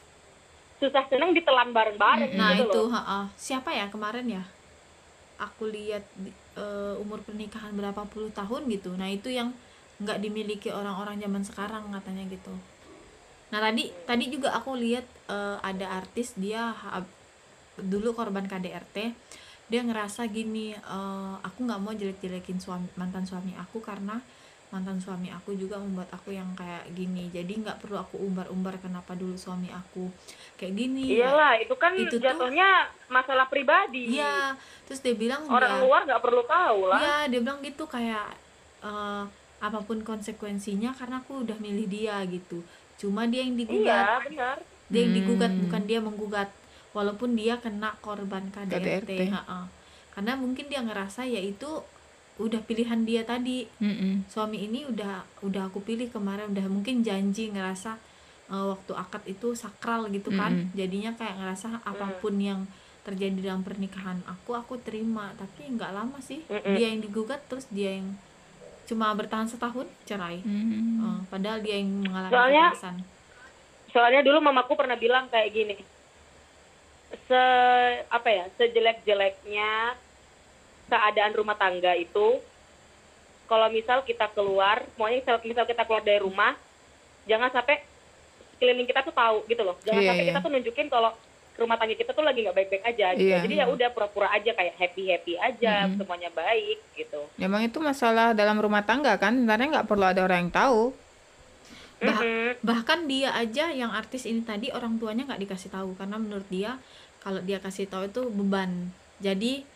susah 0.81 1.03
seneng 1.13 1.31
ditelan 1.37 1.69
bareng-bareng 1.77 2.33
Nah 2.35 2.57
gitu 2.57 2.65
itu 2.65 2.83
loh 2.89 2.89
siapa 3.37 3.71
ya 3.77 3.93
kemarin 3.93 4.25
ya? 4.27 4.45
Aku 5.37 5.69
lihat 5.69 6.05
eh, 6.57 6.95
umur 6.97 7.21
pernikahan 7.21 7.73
berapa 7.73 8.05
puluh 8.09 8.33
tahun 8.33 8.69
gitu. 8.69 8.93
Nah 8.97 9.09
itu 9.09 9.29
yang 9.29 9.53
nggak 10.01 10.21
dimiliki 10.21 10.73
orang-orang 10.73 11.21
zaman 11.21 11.45
sekarang 11.45 11.85
katanya 11.93 12.25
gitu. 12.33 12.53
Nah 13.53 13.61
tadi 13.61 13.93
tadi 14.05 14.25
juga 14.33 14.57
aku 14.57 14.77
lihat 14.77 15.05
eh, 15.29 15.57
ada 15.61 16.01
artis 16.01 16.33
dia 16.37 16.73
dulu 17.77 18.13
korban 18.13 18.45
KDRT. 18.45 18.97
Dia 19.71 19.87
ngerasa 19.87 20.27
gini, 20.29 20.73
eh, 20.73 21.35
aku 21.41 21.69
nggak 21.69 21.81
mau 21.81 21.93
jelek-jelekin 21.93 22.57
suami 22.57 22.89
mantan 22.97 23.29
suami 23.29 23.53
aku 23.55 23.81
karena 23.81 24.21
mantan 24.71 24.97
suami 24.97 25.27
aku 25.29 25.53
juga 25.53 25.75
membuat 25.77 26.07
aku 26.11 26.31
yang 26.31 26.47
kayak 26.55 26.87
gini. 26.91 27.27
Jadi 27.29 27.59
nggak 27.59 27.83
perlu 27.83 27.99
aku 27.99 28.17
umbar-umbar 28.17 28.79
kenapa 28.79 29.13
dulu 29.13 29.35
suami 29.35 29.67
aku 29.67 30.07
kayak 30.55 30.75
gini. 30.75 31.11
iyalah 31.13 31.59
itu 31.59 31.75
kan 31.75 31.91
Itu 31.93 32.17
tuh- 32.17 32.23
jatuhnya 32.23 32.87
masalah 33.07 33.47
pribadi 33.47 34.15
Iya, 34.15 34.55
terus 34.85 35.01
dia 35.01 35.13
bilang 35.13 35.43
orang 35.45 35.75
ya, 35.75 35.83
luar 35.83 36.01
nggak 36.07 36.23
perlu 36.23 36.43
tahu 36.45 36.81
lah 36.87 36.99
Iya, 36.99 37.17
dia 37.27 37.41
bilang 37.41 37.59
gitu 37.61 37.85
kayak 37.85 38.27
eh, 38.81 39.25
apa 39.61 39.79
pun 39.83 40.01
konsekuensinya 40.01 40.95
karena 40.95 41.19
aku 41.19 41.43
udah 41.43 41.59
milih 41.59 41.85
dia 41.85 42.23
gitu. 42.25 42.63
Cuma 42.97 43.27
dia 43.27 43.43
yang 43.43 43.57
digugat, 43.57 44.07
iya 44.07 44.23
benar 44.23 44.57
dia 44.87 45.01
yang 45.03 45.15
digugat 45.15 45.51
Hmm. 45.51 45.61
bukan 45.67 45.83
dia 45.85 45.99
menggugat. 45.99 46.49
Walaupun 46.91 47.33
dia 47.33 47.55
kena 47.57 47.95
korban 47.99 48.51
KDRT, 48.51 49.07
KDRT. 49.07 49.13
Karena 50.11 50.33
mungkin 50.35 50.67
dia 50.67 50.81
ngerasa 50.81 51.23
ya 51.23 51.39
itu 51.39 51.83
udah 52.41 52.61
pilihan 52.61 53.01
dia 53.03 53.23
tadi. 53.23 53.69
Mm-mm. 53.79 54.25
Suami 54.27 54.63
ini 54.63 54.83
udah 54.83 55.15
udah 55.41 55.69
aku 55.69 55.81
pilih 55.81 56.09
kemarin 56.09 56.49
udah 56.49 56.67
mungkin 56.67 57.01
janji 57.01 57.49
ngerasa 57.49 58.01
eh, 58.49 58.65
waktu 58.67 58.93
akad 58.95 59.23
itu 59.27 59.53
sakral 59.55 60.09
gitu 60.09 60.33
kan 60.33 60.51
Mm-mm. 60.51 60.73
jadinya 60.73 61.13
kayak 61.13 61.37
ngerasa 61.37 61.81
apa 61.81 62.19
pun 62.19 62.35
yang 62.35 62.65
terjadi 63.01 63.33
dalam 63.43 63.61
pernikahan 63.61 64.21
aku 64.25 64.53
aku 64.53 64.77
terima 64.79 65.33
tapi 65.35 65.69
nggak 65.69 65.89
lama 65.91 66.21
sih 66.21 66.45
Mm-mm. 66.45 66.75
dia 66.75 66.89
yang 66.89 67.01
digugat 67.01 67.41
terus 67.47 67.65
dia 67.69 67.95
yang 67.95 68.13
cuma 68.85 69.09
bertahan 69.11 69.47
setahun 69.47 69.87
cerai 70.03 70.43
Hmm. 70.43 70.99
Eh, 70.99 71.21
padahal 71.27 71.61
dia 71.61 71.79
yang 71.79 72.03
mengalami 72.03 72.29
Soalnya- 72.29 72.71
kekerasan 72.73 72.97
soalnya 73.89 74.21
dulu 74.21 74.39
mamaku 74.41 74.73
pernah 74.75 74.95
bilang 74.95 75.27
kayak 75.27 75.51
gini 75.51 75.77
se 77.25 77.43
apa 78.07 78.29
ya 78.29 78.45
sejelek-jeleknya 78.53 79.95
keadaan 80.91 81.33
rumah 81.33 81.55
tangga 81.55 81.95
itu 81.95 82.43
kalau 83.47 83.67
misal 83.69 84.03
kita 84.03 84.27
keluar 84.29 84.83
maunya 84.95 85.19
misal, 85.19 85.39
misal 85.43 85.65
kita 85.65 85.83
keluar 85.83 86.03
dari 86.03 86.19
rumah 86.19 86.55
jangan 87.25 87.51
sampai 87.51 87.83
sekeliling 88.53 88.85
kita 88.85 89.01
tuh 89.01 89.11
tahu 89.13 89.47
gitu 89.47 89.63
loh 89.63 89.79
jangan 89.81 90.01
Iya, 90.01 90.09
sampai 90.09 90.21
iya. 90.21 90.29
kita 90.29 90.41
tuh 90.41 90.51
nunjukin 90.51 90.89
kalau 90.89 91.11
rumah 91.57 91.77
tangga 91.77 91.93
kita 91.93 92.11
tuh 92.11 92.23
lagi 92.23 92.41
nggak 92.41 92.57
baik-baik 92.57 92.85
aja 92.87 93.07
gitu 93.13 93.27
Iya. 93.27 93.39
jadi 93.45 93.55
ya 93.57 93.67
udah 93.69 93.89
pura-pura 93.91 94.29
aja 94.31 94.51
kayak 94.51 94.75
happy 94.77 95.03
happy 95.09 95.35
aja 95.37 95.75
Mm-mm. 95.85 95.97
semuanya 95.97 96.31
baik 96.31 96.79
gitu 96.95 97.21
Emang 97.37 97.61
itu 97.61 97.79
masalah 97.79 98.33
dalam 98.33 98.57
rumah 98.57 98.81
tangga 98.81 99.13
kan? 99.17 99.35
Sebenarnya 99.35 99.69
nggak 99.71 99.87
perlu 99.87 100.05
ada 100.05 100.21
orang 100.21 100.47
yang 100.47 100.53
tahu. 100.53 100.93
Bah- 102.01 102.17
Mm-mm. 102.17 102.57
bahkan 102.61 103.05
dia 103.05 103.29
aja 103.35 103.69
yang 103.71 103.93
artis 103.93 104.25
ini 104.25 104.41
tadi 104.41 104.73
orang 104.73 104.97
tuanya 104.97 105.29
nggak 105.29 105.43
dikasih 105.43 105.69
tahu 105.69 105.93
karena 105.95 106.17
menurut 106.17 106.49
dia 106.49 106.81
kalau 107.21 107.41
dia 107.41 107.61
kasih 107.61 107.85
tahu 107.85 108.09
itu 108.09 108.23
beban 108.31 108.89
jadi 109.21 109.69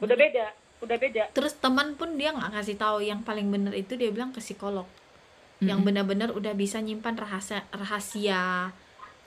udah 0.00 0.16
beda 0.16 0.46
udah 0.84 0.96
beda. 1.00 1.24
Terus 1.32 1.56
teman 1.56 1.96
pun 1.96 2.20
dia 2.20 2.36
nggak 2.36 2.52
kasih 2.52 2.76
tahu 2.76 3.00
yang 3.00 3.24
paling 3.24 3.48
bener 3.48 3.72
itu 3.72 3.96
dia 3.96 4.12
bilang 4.12 4.30
ke 4.32 4.44
psikolog. 4.44 4.84
Yang 5.56 5.80
Mm-mm. 5.80 5.88
benar-benar 5.88 6.28
udah 6.36 6.52
bisa 6.52 6.84
nyimpan 6.84 7.16
rahasia 7.16 7.64
rahasia 7.72 8.72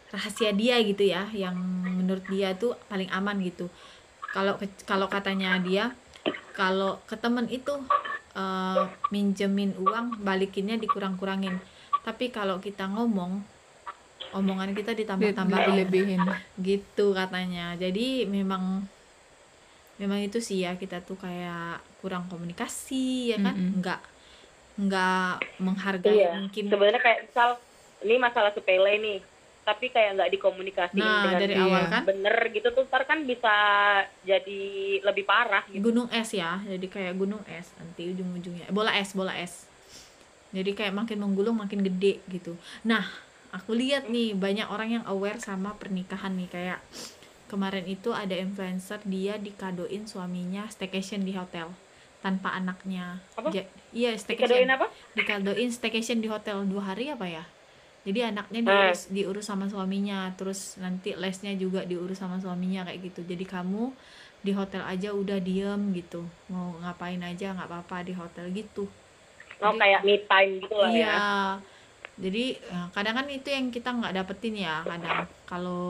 rahasia 0.10 0.50
dia 0.54 0.78
gitu 0.82 1.06
ya 1.06 1.30
yang 1.34 1.58
menurut 2.02 2.26
dia 2.30 2.54
tuh 2.54 2.78
paling 2.86 3.10
aman 3.10 3.42
gitu. 3.42 3.66
Kalau 4.30 4.62
kalau 4.86 5.10
katanya 5.10 5.58
dia 5.58 5.98
kalau 6.54 7.02
ke 7.10 7.18
temen 7.18 7.50
itu 7.50 7.74
eh, 8.38 8.84
minjemin 9.10 9.74
uang 9.82 10.22
balikinnya 10.22 10.78
dikurang-kurangin. 10.78 11.58
Tapi 12.06 12.30
kalau 12.30 12.62
kita 12.62 12.86
ngomong 12.94 13.42
omongan 14.38 14.78
kita 14.78 14.94
ditambah-tambahin 14.94 15.90
Dilebih-lebihin. 15.90 16.22
gitu 16.62 17.18
katanya. 17.18 17.74
Jadi 17.74 18.30
memang 18.30 18.86
memang 20.00 20.24
itu 20.24 20.40
sih 20.40 20.64
ya 20.64 20.80
kita 20.80 21.04
tuh 21.04 21.20
kayak 21.20 21.84
kurang 22.00 22.26
komunikasi 22.32 23.36
ya 23.36 23.38
kan? 23.44 23.54
Mm-mm. 23.54 23.84
nggak 23.84 24.02
nggak 24.80 25.34
menghargai 25.60 26.16
Iya, 26.16 26.32
mungkin 26.40 26.64
sebenarnya 26.72 27.02
kayak 27.04 27.20
misal 27.28 27.50
ini 28.00 28.16
masalah 28.16 28.52
sepele 28.56 28.96
nih 29.04 29.20
tapi 29.68 29.92
kayak 29.94 30.18
nggak 30.18 30.32
dikomunikasiin 30.34 31.04
nah 31.04 31.30
dengan 31.30 31.42
dari 31.46 31.56
awal 31.60 31.84
kan? 31.92 32.02
bener 32.08 32.36
gitu 32.50 32.68
tuh 32.74 32.90
ntar 32.90 33.06
kan 33.06 33.22
bisa 33.22 33.54
jadi 34.26 34.62
lebih 35.04 35.28
parah 35.30 35.62
gitu. 35.70 35.92
Gunung 35.92 36.10
es 36.10 36.32
ya 36.34 36.58
jadi 36.64 36.88
kayak 36.90 37.14
gunung 37.20 37.44
es 37.46 37.70
nanti 37.78 38.10
ujung-ujungnya. 38.10 38.72
Bola 38.74 38.98
es 38.98 39.14
bola 39.14 39.36
es. 39.38 39.70
Jadi 40.50 40.74
kayak 40.74 40.96
makin 40.98 41.22
menggulung 41.22 41.62
makin 41.62 41.86
gede 41.86 42.18
gitu. 42.34 42.58
Nah 42.82 43.06
aku 43.54 43.78
lihat 43.78 44.10
nih 44.10 44.34
banyak 44.34 44.66
orang 44.72 44.90
yang 45.02 45.06
aware 45.06 45.38
sama 45.38 45.78
pernikahan 45.78 46.34
nih 46.34 46.50
kayak 46.50 46.80
kemarin 47.50 47.84
itu 47.84 48.14
ada 48.14 48.32
influencer 48.32 49.02
dia 49.04 49.36
dikadoin 49.36 50.06
suaminya 50.06 50.70
staycation 50.70 51.26
di 51.26 51.34
hotel 51.34 51.74
tanpa 52.20 52.54
anaknya. 52.54 53.18
Apa? 53.34 53.50
Ja- 53.50 53.66
iya 53.90 54.14
dikadoin 54.14 54.22
staycation 54.22 54.70
apa? 54.70 54.88
Dikadoin 55.12 55.70
staycation 55.70 56.20
di 56.20 56.30
hotel 56.30 56.64
dua 56.64 56.94
hari 56.94 57.10
apa 57.10 57.26
ya? 57.26 57.44
Jadi 58.00 58.20
anaknya 58.24 58.60
Hmm. 58.60 58.70
diurus 58.70 59.02
diurus 59.10 59.46
sama 59.46 59.66
suaminya 59.66 60.32
terus 60.34 60.78
nanti 60.78 61.12
lesnya 61.14 61.52
juga 61.54 61.84
diurus 61.84 62.16
sama 62.16 62.38
suaminya 62.38 62.86
kayak 62.86 63.12
gitu. 63.12 63.26
Jadi 63.26 63.44
kamu 63.44 63.92
di 64.40 64.54
hotel 64.54 64.80
aja 64.84 65.12
udah 65.12 65.36
diem 65.38 65.92
gitu. 65.92 66.24
Mau 66.48 66.80
ngapain 66.80 67.20
aja 67.20 67.52
nggak 67.52 67.68
apa-apa 67.68 68.06
di 68.06 68.14
hotel 68.14 68.46
gitu. 68.52 68.88
Oh 69.60 69.74
Jadi- 69.74 69.80
kayak 69.82 70.02
me 70.04 70.16
time 70.24 70.52
gitu 70.62 70.76
lah 70.76 70.90
iya. 70.90 71.08
ya 71.12 71.20
jadi 72.20 72.46
eh, 72.60 72.88
kadang 72.92 73.16
kan 73.16 73.28
itu 73.28 73.48
yang 73.48 73.72
kita 73.72 73.90
nggak 73.90 74.14
dapetin 74.14 74.60
ya 74.60 74.84
kadang 74.84 75.24
kalau 75.44 75.88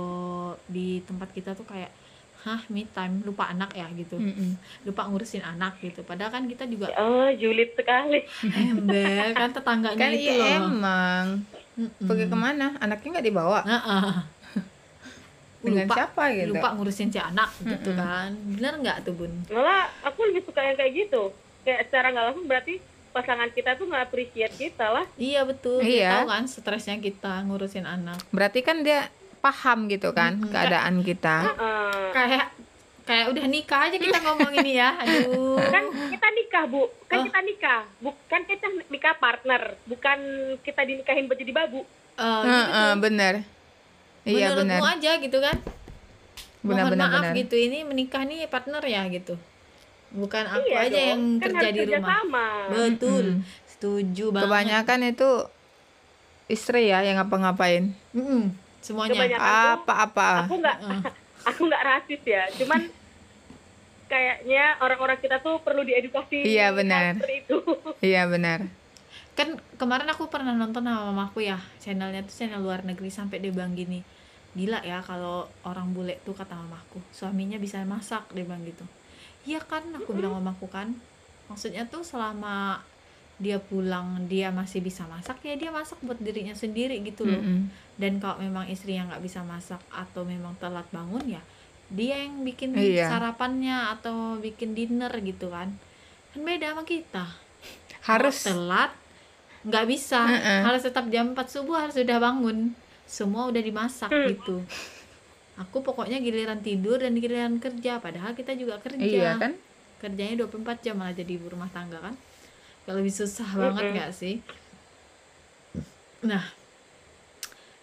di 0.65 1.01
tempat 1.03 1.29
kita 1.29 1.51
tuh 1.51 1.65
kayak 1.65 1.89
hah 2.39 2.63
me 2.69 2.87
time 2.87 3.19
lupa 3.21 3.51
anak 3.51 3.73
ya 3.73 3.83
gitu 3.91 4.15
Mm-mm. 4.15 4.55
lupa 4.85 5.03
ngurusin 5.05 5.43
anak 5.43 5.75
gitu 5.81 6.07
padahal 6.07 6.31
kan 6.31 6.47
kita 6.47 6.63
juga 6.65 6.87
oh 6.95 7.27
julid 7.33 7.75
sekali 7.75 8.23
ember 8.45 9.33
kan 9.41 9.49
tetangganya 9.51 9.99
Kan 9.99 10.11
itu 10.13 10.23
iya 10.23 10.33
loh 10.37 10.47
emang. 10.47 11.25
Mm-mm. 11.75 12.07
Pergi 12.07 12.25
ke 12.25 12.37
mana? 12.37 12.75
Anaknya 12.77 13.07
nggak 13.13 13.27
dibawa. 13.27 13.59
Heeh. 13.63 14.11
Dengan 15.59 15.83
lupa 15.83 15.95
siapa 15.99 16.23
gitu? 16.31 16.55
lupa 16.55 16.67
ngurusin 16.71 17.09
si 17.09 17.19
anak 17.19 17.51
gitu 17.59 17.91
Mm-mm. 17.91 17.99
kan 17.99 18.29
bener 18.55 18.73
nggak 18.79 18.97
tuh 19.03 19.11
bun 19.11 19.31
malah 19.51 19.91
aku 19.99 20.31
lebih 20.31 20.47
suka 20.47 20.63
yang 20.63 20.79
kayak 20.79 20.93
gitu 20.95 21.35
kayak 21.61 21.91
secara 21.91 22.15
nggak 22.15 22.25
langsung 22.31 22.47
berarti 22.47 22.79
pasangan 23.09 23.49
kita 23.49 23.73
tuh 23.73 23.85
nggak 23.85 24.03
appreciate 24.03 24.53
kita 24.53 24.85
lah 24.87 25.05
iya 25.15 25.41
betul 25.41 25.79
Iya. 25.79 25.87
dia 25.87 26.11
tahu 26.17 26.27
kan 26.29 26.43
stresnya 26.45 26.97
kita 26.97 27.33
ngurusin 27.43 27.83
anak 27.83 28.19
Berarti 28.29 28.59
kan 28.59 28.81
dia 28.81 29.09
paham 29.39 29.87
gitu 29.87 30.11
kan 30.11 30.35
Mm-mm. 30.35 30.49
keadaan 30.49 30.99
kita. 30.99 31.35
Heeh. 31.47 32.11
kayak 32.11 32.45
kayak 33.03 33.25
udah 33.27 33.45
nikah 33.45 33.81
aja 33.83 33.97
kita 33.97 34.19
ngomong 34.19 34.51
ini 34.55 34.71
ya 34.75 34.93
aduh 35.01 35.57
kan 35.63 35.81
kita 36.07 36.27
nikah 36.29 36.63
bu 36.65 36.83
kan 37.03 37.17
Oh. 37.17 37.25
kita 37.25 37.39
nikah 37.41 37.81
bukan 37.97 38.41
kita 38.45 38.65
nikah 38.85 39.13
partner 39.15 39.61
bukan 39.83 40.19
kita 40.59 40.81
dinikahin 40.83 41.25
buat 41.25 41.35
jadi 41.35 41.51
babu 41.51 41.81
Eh, 42.13 42.43
Heeh, 42.43 42.67
gitu. 42.91 43.01
bener. 43.01 43.33
Iya 44.21 44.47
benar. 44.53 44.79
aja 44.91 45.11
gitu 45.17 45.39
kan 45.39 45.55
Benar 46.59 46.83
mohon 46.83 46.91
benar 46.91 47.07
maaf 47.07 47.23
benar. 47.23 47.39
gitu 47.39 47.55
ini 47.55 47.81
menikah 47.81 48.21
nih 48.21 48.43
partner 48.45 48.83
ya 48.83 49.07
gitu 49.07 49.39
bukan 50.11 50.43
aku 50.43 50.65
iya 50.65 50.77
aja 50.81 50.89
dong. 50.89 51.07
yang 51.07 51.21
kan 51.37 51.49
kerja 51.53 51.69
di 51.69 51.81
rumah 51.87 52.09
sama 52.17 52.47
betul 52.67 53.25
Mm-mm. 53.29 53.45
setuju 53.67 54.25
banget 54.29 54.45
Kebanyakan 54.45 54.99
itu 55.07 55.29
istri 56.47 56.81
ya 56.85 56.99
yang 57.01 57.17
ngapa-ngapain. 57.17 57.93
Mm-mm, 58.11 58.49
semuanya 58.79 59.21
Apa-apa. 59.37 60.45
aku 60.45 60.57
nggak 60.57 60.77
aku 61.49 61.61
nggak 61.63 61.83
rasis 61.83 62.21
ya 62.23 62.43
cuman 62.51 62.89
kayaknya 64.05 64.73
orang-orang 64.79 65.17
kita 65.17 65.37
tuh 65.37 65.61
perlu 65.61 65.85
diedukasi 65.85 66.41
Iya, 66.41 66.73
benar. 66.73 67.13
seperti 67.15 67.45
itu 67.45 67.57
Iya 68.09 68.25
benar. 68.25 68.65
kan 69.31 69.55
kemarin 69.77 70.09
aku 70.09 70.27
pernah 70.27 70.51
nonton 70.51 70.83
sama 70.83 71.13
mamaku 71.13 71.45
ya 71.45 71.55
channelnya 71.77 72.19
tuh 72.21 72.35
channel 72.35 72.59
luar 72.59 72.83
negeri 72.83 73.07
sampai 73.07 73.39
dia 73.39 73.47
bilang 73.49 73.71
gini 73.71 74.03
gila 74.51 74.83
ya 74.83 74.99
kalau 74.99 75.47
orang 75.63 75.93
bule 75.93 76.19
tuh 76.19 76.33
kata 76.33 76.57
mamaku 76.57 76.99
suaminya 77.09 77.55
bisa 77.55 77.79
masak 77.81 78.27
dia 78.33 78.43
bilang 78.43 78.59
gitu 78.65 78.83
iya 79.43 79.59
kan 79.59 79.83
aku 79.91 80.11
bilang 80.11 80.35
mamaku 80.35 80.67
kan 80.67 80.91
maksudnya 81.45 81.83
tuh 81.83 82.01
selama 82.01 82.79
dia 83.35 83.55
pulang 83.55 84.27
dia 84.27 84.51
masih 84.51 84.79
bisa 84.79 85.07
masak 85.07 85.39
ya 85.41 85.55
dia 85.55 85.71
masak 85.71 85.95
buat 86.01 86.19
dirinya 86.19 86.51
sendiri 86.51 86.99
gitu 87.01 87.23
loh 87.23 87.39
Mm-mm. 87.39 87.71
dan 87.95 88.19
kalau 88.19 88.35
memang 88.37 88.67
istri 88.67 88.93
yang 88.93 89.07
nggak 89.07 89.23
bisa 89.23 89.39
masak 89.41 89.79
atau 89.87 90.23
memang 90.23 90.59
telat 90.59 90.83
bangun 90.91 91.23
ya 91.25 91.39
dia 91.89 92.21
yang 92.21 92.43
bikin 92.43 92.75
Iya. 92.75 93.07
sarapannya 93.07 93.95
atau 93.95 94.37
bikin 94.37 94.75
dinner 94.75 95.09
gitu 95.19 95.49
kan 95.49 95.71
kan 96.29 96.39
beda 96.39 96.73
sama 96.73 96.83
kita 96.83 97.25
Harus 98.01 98.37
Mau 98.39 98.47
telat 98.53 98.91
nggak 99.59 99.85
bisa 99.87 100.21
Heeh. 100.23 100.61
harus 100.63 100.81
tetap 100.81 101.07
jam 101.07 101.31
4 101.31 101.39
subuh 101.45 101.79
harus 101.79 101.95
sudah 101.95 102.15
bangun 102.15 102.71
semua 103.03 103.47
udah 103.47 103.59
dimasak 103.59 104.07
Hmm. 104.07 104.27
gitu 104.29 104.55
aku 105.59 105.83
pokoknya 105.83 106.23
giliran 106.23 106.63
tidur 106.63 107.03
dan 107.03 107.13
giliran 107.19 107.59
kerja 107.59 107.99
padahal 107.99 108.31
kita 108.31 108.55
juga 108.55 108.79
kerja 108.79 109.03
iya 109.03 109.35
kan? 109.35 109.53
kerjanya 109.99 110.47
24 110.47 110.79
jam 110.79 110.95
malah 110.95 111.11
jadi 111.11 111.35
ibu 111.35 111.51
rumah 111.51 111.67
tangga 111.69 111.99
kan 111.99 112.15
Gak 112.87 112.95
lebih 112.97 113.13
susah 113.13 113.45
banget 113.53 113.83
Mm-mm. 113.85 113.95
nggak 113.99 114.11
sih 114.15 114.35
nah 116.23 116.43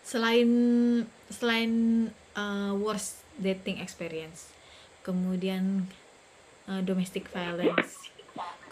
selain 0.02 0.50
selain 1.28 1.72
uh, 2.36 2.72
worst 2.76 3.20
dating 3.36 3.80
experience 3.80 4.50
kemudian 5.04 5.84
uh, 6.68 6.80
domestic 6.82 7.28
violence 7.32 8.08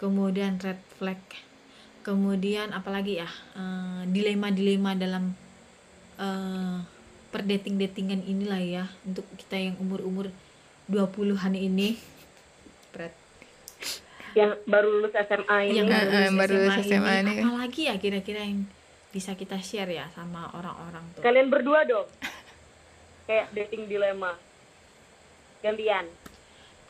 kemudian 0.01 0.57
red 0.59 0.81
flag 0.97 1.21
kemudian 2.05 2.69
apalagi 2.73 3.21
ya 3.21 3.29
uh, 3.57 4.05
dilema-dilema 4.05 4.93
dalam 4.93 5.33
uh, 6.21 6.85
perdating 7.35 7.75
datingan 7.75 8.23
inilah 8.23 8.63
ya 8.63 8.83
untuk 9.03 9.27
kita 9.35 9.59
yang 9.59 9.75
umur-umur 9.83 10.31
20-an 10.87 11.51
ini. 11.59 11.99
Berat 12.95 13.25
yang 14.35 14.51
baru 14.67 14.87
lulus 14.99 15.15
SMA 15.15 15.57
ini. 15.71 15.79
Yang 15.79 15.87
baru 15.95 16.11
yang 16.11 16.35
baru 16.35 16.53
lulus 16.59 16.77
SMA 16.83 17.13
ini. 17.23 17.33
apalagi 17.39 17.81
ya 17.87 17.95
kira-kira 17.95 18.43
yang 18.43 18.67
bisa 19.15 19.31
kita 19.31 19.55
share 19.63 19.87
ya 19.87 20.11
sama 20.11 20.51
orang-orang 20.51 21.03
tuh. 21.15 21.23
Kalian 21.23 21.47
berdua 21.47 21.87
dong. 21.87 22.07
Kayak 23.25 23.47
dating 23.55 23.87
dilema. 23.87 24.35
Gantian. 25.63 26.05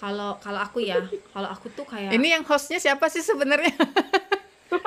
Kalau 0.01 0.41
kalau 0.41 0.59
aku 0.59 0.83
ya 0.83 0.99
kalau 1.31 1.47
aku 1.47 1.71
tuh 1.71 1.85
kayak 1.87 2.11
Ini 2.11 2.41
yang 2.41 2.43
hostnya 2.43 2.81
siapa 2.81 3.07
sih 3.13 3.21
sebenarnya? 3.21 3.71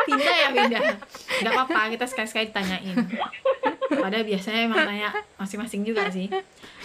pindah 0.07 0.36
ya 0.36 0.49
pindah 0.53 0.82
nggak 1.45 1.53
apa-apa 1.53 1.93
kita 1.95 2.05
sekali-sekali 2.09 2.51
tanyain 2.51 2.97
Padahal 3.89 4.24
biasanya 4.24 4.61
emang 4.68 4.84
tanya 4.84 5.09
masing-masing 5.41 5.82
juga 5.82 6.12
sih. 6.12 6.28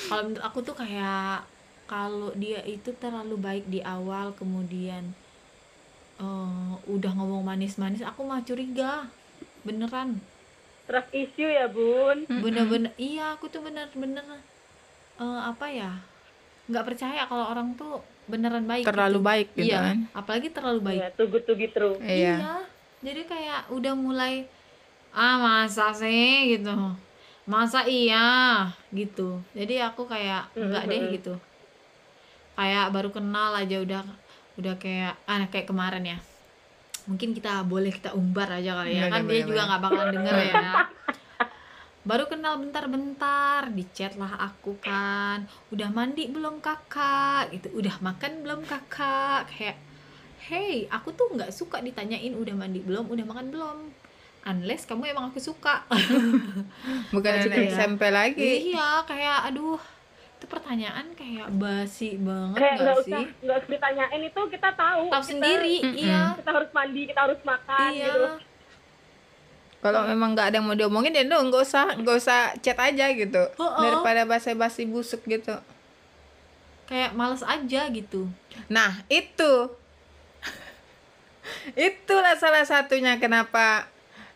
Kalau 0.08 0.24
menurut 0.24 0.44
aku 0.44 0.64
tuh 0.64 0.76
kayak 0.76 1.44
kalau 1.84 2.32
dia 2.40 2.64
itu 2.64 2.96
terlalu 2.96 3.36
baik 3.36 3.66
di 3.68 3.84
awal 3.84 4.32
kemudian 4.40 5.12
eh, 6.18 6.74
udah 6.88 7.12
ngomong 7.12 7.44
manis-manis, 7.44 8.02
aku 8.08 8.24
mah 8.24 8.42
curiga. 8.48 9.12
Beneran. 9.68 10.20
Trust 10.88 11.12
issue 11.16 11.48
ya 11.48 11.68
bun. 11.68 12.28
Bener-bener 12.28 12.92
iya 12.96 13.36
aku 13.36 13.52
tuh 13.52 13.64
bener-bener 13.64 14.24
eh, 15.20 15.42
apa 15.44 15.68
ya? 15.68 15.92
nggak 16.64 16.96
percaya 16.96 17.28
kalau 17.28 17.52
orang 17.52 17.76
tuh 17.76 18.00
beneran 18.24 18.64
baik 18.64 18.88
terlalu 18.88 19.20
gitu. 19.20 19.28
baik 19.28 19.48
gitu 19.52 19.68
iya, 19.68 19.84
kan 19.84 19.98
apalagi 20.16 20.48
terlalu 20.48 20.80
baik. 20.80 21.00
Iya, 21.04 21.26
good 21.28 21.44
to 21.44 21.54
be 21.60 21.68
true. 21.68 22.00
iya 22.00 22.64
Jadi 23.04 23.22
kayak 23.28 23.68
udah 23.76 23.94
mulai 24.00 24.48
ah 25.12 25.36
masa 25.38 25.92
sih 25.92 26.56
gitu. 26.56 26.72
Masa 27.44 27.84
iya 27.84 28.64
gitu. 28.96 29.44
Jadi 29.52 29.84
aku 29.84 30.08
kayak 30.08 30.56
enggak 30.56 30.84
deh 30.88 31.02
Mhm. 31.04 31.12
gitu. 31.20 31.34
Kayak 32.56 32.96
baru 32.96 33.10
kenal 33.12 33.52
aja 33.60 33.78
udah 33.84 34.02
udah 34.56 34.76
kayak 34.80 35.20
ah 35.28 35.44
kayak 35.52 35.68
kemarin 35.68 36.16
ya. 36.16 36.18
Mungkin 37.04 37.36
kita 37.36 37.68
boleh 37.68 37.92
kita 37.92 38.16
umbar 38.16 38.48
aja 38.56 38.80
kali 38.80 38.96
ya. 38.96 39.12
Boleh, 39.12 39.12
kan 39.12 39.22
dia 39.28 39.42
juga 39.44 39.62
nggak 39.68 39.82
bakalan 39.84 40.10
denger 40.16 40.36
ya. 40.48 40.62
Baru 42.04 42.28
kenal 42.28 42.60
bentar-bentar, 42.60 43.72
di 43.72 43.88
chat 43.96 44.20
lah 44.20 44.36
aku 44.36 44.76
kan. 44.84 45.48
Udah 45.72 45.88
mandi 45.88 46.28
belum 46.28 46.60
kakak? 46.60 47.56
Gitu. 47.56 47.72
Udah 47.72 47.96
makan 48.04 48.44
belum 48.44 48.68
kakak? 48.68 49.48
Kayak 49.48 49.80
hey 50.44 50.88
aku 50.88 51.10
tuh 51.10 51.32
nggak 51.32 51.50
suka 51.50 51.80
ditanyain 51.80 52.34
udah 52.34 52.52
mandi 52.54 52.80
belum 52.80 53.08
udah 53.08 53.26
makan 53.26 53.48
belum 53.50 53.78
unless 54.44 54.84
kamu 54.84 55.08
emang 55.10 55.28
aku 55.28 55.40
suka 55.40 55.88
bukan 57.16 57.32
anak 57.38 57.58
ya. 57.62 57.72
SMP 57.74 58.02
lagi 58.10 58.52
iya 58.70 59.00
kayak 59.02 59.50
aduh 59.50 59.80
itu 60.36 60.46
pertanyaan 60.46 61.08
kayak 61.14 61.48
basi 61.54 62.20
banget 62.20 62.60
Kayak 62.60 62.74
nggak 62.74 62.84
nggak 62.84 62.98
usah 63.00 63.08
sih 63.16 63.26
nggak 63.40 63.58
usah 63.58 63.70
ditanyain 63.70 64.22
itu 64.22 64.42
kita 64.50 64.70
tahu. 64.74 65.04
tahu 65.06 65.16
Kita- 65.16 65.30
sendiri 65.30 65.76
Mm-mm. 65.82 65.96
iya 65.98 66.22
Kita 66.36 66.50
harus 66.52 66.70
mandi, 66.70 67.02
kita 67.06 67.20
harus 67.22 67.40
makan 67.42 67.90
iya 67.90 68.06
gitu. 68.06 68.24
kalau 69.80 70.02
memang 70.06 70.32
nggak 70.32 70.48
ada 70.48 70.56
yang 70.58 70.66
mau 70.66 70.76
diomongin 70.76 71.12
ya 71.14 71.24
dong 71.24 71.48
nggak 71.48 71.60
usah 71.62 71.96
nggak 71.96 72.16
usah 72.18 72.40
chat 72.58 72.76
aja 72.78 73.06
gitu 73.10 73.44
Oh, 73.56 73.64
oh. 73.64 73.80
daripada 73.80 74.24
basa-basi 74.26 74.84
busuk 74.84 75.24
gitu 75.24 75.56
kayak 76.86 77.12
males 77.14 77.40
aja 77.42 77.88
gitu 77.90 78.28
nah 78.68 79.00
itu 79.08 79.72
itulah 81.78 82.36
salah 82.40 82.64
satunya 82.64 83.20
kenapa 83.20 83.88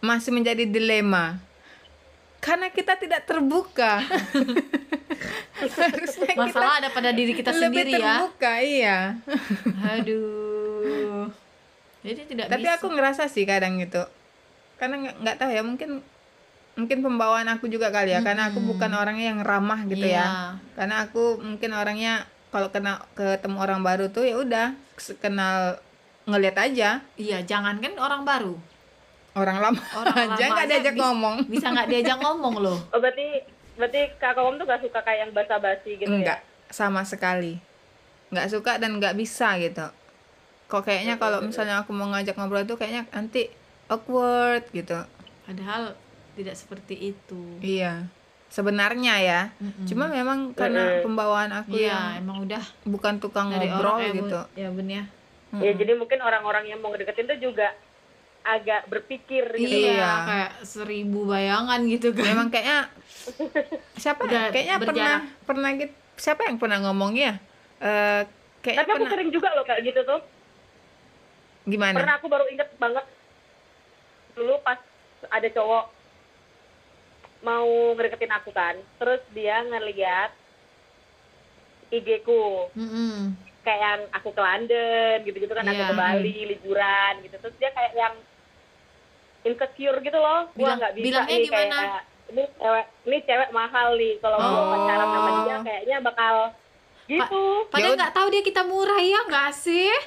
masih 0.02 0.32
menjadi 0.34 0.64
dilema. 0.68 1.42
Karena 2.38 2.70
kita 2.70 2.96
tidak 2.96 3.26
terbuka. 3.26 4.00
Harusnya 5.58 6.30
kita 6.30 6.38
masalah 6.38 6.74
ada 6.80 6.90
pada 6.94 7.10
diri 7.10 7.34
kita 7.34 7.50
lebih 7.50 7.82
sendiri 7.82 7.92
ya. 7.98 8.00
terbuka 8.00 8.54
iya. 8.62 9.00
Aduh. 9.98 11.34
Jadi 12.06 12.22
tidak 12.30 12.46
tapi 12.48 12.70
bisa. 12.70 12.78
aku 12.78 12.88
ngerasa 12.94 13.24
sih 13.28 13.44
kadang 13.44 13.82
gitu. 13.82 14.06
Karena 14.78 15.12
nggak 15.18 15.36
tahu 15.42 15.50
ya 15.50 15.66
mungkin 15.66 16.06
mungkin 16.78 17.02
pembawaan 17.02 17.50
aku 17.50 17.66
juga 17.68 17.90
kali 17.90 18.14
ya. 18.14 18.22
Karena 18.22 18.54
aku 18.54 18.62
bukan 18.62 18.94
orangnya 18.94 19.34
yang 19.34 19.42
ramah 19.42 19.82
gitu 19.90 20.06
ya. 20.06 20.08
Iya. 20.08 20.30
karena 20.78 20.96
aku 21.10 21.42
mungkin 21.42 21.74
orangnya 21.74 22.30
kalau 22.54 22.70
kena 22.72 23.04
ketemu 23.18 23.58
orang 23.60 23.82
baru 23.82 24.14
tuh 24.14 24.24
ya 24.24 24.38
udah 24.40 24.78
kenal 25.20 25.82
ngeliat 26.28 26.56
aja. 26.56 26.90
Iya 27.16 27.38
jangankan 27.42 27.96
orang 27.96 28.22
baru. 28.22 28.56
Orang 29.34 29.58
lama 29.58 29.82
Orang 29.94 30.14
aja 30.30 30.36
lama 30.36 30.52
nggak 30.52 30.66
aja 30.66 30.74
diajak 30.76 30.94
bis- 30.94 31.02
ngomong. 31.02 31.36
bisa 31.48 31.68
nggak 31.70 31.88
diajak 31.88 32.18
ngomong 32.20 32.56
loh. 32.60 32.78
Oh 32.90 33.00
berarti 33.00 33.42
berarti 33.74 34.02
kakak 34.18 34.42
om 34.42 34.58
tuh 34.58 34.66
gak 34.66 34.82
suka 34.82 35.00
kayak 35.00 35.20
yang 35.24 35.32
basa-basi 35.32 35.92
gitu 35.96 36.10
enggak 36.10 36.42
ya? 36.42 36.68
sama 36.68 37.02
sekali. 37.02 37.62
Nggak 38.28 38.48
suka 38.50 38.76
dan 38.76 38.98
nggak 38.98 39.14
bisa 39.14 39.56
gitu. 39.58 39.86
Kok 40.68 40.84
kayaknya 40.84 41.16
kalau 41.16 41.40
misalnya 41.40 41.80
aku 41.80 41.94
mau 41.94 42.10
ngajak 42.10 42.36
ngobrol 42.36 42.66
tuh 42.66 42.76
kayaknya 42.76 43.06
nanti 43.08 43.48
awkward 43.88 44.68
gitu. 44.70 44.98
Padahal 45.46 45.96
tidak 46.34 46.54
seperti 46.54 47.14
itu. 47.14 47.42
Iya 47.60 48.10
sebenarnya 48.48 49.16
ya. 49.20 49.42
Mm-mm. 49.60 49.86
cuma 49.86 50.08
memang 50.08 50.56
karena 50.56 50.98
Mm-mm. 50.98 51.04
pembawaan 51.04 51.52
aku 51.54 51.76
iya 51.76 51.92
yang 52.16 52.24
emang 52.24 52.38
udah 52.42 52.64
bukan 52.84 53.20
tukang 53.20 53.52
dari 53.52 53.68
ngobrol 53.68 54.00
gitu. 54.08 54.40
ya 54.56 54.72
ben 54.72 54.88
ya 55.54 55.62
Ya 55.62 55.72
jadi 55.74 55.92
mungkin 55.94 56.20
orang-orang 56.20 56.68
yang 56.68 56.80
mau 56.80 56.90
ngedeketin 56.90 57.26
tuh 57.26 57.40
juga 57.42 57.72
agak 58.44 58.88
berpikir 58.88 59.44
gitu. 59.54 59.76
iya, 59.76 59.92
Iya. 59.94 60.12
kayak 60.24 60.52
seribu 60.64 61.24
bayangan 61.26 61.84
gitu 61.86 62.12
kan 62.12 62.24
memang 62.26 62.48
kayaknya 62.48 62.88
siapa 64.02 64.24
Udah 64.24 64.44
kayaknya 64.50 64.76
pernah 64.78 65.14
berjarak. 65.20 65.44
pernah 65.44 65.70
gitu 65.74 65.94
siapa 66.16 66.42
yang 66.44 66.58
pernah 66.58 66.78
ngomongnya 66.82 67.32
eh 67.78 68.24
kayaknya 68.60 68.80
Tapi 68.80 68.90
aku 68.90 68.98
pernah 68.98 69.12
sering 69.14 69.30
juga 69.30 69.50
loh 69.52 69.64
kayak 69.64 69.82
gitu 69.84 70.02
tuh. 70.02 70.22
gimana 71.66 71.96
Pernah 71.96 72.16
aku 72.16 72.28
baru 72.28 72.46
inget 72.48 72.70
banget 72.76 73.06
dulu 74.34 74.56
pas 74.62 74.80
ada 75.28 75.48
cowok 75.50 75.86
mau 77.40 77.68
ngedeketin 77.94 78.34
aku 78.34 78.50
kan, 78.50 78.74
terus 78.98 79.22
dia 79.30 79.62
ngeliat 79.62 80.32
IG 81.90 82.22
ku 82.22 82.68
Mm-mm. 82.74 83.36
Kayak 83.68 83.82
yang 83.82 84.02
aku 84.10 84.30
ke 84.30 84.40
London 84.40 85.16
gitu-gitu 85.22 85.52
kan, 85.52 85.62
aku 85.62 85.76
Iya. 85.76 85.90
ke 85.90 85.96
Bali 85.98 86.38
liburan 86.48 87.14
gitu, 87.22 87.36
terus 87.38 87.56
dia 87.58 87.70
kayak 87.70 87.94
yang 87.94 88.14
insecure 89.44 90.00
gitu 90.00 90.18
loh, 90.18 90.48
gua 90.50 90.56
Bilang- 90.56 90.80
nggak 90.80 90.94
bisa 90.94 91.04
bilangnya 91.04 91.28
nih 91.34 91.46
gimana? 91.46 91.76
kayak 91.78 92.02
ini 92.28 92.44
cewek 92.54 92.86
ini 93.04 93.18
cewek 93.22 93.50
mahal 93.52 93.88
nih, 93.94 94.14
kalau 94.18 94.38
gua 94.38 94.52
Oh. 94.54 94.68
pacaran 94.74 95.08
sama 95.10 95.30
dia 95.42 95.58
kayaknya 95.62 95.98
bakal 96.02 96.36
gitu. 97.06 97.44
padahal 97.68 97.88
Ya 97.90 97.98
nggak 97.98 98.14
tahu 98.14 98.28
dia 98.30 98.42
kita 98.42 98.62
murah 98.64 99.00
ya 99.02 99.20
nggak 99.26 99.52
sih 99.54 99.88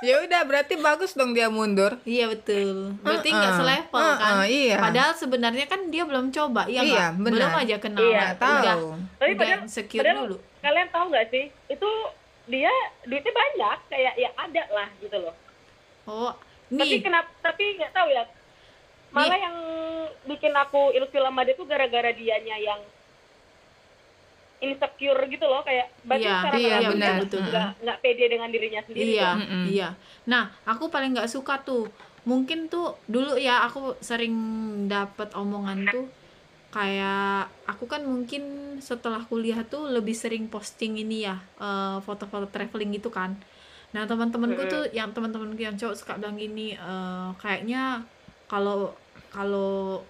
ya 0.00 0.22
udah 0.22 0.40
berarti 0.44 0.78
bagus 0.78 1.12
dong 1.12 1.34
dia 1.34 1.50
mundur 1.50 1.98
iya 2.04 2.24
betul 2.24 2.94
berarti 3.00 3.28
nggak 3.28 3.52
Uh-uh. 3.52 3.60
selevel 3.60 3.98
Uh-uh, 4.00 4.16
kan 4.16 4.34
iya. 4.46 4.76
padahal 4.78 5.12
sebenarnya 5.12 5.66
kan 5.66 5.90
dia 5.90 6.04
belum 6.04 6.30
coba 6.30 6.64
ya 6.66 6.80
Iya, 6.80 6.86
nggak 6.86 7.10
benar. 7.18 7.32
belum 7.34 7.52
aja 7.58 7.76
kenal 7.78 8.00
Iya, 8.00 8.14
nggak 8.16 8.36
tahu 8.38 8.54
udah 8.54 8.76
Tapi 9.18 9.28
udah 9.28 9.36
padahal, 9.36 9.60
insecure 9.60 10.00
padahal 10.00 10.18
dulu 10.22 10.36
kalian 10.60 10.88
tahu 10.92 11.04
nggak 11.08 11.28
sih 11.28 11.44
itu 11.66 11.90
dia 12.48 12.72
duitnya 13.04 13.32
banyak 13.32 13.78
kayak 13.88 14.14
ya 14.16 14.30
ada 14.34 14.64
lah 14.72 14.88
gitu 15.00 15.16
loh. 15.16 15.36
oh 16.04 16.32
Tapi 16.70 16.98
nih 16.98 17.00
kenapa? 17.02 17.28
Tapi 17.40 17.64
nggak 17.78 17.92
tahu 17.92 18.08
ya. 18.10 18.24
Malah 19.10 19.38
yang 19.38 19.56
bikin 20.24 20.54
aku 20.54 20.94
ilfil 20.94 21.24
sama 21.26 21.42
dia 21.42 21.58
tuh 21.58 21.66
gara-gara 21.66 22.14
dianya 22.14 22.56
yang 22.56 22.78
insecure 24.60 25.24
gitu 25.26 25.46
loh 25.48 25.64
kayak 25.64 25.88
berarti 26.04 26.28
Iya, 26.28 26.36
secara 26.36 26.56
iya, 26.60 26.78
benar. 26.92 27.14
Betul. 27.24 27.40
nggak 27.80 27.98
pede 28.04 28.24
dengan 28.28 28.48
dirinya 28.52 28.80
sendiri. 28.84 29.16
Iya, 29.16 29.28
tuh. 29.32 29.40
Mm-mm. 29.40 29.64
iya. 29.72 29.88
Nah, 30.28 30.52
aku 30.68 30.92
paling 30.92 31.16
nggak 31.16 31.32
suka 31.32 31.58
tuh. 31.64 31.88
Mungkin 32.28 32.68
tuh 32.68 33.00
dulu 33.08 33.40
ya 33.40 33.64
aku 33.64 33.96
sering 34.04 34.36
dapat 34.86 35.32
omongan 35.32 35.88
tuh 35.88 36.04
kayak 36.70 37.50
aku 37.66 37.84
kan 37.84 38.02
mungkin 38.02 38.42
setelah 38.78 39.20
kuliah 39.26 39.60
tuh 39.66 39.90
lebih 39.90 40.14
sering 40.14 40.46
posting 40.46 40.96
ini 40.96 41.26
ya 41.26 41.36
eh, 41.58 41.98
foto-foto 42.00 42.46
traveling 42.46 42.94
gitu 42.94 43.10
kan. 43.10 43.34
Nah 43.90 44.06
teman-temanku 44.06 44.62
tuh 44.70 44.82
yang 44.94 45.10
teman-temanku 45.10 45.58
yang 45.58 45.74
cowok 45.74 45.94
suka 45.98 46.14
bilang 46.16 46.38
gini 46.38 46.74
eh, 46.74 47.28
kayaknya 47.36 48.06
kalau 48.46 48.94
kalau 49.30 50.02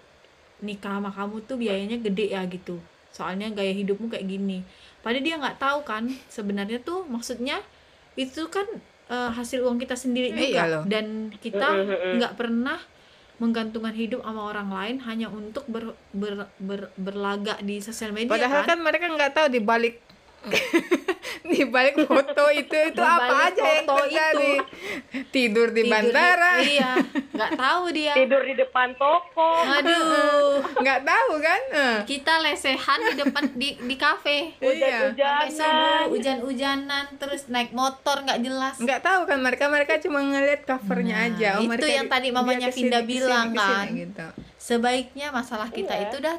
nikah 0.61 1.01
sama 1.01 1.09
kamu 1.09 1.35
tuh 1.45 1.57
biayanya 1.57 1.97
gede 1.99 2.29
ya 2.29 2.45
gitu. 2.45 2.77
Soalnya 3.09 3.49
gaya 3.49 3.73
hidupmu 3.73 4.07
kayak 4.07 4.29
gini. 4.29 4.61
Padahal 5.01 5.25
dia 5.25 5.35
nggak 5.41 5.57
tahu 5.57 5.81
kan 5.81 6.05
sebenarnya 6.29 6.77
tuh 6.79 7.01
maksudnya 7.09 7.57
itu 8.13 8.45
kan 8.53 8.69
eh, 9.09 9.31
hasil 9.33 9.65
uang 9.65 9.81
kita 9.81 9.97
sendiri 9.97 10.29
Iya 10.29 10.37
juga 10.37 10.63
loh. 10.69 10.83
dan 10.85 11.33
kita 11.41 11.67
nggak 12.21 12.33
pernah 12.37 12.77
menggantungkan 13.41 13.97
hidup 13.97 14.21
sama 14.21 14.53
orang 14.53 14.69
lain 14.69 14.95
hanya 15.09 15.27
untuk 15.33 15.65
ber, 15.65 15.97
ber, 16.13 16.45
ber- 16.61 16.93
berlagak 16.93 17.57
di 17.65 17.81
sosial 17.81 18.13
media 18.13 18.29
padahal 18.29 18.61
kan, 18.61 18.77
kan 18.77 18.79
mereka 18.85 19.09
nggak 19.09 19.33
tahu 19.33 19.47
di 19.49 19.57
balik 19.57 19.97
di 21.43 21.61
balik 21.63 22.01
foto 22.01 22.43
itu 22.49 22.73
itu 22.73 22.95
Di 22.95 23.03
apa 23.03 23.33
aja 23.45 23.59
yang 23.59 23.83
foto 23.83 23.93
terjadi 24.01 24.51
tidur 25.29 25.67
di 25.69 25.83
Tidur 25.83 25.91
bandara 25.91 26.51
iya 26.59 26.91
nggak 27.31 27.51
tahu 27.53 27.83
dia 27.91 28.13
Tidur 28.13 28.41
di 28.41 28.55
depan 28.55 28.95
toko. 28.95 29.49
aduh 29.61 30.57
nggak 30.83 31.01
tahu 31.03 31.31
kan 31.39 31.61
Eh. 31.71 31.97
kita 32.05 32.33
lesehan 32.39 32.99
di 33.03 33.13
depan 33.17 33.43
di 33.53 33.69
di 33.77 33.95
kafe 33.95 34.55
iya 34.57 35.11
sampai 35.11 35.47
subuh 35.47 35.67
Hujan-hujanan. 36.07 36.09
hujan-hujanan 36.09 37.05
terus 37.17 37.41
naik 37.47 37.71
motor 37.71 38.17
nggak 38.21 38.39
jelas 38.39 38.75
nggak 38.77 39.01
tahu 39.01 39.21
kan 39.25 39.37
mereka 39.37 39.65
mereka 39.67 39.93
cuma 39.99 40.19
ngeliat 40.21 40.61
covernya 40.63 41.09
Nah, 41.13 41.27
aja 41.27 41.49
itu 41.55 41.67
mereka 41.67 41.89
yang 41.91 42.07
di- 42.07 42.13
tadi 42.13 42.27
mamanya 42.29 42.69
Vinda 42.69 42.99
bilang 43.03 43.51
ke 43.51 43.59
sini, 43.59 43.67
kan. 43.67 43.85
gitu. 43.93 44.25
sebaiknya 44.57 45.27
masalah 45.29 45.69
kita 45.69 45.91
Iya. 45.91 46.03
itu 46.07 46.15
udah 46.17 46.35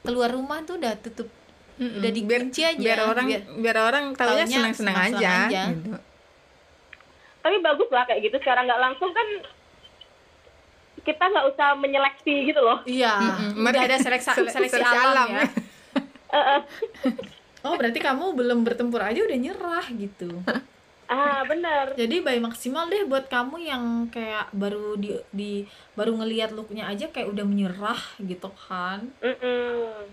keluar 0.00 0.30
rumah 0.30 0.60
tuh 0.60 0.76
udah 0.76 0.94
tutup 0.96 1.28
Mm-mm. 1.80 1.96
udah 1.96 2.12
dikunci 2.12 2.60
aja 2.60 2.76
biar 2.76 3.00
orang 3.02 3.26
biar- 3.26 3.46
biar, 3.56 3.76
orang 3.80 4.04
taunya 4.12 4.44
senang 4.44 4.74
senang 4.76 4.94
aja, 4.94 5.08
senang-senang 5.08 5.48
aja. 5.48 5.62
gitu. 5.72 5.90
Tapi 7.40 7.56
bagus 7.58 7.88
lah 7.88 8.04
kayak 8.04 8.20
gitu 8.22 8.36
secara 8.36 8.60
nggak 8.62 8.78
langsung 8.78 9.10
kan 9.10 9.28
kita 11.00 11.24
nggak 11.24 11.46
usah 11.48 11.68
menyeleksi 11.74 12.34
gitu 12.46 12.60
loh 12.60 12.84
Iya, 12.84 13.16
Mm-mm. 13.16 13.64
udah 13.64 13.82
ada 13.82 13.96
seleksi, 13.96 14.28
sele- 14.28 14.52
seleksi, 14.52 14.76
seleksi 14.76 14.92
alam, 14.94 15.08
alam, 15.10 15.28
ya. 15.30 15.38
ya. 15.38 15.48
Eh, 16.30 16.38
eh. 16.38 16.60
Oh, 17.60 17.74
berarti 17.74 17.98
kamu 17.98 18.32
belum 18.32 18.62
bertempur 18.62 19.00
aja 19.00 19.18
udah 19.18 19.34
nyerah 19.36 19.86
gitu. 19.90 20.30
ah 21.06 21.42
bener 21.42 21.90
Jadi 21.92 22.22
bayi 22.22 22.38
maksimal 22.38 22.86
deh 22.86 23.02
buat 23.02 23.26
kamu 23.26 23.58
yang 23.58 23.82
kayak 24.06 24.46
baru 24.52 24.94
di, 24.94 25.10
di 25.28 25.66
baru 25.92 26.14
ngelihat 26.14 26.52
looknya 26.52 26.86
aja 26.86 27.08
kayak 27.08 27.26
udah 27.26 27.42
menyerah 27.42 27.98
gitu 28.20 28.46
kan. 28.54 29.10
Mm-mm. 29.18 30.06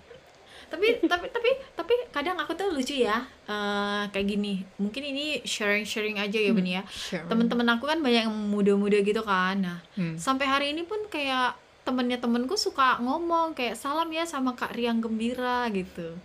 Tapi 0.68 0.88
tapi 1.04 1.26
tapi 1.28 1.50
tapi 1.74 1.94
kadang 2.10 2.36
aku 2.36 2.52
tuh 2.52 2.70
lucu 2.70 3.00
ya. 3.00 3.24
eh, 3.44 4.04
kayak 4.10 4.28
gini. 4.28 4.62
Mungkin 4.76 5.04
ini 5.06 5.26
sharing-sharing 5.42 6.18
aja 6.18 6.36
ya, 6.36 6.52
Bun 6.52 6.64
ya. 6.64 6.84
Sure. 6.86 7.24
Temen-temen 7.26 7.68
aku 7.70 7.86
kan 7.86 8.00
banyak 8.00 8.28
yang 8.28 8.36
muda-muda 8.52 9.00
gitu 9.00 9.22
kan. 9.22 9.56
Nah, 9.58 9.80
Hmm. 9.96 10.16
sampai 10.16 10.46
hari 10.46 10.66
ini 10.72 10.84
pun 10.84 11.00
kayak 11.08 11.56
temennya 11.82 12.20
temenku 12.20 12.54
suka 12.54 13.00
ngomong 13.00 13.56
kayak 13.56 13.74
salam 13.74 14.12
ya 14.12 14.28
sama 14.28 14.52
Kak 14.52 14.76
Riang 14.76 15.00
Gembira 15.00 15.72
gitu 15.72 16.20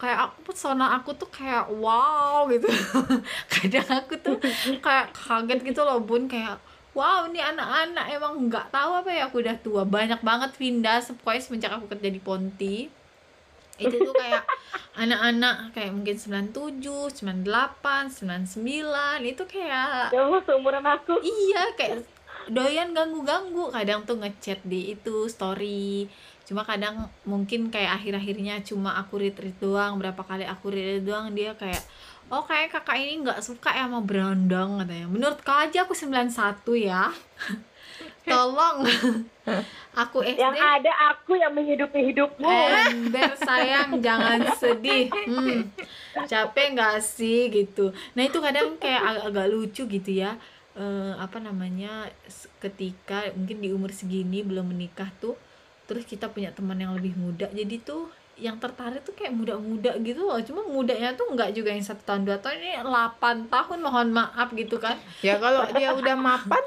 kayak 0.00 0.18
aku 0.32 0.50
pesona 0.50 0.96
aku 0.96 1.12
tuh 1.12 1.28
kayak 1.28 1.68
wow 1.68 2.48
gitu 2.48 2.64
kadang 3.52 3.88
aku 3.92 4.16
tuh 4.16 4.40
kayak 4.80 5.12
kaget 5.12 5.60
gitu 5.62 5.84
loh 5.84 6.00
bun 6.00 6.26
kayak 6.26 6.56
wow 6.92 7.28
ini 7.28 7.38
anak-anak 7.38 8.08
emang 8.08 8.48
nggak 8.48 8.72
tahu 8.72 9.04
apa 9.04 9.10
ya 9.12 9.28
aku 9.28 9.44
udah 9.44 9.56
tua 9.60 9.84
banyak 9.84 10.18
banget 10.18 10.50
pindah 10.56 11.04
pokoknya 11.20 11.40
semenjak 11.40 11.72
aku 11.72 11.86
kerja 11.86 12.08
di 12.08 12.18
Ponti 12.18 12.88
itu 13.82 13.96
tuh 13.98 14.14
kayak 14.14 14.44
anak-anak 14.92 15.72
kayak 15.72 15.92
mungkin 15.92 16.16
97, 16.16 16.82
98, 17.24 18.22
99 18.22 19.32
itu 19.32 19.42
kayak 19.48 20.12
ya 20.12 20.20
Allah 20.20 20.40
seumuran 20.44 20.84
aku. 20.84 21.16
Iya 21.24 21.62
kayak 21.74 22.04
doyan 22.52 22.92
ganggu-ganggu. 22.92 23.72
Kadang 23.72 24.04
tuh 24.04 24.20
ngechat 24.20 24.60
di 24.62 24.92
itu 24.92 25.26
story. 25.32 26.06
Cuma 26.44 26.66
kadang 26.68 27.08
mungkin 27.24 27.72
kayak 27.72 28.02
akhir-akhirnya 28.02 28.60
cuma 28.66 28.98
aku 29.00 29.22
read 29.22 29.38
doang 29.62 29.96
berapa 29.96 30.20
kali 30.20 30.44
aku 30.44 30.74
read 30.74 31.06
doang 31.06 31.32
dia 31.32 31.56
kayak 31.56 31.80
oh 32.28 32.44
kayak 32.44 32.72
kakak 32.72 33.00
ini 33.00 33.24
nggak 33.24 33.40
suka 33.40 33.72
ya 33.72 33.88
sama 33.88 34.04
berandang 34.04 34.76
katanya. 34.82 35.08
Menurut 35.08 35.40
kau 35.40 35.56
aja 35.56 35.88
aku 35.88 35.96
91 35.96 36.32
ya 36.84 37.08
tolong. 38.24 38.76
Aku 39.92 40.24
SD 40.24 40.38
yang 40.38 40.54
ada 40.54 40.92
aku 41.10 41.34
yang 41.34 41.52
menghidupi 41.52 42.12
hidupmu. 42.12 42.48
Ember 42.48 43.36
sayang. 43.36 43.98
Jangan 43.98 44.40
sedih. 44.54 45.10
Hmm, 45.10 45.68
capek 46.24 46.66
nggak 46.72 46.98
sih 46.98 47.50
gitu. 47.50 47.90
Nah 48.14 48.22
itu 48.22 48.38
kadang 48.38 48.78
kayak 48.78 49.02
ag- 49.02 49.22
agak 49.28 49.46
lucu 49.46 49.84
gitu 49.84 50.10
ya. 50.10 50.38
Eh, 50.72 51.12
apa 51.16 51.36
namanya 51.36 52.08
ketika 52.56 53.28
mungkin 53.34 53.60
di 53.60 53.68
umur 53.68 53.92
segini 53.92 54.40
belum 54.40 54.72
menikah 54.72 55.12
tuh 55.20 55.36
terus 55.84 56.08
kita 56.08 56.32
punya 56.32 56.48
teman 56.48 56.80
yang 56.80 56.96
lebih 56.96 57.12
muda. 57.12 57.50
Jadi 57.52 57.82
tuh 57.82 58.08
yang 58.40 58.56
tertarik 58.56 59.04
tuh 59.04 59.12
kayak 59.12 59.36
muda-muda 59.36 59.92
gitu 60.00 60.24
loh. 60.24 60.40
Cuma 60.40 60.64
mudanya 60.64 61.12
tuh 61.12 61.28
nggak 61.28 61.52
juga 61.52 61.68
yang 61.68 61.84
satu 61.84 62.00
tahun 62.02 62.24
dua 62.24 62.40
tahun. 62.40 62.56
Ini 62.56 62.80
8 62.80 63.52
tahun 63.52 63.78
mohon 63.78 64.08
maaf 64.08 64.48
gitu 64.56 64.80
kan. 64.80 64.96
Ya 65.20 65.36
kalau 65.36 65.68
dia 65.68 65.92
udah 65.92 66.16
mapan, 66.16 66.64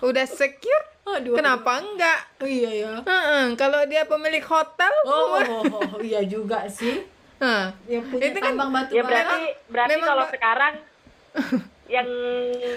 udah 0.00 0.24
secure, 0.24 0.84
aduh 1.04 1.34
kenapa 1.34 1.78
enggak? 1.78 2.18
oh, 2.36 2.46
iya 2.46 2.70
ya 2.72 2.92
Heeh, 3.00 3.44
kalau 3.54 3.82
dia 3.84 4.02
pemilik 4.04 4.42
hotel, 4.42 4.92
oh, 5.04 5.36
oh, 5.36 5.62
oh, 5.66 5.98
iya 6.00 6.22
juga 6.22 6.64
sih 6.66 7.02
Heeh. 7.36 7.66
yang 7.88 8.04
punya 8.06 8.22
Itu 8.24 8.38
kan- 8.38 8.46
tambang 8.48 8.70
batu 8.70 8.92
ya 8.92 9.02
berarti 9.02 9.40
berarti 9.66 9.90
memang 9.92 10.08
kalau 10.08 10.26
sekarang 10.28 10.74
yang 11.90 12.08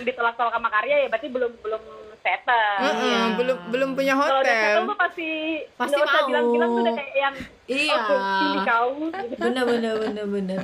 ditolak-tolak 0.01 0.51
sama 0.51 0.69
karya 0.69 0.95
ya 0.97 1.07
berarti 1.07 1.27
belum 1.27 1.51
belum 1.59 1.83
settle 2.17 2.77
Heeh, 2.81 3.05
Iya. 3.05 3.21
belum 3.37 3.57
belum 3.69 3.89
punya 3.93 4.13
kalau 4.13 4.25
udah 4.35 4.41
hotel. 4.41 4.57
settle 4.57 4.83
tuh 4.83 4.97
pasti 4.97 5.29
Pasti 5.77 5.95
usah 5.95 6.09
mau. 6.17 6.27
bilang-bilang 6.27 6.69
tuh 6.69 6.81
udah 6.81 6.93
kayak 6.95 7.13
yang 7.15 7.35
Iya. 7.65 7.97
sini 8.35 8.59
kau 8.63 8.89
bener 9.35 9.63
bener 9.63 9.93
bener 9.99 10.25
bener 10.27 10.61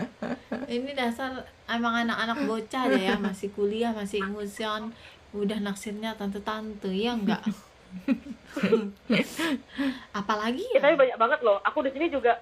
ini 0.68 0.92
dasar 0.92 1.32
emang 1.66 1.94
anak-anak 2.02 2.38
bocah 2.44 2.84
deh 2.88 3.04
ya 3.04 3.16
masih 3.18 3.50
kuliah 3.52 3.90
masih 3.92 4.20
ngusion 4.24 4.90
udah 5.32 5.60
naksirnya 5.60 6.16
tante-tante 6.16 6.92
ya 6.92 7.16
enggak 7.16 7.42
apalagi 10.14 10.64
ya 10.76 10.80
tapi 10.80 10.94
ya 10.94 11.00
banyak 11.00 11.18
banget 11.20 11.40
loh 11.44 11.58
aku 11.64 11.84
di 11.84 11.92
sini 11.92 12.08
juga 12.08 12.40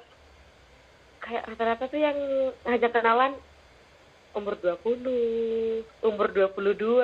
kayak 1.20 1.46
rata-rata 1.46 1.86
tuh 1.86 2.00
yang 2.00 2.18
ngajak 2.66 2.92
kenalan 2.94 3.34
umur 4.30 4.54
20 4.62 6.06
umur 6.06 6.28
22 6.30 7.02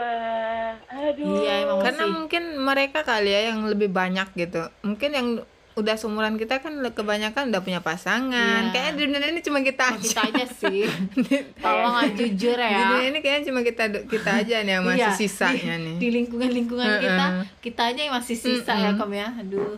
aduh 0.86 1.34
Iya, 1.42 1.54
emang 1.66 1.82
Karena 1.82 2.04
masih. 2.06 2.14
mungkin 2.14 2.44
mereka 2.62 3.00
kali 3.02 3.34
ya 3.34 3.42
yang 3.50 3.66
lebih 3.66 3.90
banyak 3.90 4.30
gitu. 4.38 4.70
Mungkin 4.86 5.10
yang 5.10 5.28
udah 5.76 5.92
seumuran 5.94 6.36
kita 6.36 6.58
kan 6.58 6.72
kebanyakan 6.80 7.52
udah 7.52 7.60
punya 7.60 7.80
pasangan. 7.80 8.32
Iya. 8.62 8.72
Kayaknya 8.72 8.92
di 8.92 9.02
dunia 9.06 9.28
ini 9.28 9.42
cuma 9.42 9.60
kita 9.60 9.84
aja. 9.92 10.00
kita 10.00 10.22
aja 10.26 10.46
sih 10.50 10.88
tolong 11.64 11.96
aja 11.98 12.16
jujur 12.16 12.56
Di 12.56 12.64
ya 12.66 12.80
dunia 12.90 13.04
ini 13.06 13.20
kayaknya 13.20 13.44
cuma 13.46 13.60
kita 13.60 13.84
kita 14.06 14.32
aja 14.38 14.56
nih 14.62 14.74
yang 14.74 14.84
masih 14.84 15.04
Iya, 15.04 15.12
sisanya 15.14 15.76
di, 15.76 15.84
nih. 15.84 15.96
di 16.00 16.08
lingkungan-lingkungan 16.16 16.88
kita 16.98 17.26
Heeh. 17.30 17.44
kita 17.60 17.82
aja 17.86 18.02
yang 18.02 18.16
masih 18.16 18.36
sisa 18.36 18.72
ya 18.74 18.90
Mm-mm. 18.90 18.98
kom 18.98 19.12
ya 19.12 19.28
aduh 19.36 19.76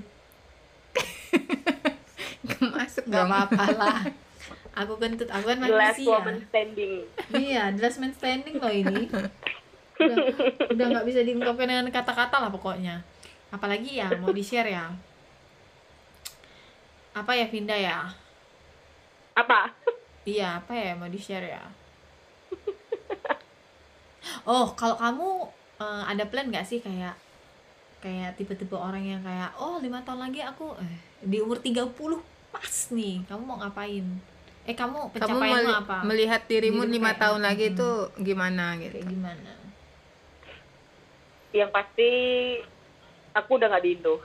Masuk 2.73 3.03
nggak 3.05 3.17
dong. 3.19 3.29
apa-apa 3.29 3.65
lah 3.73 3.99
aku 4.73 4.93
kentut 4.95 5.25
aku 5.27 5.45
kan 5.47 5.57
the 5.57 5.67
last 5.67 5.97
manusia 5.97 6.09
woman 6.11 6.37
standing 6.43 6.93
Iya, 7.27 7.63
the 7.73 7.81
last 7.81 7.97
man 7.97 8.13
standing 8.13 8.55
loh 8.55 8.69
ini. 8.69 9.09
Udah, 9.97 10.17
udah 10.69 10.85
nggak 10.87 11.05
bisa 11.05 11.25
diungkapkan 11.25 11.65
dengan 11.65 11.89
kata-kata 11.89 12.37
lah 12.37 12.53
pokoknya. 12.53 13.01
Apalagi 13.49 13.97
ya 13.97 14.13
mau 14.15 14.29
di 14.29 14.45
share 14.45 14.69
ya. 14.69 14.93
Apa 17.17 17.33
ya 17.33 17.45
Vinda 17.49 17.73
ya? 17.73 18.05
apa 19.33 19.69
Iya, 20.25 20.59
apa 20.59 20.73
ya 20.73 20.91
mau 20.97 21.07
di 21.07 21.17
share 21.17 21.47
ya? 21.47 21.63
Oh, 24.43 24.73
kalau 24.73 24.97
kamu 24.97 25.27
eh, 25.77 26.03
ada 26.07 26.23
plan 26.25 26.47
nggak 26.47 26.65
sih 26.65 26.79
kayak 26.79 27.15
kayak 27.97 28.35
tipe-tipe 28.35 28.73
orang 28.73 29.01
yang 29.01 29.21
kayak 29.21 29.53
oh 29.57 29.77
lima 29.77 30.01
tahun 30.01 30.29
lagi 30.29 30.41
aku 30.41 30.73
eh, 30.77 30.95
di 31.21 31.37
umur 31.39 31.57
30 31.57 32.21
pas 32.49 32.73
nih 32.91 33.25
kamu 33.25 33.41
mau 33.41 33.57
ngapain 33.57 34.05
eh 34.63 34.75
kamu 34.75 34.97
Kamu 34.99 35.13
pencapaianmu 35.15 35.53
meli- 35.63 35.77
apa 35.77 35.97
melihat 36.03 36.41
dirimu 36.45 36.81
lima 36.85 37.11
tahun 37.15 37.41
lagi 37.41 37.71
Hmm. 37.71 37.73
itu 37.73 37.89
gimana 38.21 38.65
gitu? 38.77 38.93
kayak 38.95 39.07
gimana 39.07 39.53
yang 41.51 41.69
pasti 41.71 42.09
aku 43.31 43.49
udah 43.55 43.67
nggak 43.69 43.83
di 43.83 43.91
Indo 43.95 44.15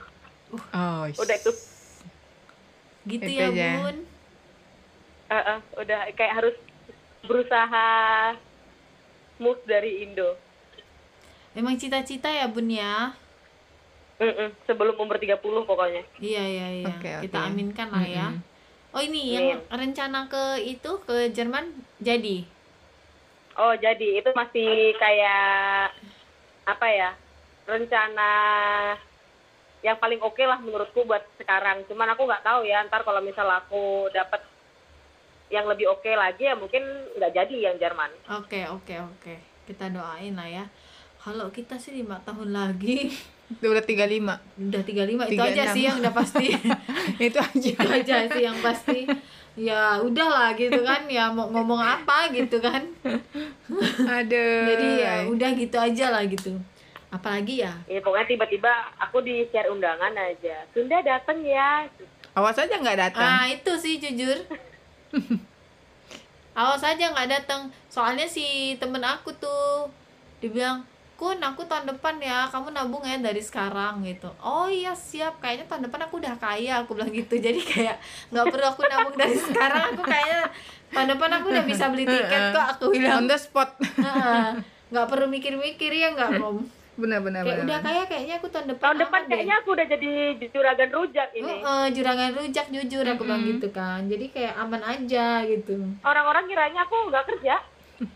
Oh, 0.69 1.03
udah 1.09 1.35
itu 1.35 1.51
gitu 3.07 3.27
Itu 3.27 3.41
ya 3.41 3.47
aja. 3.51 3.69
bun 3.79 3.97
Eh, 5.29 5.43
eh, 5.49 5.59
udah 5.81 5.99
kayak 6.13 6.33
harus 6.37 6.55
berusaha 7.25 7.87
move 9.39 9.61
dari 9.65 10.03
Indo 10.05 10.37
emang 11.53 11.75
cita-cita 11.77 12.29
ya 12.29 12.45
bun 12.49 12.67
ya 12.69 13.13
Mm-mm, 14.21 14.49
sebelum 14.69 14.95
umur 14.95 15.17
30 15.19 15.65
pokoknya 15.65 16.03
iya 16.21 16.43
iya 16.45 16.67
iya 16.85 16.95
Oke, 16.95 17.11
kita 17.25 17.37
oke. 17.39 17.47
aminkan 17.49 17.87
lah 17.89 18.05
ya 18.05 18.27
Mm-mm. 18.29 18.93
oh 18.95 19.01
ini 19.01 19.21
Amin. 19.25 19.33
yang 19.35 19.47
rencana 19.73 20.29
ke 20.29 20.43
itu 20.63 20.91
ke 21.03 21.33
Jerman 21.33 21.65
jadi 21.99 22.45
oh 23.57 23.73
jadi 23.77 24.07
itu 24.21 24.29
masih 24.33 24.69
kayak 24.97 25.93
apa 26.63 26.87
ya 26.89 27.09
rencana 27.67 28.31
yang 29.83 29.99
paling 29.99 30.17
oke 30.23 30.39
lah 30.39 30.57
menurutku 30.63 31.03
buat 31.03 31.21
sekarang. 31.35 31.83
Cuman 31.91 32.15
aku 32.15 32.23
nggak 32.23 32.41
tahu 32.47 32.63
ya 32.63 32.87
ntar 32.87 33.03
kalau 33.03 33.19
misal 33.19 33.45
aku 33.51 34.07
dapat 34.15 34.39
yang 35.51 35.67
lebih 35.67 35.91
oke 35.91 36.07
lagi 36.07 36.47
ya 36.47 36.55
mungkin 36.55 36.81
nggak 37.19 37.31
jadi 37.35 37.55
yang 37.69 37.75
Jerman. 37.75 38.09
Oke 38.31 38.63
oke 38.71 38.95
oke. 38.95 39.35
Kita 39.67 39.91
doain 39.91 40.33
lah 40.39 40.47
ya. 40.47 40.65
Kalau 41.19 41.51
kita 41.51 41.75
sih 41.75 41.99
lima 41.99 42.17
tahun 42.23 42.55
lagi. 42.55 43.11
Itu 43.53 43.69
udah 43.69 43.83
35. 43.83 44.71
udah 44.71 44.81
35 44.81 45.29
itu 45.29 45.43
aja 45.43 45.63
36. 45.67 45.75
sih 45.75 45.83
yang 45.83 45.97
udah 45.99 46.13
pasti. 46.15 46.47
Itu 47.27 47.37
aja. 47.37 47.69
itu 47.75 47.89
aja 47.91 48.15
sih 48.31 48.43
yang 48.47 48.57
pasti. 48.63 48.99
Ya 49.53 49.99
udahlah 49.99 50.55
gitu 50.57 50.79
kan. 50.81 51.05
Ya 51.11 51.29
mau 51.29 51.51
ngomong 51.51 51.77
apa 51.77 52.31
gitu 52.33 52.57
kan. 52.63 52.87
Aduh. 54.17 54.63
jadi 54.63 54.87
ya 54.95 55.13
udah 55.27 55.49
gitu 55.53 55.77
aja 55.77 56.07
lah 56.09 56.23
gitu 56.25 56.55
apalagi 57.13 57.61
ya? 57.61 57.73
Ya 57.85 58.01
pokoknya 58.01 58.25
tiba-tiba 58.25 58.73
aku 58.97 59.21
di 59.21 59.45
share 59.53 59.69
undangan 59.69 60.09
aja. 60.17 60.65
Sunda 60.73 60.97
datang 61.05 61.45
ya. 61.45 61.85
Awas 62.33 62.57
aja 62.57 62.73
nggak 62.73 62.97
datang. 62.97 63.21
ah 63.21 63.45
itu 63.45 63.71
sih 63.77 64.01
jujur. 64.01 64.41
Awas 66.57 66.81
aja 66.81 67.13
nggak 67.13 67.29
datang 67.29 67.69
soalnya 67.89 68.25
si 68.25 68.73
temen 68.81 69.01
aku 69.05 69.29
tuh 69.37 69.89
dibilang 70.41 70.81
kun 71.13 71.37
aku 71.37 71.61
tahun 71.69 71.85
depan 71.93 72.17
ya 72.17 72.49
kamu 72.49 72.73
nabung 72.73 73.05
ya 73.05 73.21
dari 73.21 73.39
sekarang 73.39 74.01
gitu. 74.01 74.33
Oh 74.41 74.65
iya 74.65 74.97
siap. 74.97 75.37
Kayaknya 75.37 75.69
tahun 75.69 75.81
depan 75.85 76.01
aku 76.09 76.17
udah 76.17 76.33
kaya 76.41 76.81
aku 76.81 76.97
bilang 76.97 77.13
gitu. 77.13 77.37
Jadi 77.37 77.61
kayak 77.61 78.01
nggak 78.33 78.45
perlu 78.49 78.65
aku 78.65 78.81
nabung 78.89 79.13
dari 79.13 79.37
sekarang. 79.37 79.93
Aku 79.93 80.01
kayaknya 80.01 80.41
tahun 80.89 81.07
depan 81.13 81.29
aku 81.37 81.45
udah 81.53 81.65
bisa 81.69 81.85
beli 81.93 82.09
tiket 82.09 82.41
kok 82.57 82.65
aku 82.77 82.83
On 82.89 82.93
bilang 82.97 83.25
the 83.29 83.37
spot. 83.37 83.77
Heeh. 83.77 84.73
nggak 84.93 85.09
perlu 85.09 85.25
mikir-mikir 85.25 85.89
ya 85.89 86.13
nggak 86.13 86.37
om 86.37 86.61
benar 86.93 87.19
benar 87.19 87.41
kayak 87.41 87.57
benar. 87.57 87.67
udah 87.67 87.79
kayak 87.81 88.05
kayaknya 88.05 88.35
aku 88.37 88.47
tahun 88.47 88.67
depan 88.69 88.85
tahun 88.85 88.97
depan 89.01 89.19
deh. 89.19 89.29
kayaknya 89.33 89.55
aku 89.57 89.69
udah 89.73 89.87
jadi 89.89 90.11
juragan 90.45 90.89
rujak 90.93 91.29
ini. 91.33 91.53
Heeh, 91.57 91.83
juragan 91.89 92.31
rujak 92.33 92.67
jujur 92.69 93.03
aku 93.03 93.21
bilang 93.25 93.43
gitu 93.43 93.67
kan. 93.69 93.99
Jadi 94.05 94.25
kayak 94.29 94.53
aman 94.55 94.81
aja 94.83 95.41
gitu. 95.43 95.73
Orang-orang 96.01 96.45
kiranya 96.45 96.85
aku 96.85 97.09
nggak 97.09 97.25
kerja. 97.25 97.55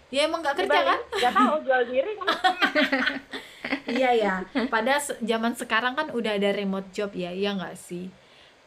Ya 0.07 0.21
emang 0.23 0.45
nggak 0.45 0.57
kerja 0.61 0.79
kan? 0.85 0.99
Nggak 1.09 1.33
tahu 1.33 1.55
jual 1.63 1.81
diri. 1.85 2.11
Kan 2.13 2.27
iya 3.97 4.09
ya. 4.13 4.33
Pada 4.67 4.93
zaman 5.01 5.57
sekarang 5.57 5.97
kan 5.97 6.13
udah 6.13 6.37
ada 6.37 6.49
remote 6.53 6.93
job 6.93 7.09
ya 7.17 7.33
iya 7.33 7.57
nggak 7.57 7.73
sih? 7.73 8.13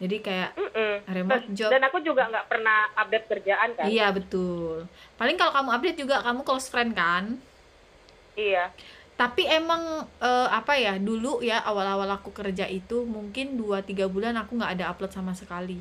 Jadi 0.00 0.16
kayak 0.24 0.56
Mm-mm. 0.56 1.06
remote 1.06 1.44
Dan- 1.44 1.54
job 1.54 1.70
dan 1.70 1.86
aku 1.86 2.00
juga 2.00 2.26
nggak 2.26 2.46
pernah 2.48 2.90
update 2.96 3.26
kerjaan 3.28 3.78
kan. 3.78 3.86
Iya 3.86 4.10
betul. 4.10 4.90
Paling 5.14 5.36
kalau 5.36 5.52
kamu 5.52 5.70
update 5.70 5.98
juga 5.98 6.18
kamu 6.18 6.40
close 6.42 6.66
friend 6.66 6.98
kan? 6.98 7.38
Iya 8.34 8.74
tapi 9.20 9.44
emang 9.44 10.08
eh, 10.16 10.48
apa 10.48 10.80
ya 10.80 10.96
dulu 10.96 11.44
ya 11.44 11.60
awal-awal 11.60 12.08
aku 12.16 12.32
kerja 12.32 12.64
itu 12.64 13.04
mungkin 13.04 13.60
2-3 13.60 14.08
bulan 14.08 14.32
aku 14.40 14.56
nggak 14.56 14.80
ada 14.80 14.88
upload 14.88 15.12
sama 15.12 15.36
sekali. 15.36 15.76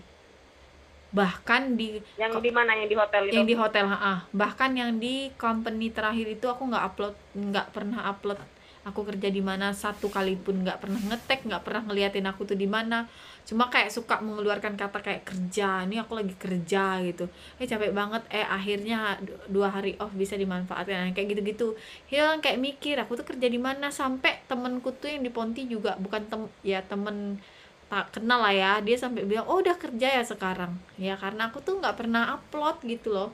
Bahkan 1.16 1.80
di 1.80 2.04
yang 2.20 2.36
di 2.44 2.52
mana? 2.52 2.76
Yang 2.76 2.90
di 2.92 2.98
hotel 3.00 3.22
itu? 3.32 3.34
Yang 3.40 3.48
di 3.48 3.56
hotel 3.56 3.86
ah 3.88 4.28
bahkan 4.36 4.76
yang 4.76 5.00
di 5.00 5.32
company 5.40 5.88
terakhir 5.88 6.28
itu 6.28 6.52
aku 6.52 6.68
nggak 6.68 6.84
upload 6.92 7.16
nggak 7.32 7.68
pernah 7.72 8.12
upload. 8.12 8.44
Aku 8.84 9.08
kerja 9.08 9.32
di 9.32 9.40
mana 9.40 9.72
satu 9.72 10.12
kali 10.12 10.36
pun 10.36 10.60
nggak 10.60 10.84
pernah 10.84 11.00
ngetek 11.00 11.48
nggak 11.48 11.64
pernah 11.64 11.88
ngeliatin 11.88 12.28
aku 12.28 12.44
tuh 12.44 12.60
di 12.60 12.68
mana 12.68 13.08
cuma 13.48 13.66
kayak 13.74 13.90
suka 13.90 14.16
mengeluarkan 14.22 14.74
kata 14.78 15.00
kayak 15.02 15.24
kerja 15.30 15.84
ini 15.86 15.96
aku 16.04 16.14
lagi 16.20 16.36
kerja 16.38 17.02
gitu. 17.08 17.26
Eh 17.62 17.66
capek 17.72 17.92
banget. 18.00 18.22
Eh 18.30 18.46
akhirnya 18.46 19.18
du- 19.26 19.40
dua 19.60 19.68
hari 19.76 19.98
off 20.04 20.14
bisa 20.14 20.36
dimanfaatkan 20.38 21.12
kayak 21.16 21.28
gitu-gitu. 21.34 21.74
Hilang 22.12 22.40
kayak 22.44 22.60
mikir 22.62 22.96
aku 23.02 23.18
tuh 23.20 23.26
kerja 23.26 23.48
di 23.50 23.58
mana? 23.58 23.90
Sampai 23.90 24.32
temenku 24.50 24.90
tuh 25.02 25.10
yang 25.14 25.22
di 25.26 25.32
Ponti 25.34 25.66
juga 25.66 25.98
bukan 26.04 26.22
tem 26.30 26.42
ya 26.62 26.80
temen 26.86 27.40
tak 27.90 28.06
kenal 28.22 28.40
lah 28.46 28.54
ya 28.54 28.72
dia 28.86 28.94
sampai 29.02 29.26
bilang 29.26 29.50
oh 29.50 29.58
udah 29.64 29.76
kerja 29.84 30.08
ya 30.18 30.24
sekarang. 30.24 30.72
Ya 31.02 31.18
karena 31.18 31.50
aku 31.50 31.58
tuh 31.66 31.82
nggak 31.82 31.96
pernah 32.00 32.38
upload 32.38 32.78
gitu 32.86 33.10
loh. 33.18 33.30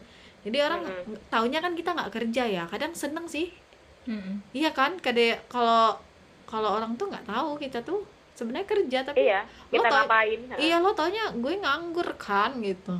Jadi 0.47 0.57
orang 0.63 0.81
Mm-mm. 0.87 1.17
taunya 1.33 1.59
kan 1.59 1.73
kita 1.79 1.91
nggak 1.97 2.11
kerja 2.15 2.43
ya 2.47 2.63
kadang 2.71 2.93
seneng 2.95 3.27
sih. 3.27 3.51
Mm-mm. 4.07 4.41
iya 4.57 4.69
kan? 4.77 4.91
Kadang 5.05 5.37
kalau 5.51 5.97
kalau 6.49 6.69
orang 6.77 6.91
tuh 6.99 7.05
nggak 7.11 7.25
tahu 7.31 7.49
kita 7.63 7.79
tuh 7.89 7.99
sebenarnya 8.35 8.67
kerja 8.67 8.99
tapi 9.01 9.17
iya 9.23 9.47
kita 9.71 9.87
tau- 9.87 10.03
ngapain 10.03 10.39
iya 10.57 10.75
lo 10.77 10.91
taunya 10.91 11.31
gue 11.31 11.53
nganggur 11.55 12.09
kan 12.15 12.59
gitu. 12.59 12.99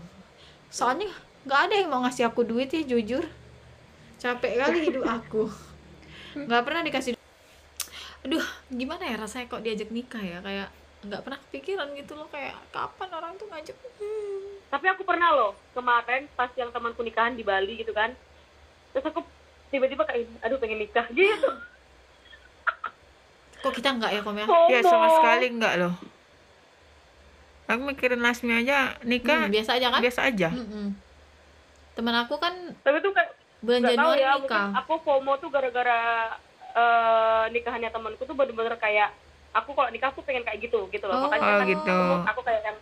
Soalnya 0.67 1.11
nggak 1.43 1.61
ada 1.61 1.75
yang 1.75 1.89
mau 1.89 2.01
ngasih 2.01 2.25
aku 2.25 2.41
duit 2.41 2.67
ya 2.67 2.81
jujur. 2.81 3.27
Capek 4.15 4.51
kali 4.57 4.77
hidup 4.85 5.03
aku. 5.19 5.51
Nggak 6.33 6.63
pernah 6.63 6.81
dikasih 6.81 7.13
aduh 8.25 8.41
gimana 8.67 9.05
ya 9.05 9.15
rasanya 9.15 9.45
kok 9.47 9.61
diajak 9.61 9.89
nikah 9.89 10.19
ya? 10.19 10.39
Kayak 10.39 10.69
nggak 11.03 11.21
pernah 11.21 11.39
kepikiran 11.39 11.87
gitu 11.93 12.15
loh 12.15 12.25
kayak 12.27 12.57
kapan 12.69 13.09
orang 13.11 13.35
tuh 13.35 13.45
ngajak 13.45 13.77
Hmm. 13.95 14.59
tapi 14.67 14.85
aku 14.87 15.07
pernah 15.07 15.31
loh 15.31 15.55
kemarin 15.71 16.27
pas 16.33 16.51
yang 16.53 16.67
temanku 16.67 16.99
nikahan 16.99 17.31
di 17.31 17.43
Bali 17.43 17.77
gitu 17.77 17.91
kan. 17.91 18.11
Terus 18.91 19.05
aku 19.05 19.23
tiba-tiba 19.67 20.03
kayak 20.03 20.27
aduh 20.41 20.57
pengen 20.57 20.79
nikah 20.79 21.05
gitu 21.11 21.47
kok 23.65 23.73
kita 23.73 23.89
nggak 23.91 24.11
ya 24.11 24.21
kom 24.21 24.35
ya 24.35 24.45
Ya 24.69 24.79
sama 24.79 25.07
FOMO. 25.07 25.15
sekali 25.17 25.45
enggak 25.49 25.73
loh. 25.75 25.93
Aku 27.65 27.81
mikirin 27.81 28.21
Lasmi 28.21 28.53
aja 28.55 28.93
nikah 29.01 29.41
Hmm, 29.41 29.51
biasa 29.51 29.71
aja 29.73 29.87
kan 29.89 29.99
biasa 29.99 30.21
aja. 30.23 30.49
Mm-mm. 30.51 30.93
temen 31.91 32.11
aku 32.13 32.35
kan 32.35 32.53
tapi 32.79 32.99
tuh 32.99 33.09
kayak 33.09 33.31
bulan 33.59 33.79
nggak 33.81 33.95
tahu 33.95 34.03
Januari 34.11 34.21
ya 34.21 34.33
nikah 34.37 34.67
aku 34.75 34.93
FOMO 34.99 35.33
tuh 35.37 35.49
gara-gara 35.49 35.99
eh, 36.75 37.43
nikahannya 37.49 37.89
temanku 37.89 38.21
tuh 38.21 38.35
bener-bener 38.35 38.75
kayak 38.75 39.09
aku 39.49 39.71
kalau 39.71 39.89
nikah 39.89 40.11
tuh 40.11 40.21
pengen 40.21 40.43
kayak 40.43 40.59
gitu 40.61 40.85
gitu 40.87 41.05
loh 41.05 41.15
Oh. 41.15 41.21
makanya 41.25 41.47
Oh, 41.47 41.57
kan 41.57 41.65
gitu. 41.65 41.97
aku 42.27 42.41
kayak 42.43 42.61
yang 42.63 42.77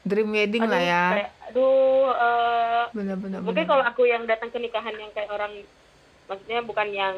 Dream 0.00 0.28
wedding 0.30 0.62
aduh 0.62 0.70
lah 0.70 0.82
ya. 0.82 1.04
kayak 1.10 1.30
aduh 1.46 2.08
eh, 2.12 2.82
Benar-benar. 2.92 3.38
mungkin 3.40 3.64
kalau 3.64 3.82
aku 3.82 4.02
yang 4.04 4.22
datang 4.24 4.48
ke 4.48 4.58
nikahan 4.58 4.94
yang 4.94 5.10
kayak 5.10 5.28
orang 5.28 5.52
maksudnya 6.24 6.60
bukan 6.60 6.88
yang 6.90 7.16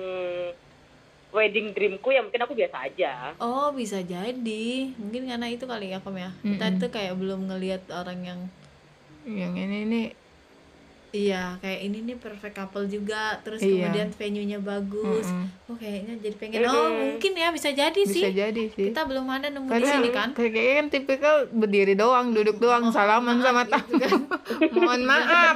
wedding 1.32 1.72
dreamku 1.72 2.12
ya 2.12 2.20
mungkin 2.20 2.44
aku 2.44 2.52
biasa 2.52 2.76
aja. 2.86 3.32
Oh 3.40 3.72
bisa 3.72 4.04
jadi. 4.04 4.92
Mungkin 5.00 5.26
karena 5.32 5.48
itu 5.48 5.64
kali 5.64 5.90
ya 5.90 5.98
kom 6.04 6.14
ya. 6.14 6.30
Kita 6.44 6.66
Mm-mm. 6.68 6.80
tuh 6.80 6.90
kayak 6.92 7.16
belum 7.16 7.48
ngelihat 7.48 7.88
orang 7.88 8.20
yang 8.22 8.40
yang 9.24 9.54
ini 9.56 9.78
nih 9.88 10.06
iya 11.12 11.60
kayak 11.60 11.80
ini 11.82 11.98
nih 12.02 12.16
perfect 12.16 12.54
couple 12.54 12.84
juga 12.84 13.36
terus 13.38 13.60
Iya. 13.60 13.84
kemudian 13.84 14.08
venue-nya 14.10 14.58
bagus 14.58 15.28
mm-mm. 15.28 15.68
oh 15.68 15.76
kayaknya 15.76 16.16
jadi 16.18 16.36
pengen 16.36 16.64
oh 16.64 16.88
mungkin 16.90 17.32
ya 17.32 17.48
bisa 17.48 17.68
jadi 17.68 17.92
bisa 17.94 18.12
sih 18.12 18.22
jadi 18.26 18.64
sih. 18.68 18.88
kita 18.88 19.04
belum 19.04 19.24
ada 19.26 19.46
nemu 19.46 19.64
di 19.64 19.72
Karena 19.72 19.88
sini 19.90 20.08
kan 20.08 20.28
kayaknya 20.32 20.72
kan 20.74 20.86
tipikal 20.88 21.34
berdiri 21.48 21.94
doang, 21.94 22.32
duduk 22.32 22.56
doang, 22.56 22.82
Oh, 22.82 22.90
salaman 22.90 23.38
sama 23.38 23.62
maaf 23.62 23.70
tamu. 23.70 23.92
gitu 23.92 24.00
kan. 24.02 24.20
Mohon 24.74 25.02
maaf. 25.04 25.54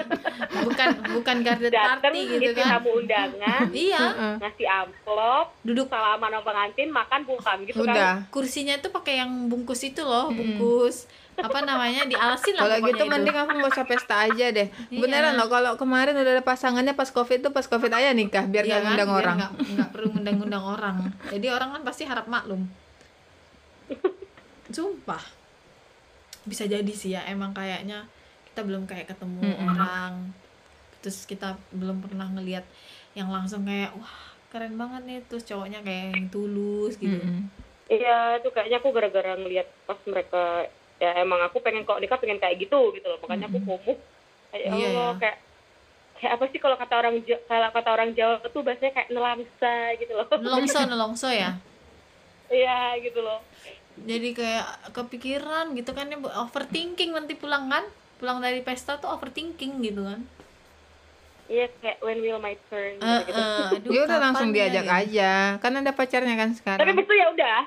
bukan 0.58 0.88
bukan 1.14 1.36
garden 1.40 1.70
datang 1.70 2.00
party 2.00 2.20
gitu 2.28 2.50
kan 2.52 2.66
tamu 2.76 2.90
undangan 2.94 3.64
iya 3.86 4.02
ngasih 4.36 4.66
amplop 4.66 5.46
duduk 5.62 5.86
salaman 5.86 6.30
sama 6.30 6.44
pengantin 6.44 6.88
makan 6.90 7.20
bukan 7.24 7.56
gitu 7.64 7.78
kan 7.78 7.88
Udah. 7.88 8.14
kursinya 8.28 8.76
tuh 8.76 8.90
pakai 8.90 9.20
yang 9.20 9.30
bungkus 9.46 9.80
itu 9.82 10.00
loh 10.00 10.28
bungkus 10.28 11.08
apa 11.36 11.58
namanya 11.60 12.02
dialasin 12.02 12.52
lah 12.52 12.64
Kalau 12.64 12.76
gitu 12.82 12.96
itu. 12.98 13.04
mending 13.06 13.36
aku 13.36 13.50
nggak 13.52 13.70
usah 13.70 13.84
pesta 13.84 14.24
aja 14.24 14.46
deh. 14.48 14.68
Iya. 14.88 14.98
Beneran 14.98 15.34
loh 15.34 15.46
kalau 15.46 15.72
kemarin 15.74 16.14
udah 16.14 16.32
ada 16.32 16.42
pasangannya 16.42 16.92
pas 16.92 17.08
covid 17.08 17.40
tuh 17.40 17.50
pas 17.50 17.62
covid 17.62 17.90
aja 17.90 18.10
nikah 18.10 18.44
biar 18.44 18.62
Iya 18.62 18.72
nggak 18.72 18.80
kan? 18.80 18.86
ngundang 18.86 19.08
Biar 19.08 19.20
orang. 19.22 19.36
nggak 19.68 19.88
perlu 19.90 20.08
ngundang-ngundang 20.10 20.64
orang 20.64 20.96
jadi 21.28 21.46
orang 21.50 21.68
kan 21.70 21.82
pasti 21.82 22.02
harap 22.02 22.24
maklum 22.26 22.64
sumpah 24.68 25.22
bisa 26.42 26.64
jadi 26.64 26.88
sih 26.88 27.12
ya 27.12 27.22
emang 27.24 27.50
kayaknya 27.52 28.06
kita 28.46 28.60
belum 28.62 28.86
kayak 28.86 29.06
ketemu 29.08 29.40
Mm-mm. 29.42 29.66
orang 29.68 30.12
terus 30.98 31.22
kita 31.22 31.54
belum 31.70 32.00
pernah 32.00 32.26
ngelihat 32.28 32.66
yang 33.12 33.28
langsung 33.28 33.62
kayak 33.62 33.94
wah 33.94 34.14
keren 34.48 34.74
banget 34.74 35.02
nih 35.04 35.18
terus 35.24 35.44
cowoknya 35.44 35.82
kayak 35.82 36.14
yang 36.14 36.26
tulus 36.28 36.96
gitu 36.96 37.14
Mm-mm. 37.14 37.46
iya 37.86 38.38
itu 38.38 38.48
kayaknya 38.48 38.78
aku 38.80 38.90
gara-gara 38.90 39.34
ngeliat 39.34 39.68
pas 39.84 39.98
mereka 40.04 40.66
ya 40.96 41.10
emang 41.20 41.40
aku 41.44 41.60
pengen 41.60 41.84
kok 41.84 42.00
nikah 42.00 42.16
pengen 42.16 42.40
kayak 42.40 42.56
gitu 42.56 42.92
gitu 42.92 43.06
loh. 43.06 43.18
Makanya 43.20 43.46
aku 43.48 43.58
FOMO 43.60 43.92
kayak 44.52 44.64
Iya, 44.64 44.72
Allah 44.72 45.08
ya. 45.12 45.18
kayak 45.20 45.36
kayak 46.16 46.32
apa 46.40 46.44
sih 46.48 46.60
kalau 46.60 46.76
kata 46.76 46.94
orang 46.96 47.14
kalau 47.44 47.68
kata 47.72 47.88
orang 47.92 48.10
Jawa 48.16 48.34
tuh 48.40 48.62
bahasanya 48.64 48.92
kayak 48.96 49.08
nelamsa 49.12 49.74
gitu 50.00 50.12
loh. 50.16 50.26
Nelongso 50.32 50.78
nelongso 50.90 51.28
ya? 51.28 51.50
Iya 52.48 52.96
gitu 53.02 53.20
loh. 53.20 53.40
Jadi 53.96 54.28
kayak 54.32 54.92
kepikiran 54.92 55.72
gitu 55.72 55.90
kan 55.92 56.08
ya 56.08 56.16
overthinking 56.20 57.12
nanti 57.12 57.32
pulang 57.36 57.68
kan? 57.68 57.84
Pulang 58.16 58.40
dari 58.40 58.64
pesta 58.64 58.96
tuh 58.96 59.12
overthinking 59.12 59.84
gitu 59.84 60.04
kan? 60.04 60.20
Iya 61.46 61.70
kayak 61.78 61.98
when 62.02 62.18
will 62.20 62.42
my 62.42 62.58
turn 62.66 62.98
Eh, 62.98 63.20
gitu, 63.22 63.38
eh, 63.38 63.76
aduh, 63.78 63.90
Ya 63.94 64.00
udah 64.02 64.18
langsung 64.18 64.50
ya, 64.50 64.66
diajak 64.66 64.84
gitu. 64.84 64.98
aja. 65.14 65.30
Kan 65.62 65.72
ada 65.78 65.92
pacarnya 65.94 66.34
kan 66.34 66.48
tapi 66.48 66.58
sekarang. 66.58 66.86
habis 66.90 67.04
itu 67.06 67.14
ya 67.14 67.26
udah 67.30 67.58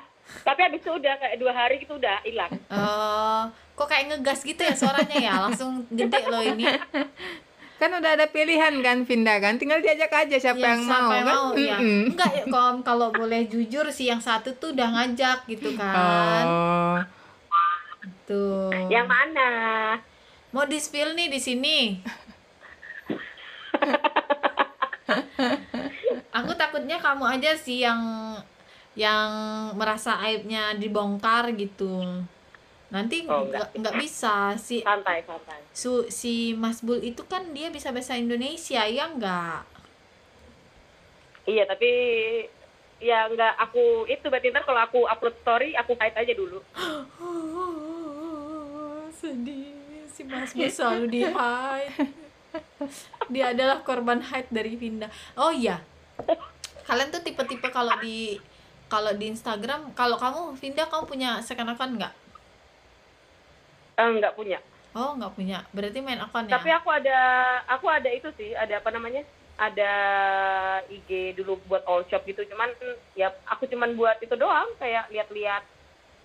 tapi 0.42 0.60
habis 0.62 0.80
itu 0.80 0.92
udah 0.92 1.14
kayak 1.16 1.36
dua 1.36 1.52
hari 1.52 1.76
gitu 1.78 1.94
udah 1.94 2.22
hilang 2.22 2.52
Oh, 2.68 3.42
kok 3.74 3.88
kayak 3.88 4.10
ngegas 4.10 4.42
gitu 4.42 4.60
ya 4.60 4.72
suaranya 4.72 5.18
ya 5.18 5.34
langsung 5.40 5.86
gede 5.90 6.22
loh 6.26 6.42
ini 6.42 6.66
Kan 7.76 7.96
udah 7.96 8.12
ada 8.12 8.28
pilihan 8.28 8.76
kan 8.78 9.08
pindah 9.08 9.40
kan. 9.40 9.56
Tinggal 9.56 9.80
diajak 9.80 10.12
aja 10.12 10.36
siapa 10.36 10.60
Ya, 10.60 10.68
yang 10.70 10.84
siapa 10.84 11.00
mau 11.00 11.12
yang 11.14 11.24
kan. 11.24 11.32
mau, 11.32 11.48
ya. 11.56 11.78
Mm-mm. 11.80 12.12
enggak 12.12 12.32
ya 12.34 12.44
kalau 12.46 12.84
kalau 12.84 13.08
boleh 13.10 13.42
jujur 13.46 13.88
sih 13.88 14.06
yang 14.06 14.20
satu 14.20 14.52
tuh 14.54 14.76
udah 14.76 14.88
ngajak 14.92 15.48
gitu 15.48 15.72
kan 15.74 16.44
Oh. 16.44 17.00
tuh 18.26 18.68
yang 18.88 19.08
mana 19.08 19.96
mau 20.52 20.66
di 20.66 20.76
spill 20.76 21.14
nih 21.14 21.30
di 21.30 21.40
sini 21.40 21.78
aku 26.32 26.52
takutnya 26.54 26.98
kamu 26.98 27.26
aja 27.32 27.56
sih 27.56 27.80
yang 27.80 28.00
yang 28.94 29.30
merasa 29.74 30.18
aibnya 30.20 30.74
dibongkar 30.74 31.54
gitu. 31.54 32.04
Nanti 32.90 33.22
Oh, 33.24 33.46
nggak 33.46 33.78
nggak 33.78 33.96
bisa 34.02 34.58
si 34.58 34.82
santai 34.82 35.22
santai. 35.22 35.62
su, 35.70 36.10
si 36.10 36.58
Mas 36.58 36.82
Bul 36.82 36.98
itu 37.00 37.22
kan 37.24 37.54
dia 37.54 37.70
bisa 37.70 37.94
bahasa 37.94 38.18
Indonesia 38.18 38.82
ya 38.82 39.06
enggak 39.06 39.62
iya 41.46 41.66
tapi 41.66 41.90
ya 42.98 43.26
nggak 43.26 43.54
aku 43.60 44.06
itu 44.06 44.26
berarti 44.26 44.50
ntar 44.50 44.66
kalau 44.66 44.82
aku 44.82 45.00
upload 45.06 45.38
story 45.40 45.74
aku 45.74 45.94
hide 45.96 46.18
aja 46.18 46.34
dulu. 46.34 46.58
Sedih 49.12 49.74
si 50.08 50.22
Mas 50.24 50.52
Bul 50.52 50.66
selalu 50.68 51.06
di 51.10 51.22
hide 51.26 51.94
dia 53.34 53.54
adalah 53.54 53.82
korban 53.82 54.20
hide 54.20 54.50
dari 54.50 54.74
Vinda. 54.74 55.06
Oh 55.36 55.54
iya. 55.54 55.78
Kalian 56.84 57.14
tuh 57.14 57.22
tipe-tipe 57.22 57.70
kalau 57.70 57.94
di 58.00 58.42
kalau 58.90 59.14
di 59.14 59.30
Instagram 59.30 59.94
kalau 59.94 60.18
kamu 60.18 60.58
Vinda 60.58 60.84
kamu 60.90 61.06
punya 61.06 61.30
second 61.46 61.70
account 61.70 61.94
nggak? 61.96 62.14
Eh, 64.02 64.10
nggak 64.18 64.34
punya. 64.34 64.60
Oh 64.98 65.14
nggak 65.14 65.34
punya. 65.38 65.62
Berarti 65.70 66.02
main 66.02 66.18
account 66.18 66.50
ya? 66.50 66.58
Tapi 66.58 66.70
aku 66.74 66.90
ada 66.90 67.20
aku 67.70 67.86
ada 67.86 68.10
itu 68.10 68.28
sih 68.34 68.58
ada 68.58 68.82
apa 68.82 68.90
namanya? 68.90 69.22
Ada 69.60 69.92
IG 70.90 71.38
dulu 71.38 71.62
buat 71.70 71.86
all 71.86 72.02
shop 72.10 72.26
gitu. 72.26 72.42
Cuman 72.50 72.74
ya 73.14 73.30
aku 73.46 73.70
cuman 73.70 73.94
buat 73.94 74.18
itu 74.18 74.34
doang. 74.34 74.74
Kayak 74.82 75.14
lihat-lihat 75.14 75.64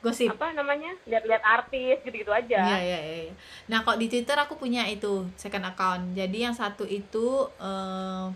gosip. 0.00 0.32
apa 0.32 0.56
namanya? 0.56 0.96
Lihat-lihat 1.04 1.42
artis 1.44 2.00
gitu-gitu 2.00 2.32
aja. 2.32 2.60
Iya, 2.64 2.78
iya, 2.80 2.98
iya. 3.04 3.18
iya. 3.28 3.34
Nah, 3.68 3.84
kok 3.84 4.00
di 4.00 4.08
Twitter 4.08 4.38
aku 4.40 4.56
punya 4.56 4.88
itu 4.88 5.28
second 5.36 5.66
account. 5.68 6.16
Jadi 6.16 6.46
yang 6.48 6.56
satu 6.56 6.88
itu 6.88 7.52
eh, 7.60 8.26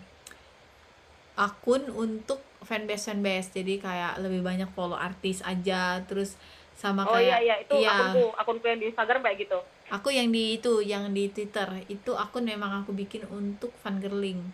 akun 1.38 1.86
untuk 1.94 2.47
fanbase 2.68 3.08
fanbase. 3.08 3.48
Jadi 3.56 3.80
kayak 3.80 4.20
lebih 4.20 4.44
banyak 4.44 4.68
follow 4.76 5.00
artis 5.00 5.40
aja. 5.40 6.04
Terus 6.04 6.36
sama 6.78 7.02
oh 7.10 7.18
iya 7.18 7.34
kayak 7.34 7.42
iya 7.42 7.54
itu 7.58 7.74
iya. 7.82 7.90
akunku 7.90 8.24
akunku 8.38 8.64
yang 8.70 8.78
di 8.78 8.86
Instagram 8.94 9.20
kayak 9.26 9.38
gitu 9.42 9.58
aku 9.90 10.08
yang 10.14 10.30
di 10.30 10.62
itu 10.62 10.72
yang 10.78 11.10
di 11.10 11.26
Twitter 11.26 11.66
itu 11.90 12.14
akun 12.14 12.46
memang 12.46 12.86
aku 12.86 12.94
bikin 12.94 13.26
untuk 13.34 13.74
fangirling 13.82 14.46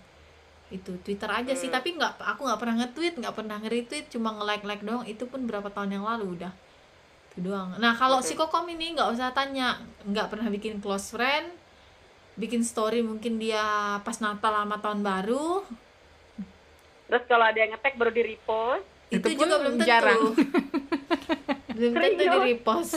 itu 0.73 0.97
Twitter 1.05 1.29
aja 1.29 1.53
sih 1.53 1.69
Hmm. 1.69 1.77
tapi 1.77 1.93
nggak 2.01 2.25
aku 2.25 2.49
nggak 2.49 2.61
pernah 2.65 2.75
nge-tweet 2.81 3.15
nggak 3.21 3.35
pernah 3.37 3.57
nge-retweet 3.61 4.09
cuma 4.09 4.33
nge-like 4.41 4.65
like 4.65 4.81
doang 4.81 5.05
itu 5.05 5.29
pun 5.29 5.45
berapa 5.45 5.69
tahun 5.69 6.01
yang 6.01 6.05
lalu 6.09 6.41
udah 6.41 6.53
itu 7.29 7.39
doang 7.45 7.77
nah 7.77 7.93
kalau 7.93 8.25
Oke. 8.25 8.33
si 8.33 8.33
kokom 8.41 8.65
ini 8.73 8.97
nggak 8.97 9.09
usah 9.13 9.37
tanya 9.37 9.77
nggak 10.09 10.33
pernah 10.33 10.49
bikin 10.49 10.81
close 10.81 11.13
friend 11.13 11.53
bikin 12.41 12.65
story 12.65 13.05
mungkin 13.05 13.37
dia 13.37 14.01
pas 14.01 14.17
Natal 14.25 14.65
sama 14.65 14.81
tahun 14.81 15.05
baru 15.05 15.61
terus 17.05 17.25
kalau 17.29 17.45
ada 17.45 17.59
yang 17.59 17.71
ngetek 17.77 17.95
baru 17.95 18.11
di 18.11 18.23
repost 18.25 18.85
itu, 19.13 19.21
Itu 19.21 19.37
pun 19.37 19.47
juga 19.47 19.57
belum 19.61 19.75
tentu. 19.77 19.87
jarang. 19.87 20.21
belum 21.77 21.93
tentu 21.93 22.23
di 22.23 22.39
repost 22.41 22.95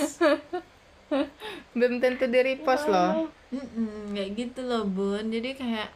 belum 1.71 1.93
tentu 2.03 2.25
di 2.27 2.39
repost 2.43 2.85
loh. 2.91 3.31
Mm-mm, 3.47 4.11
kayak 4.11 4.29
gitu 4.35 4.59
loh 4.67 4.83
bun. 4.83 5.23
Jadi 5.31 5.55
kayak 5.55 5.89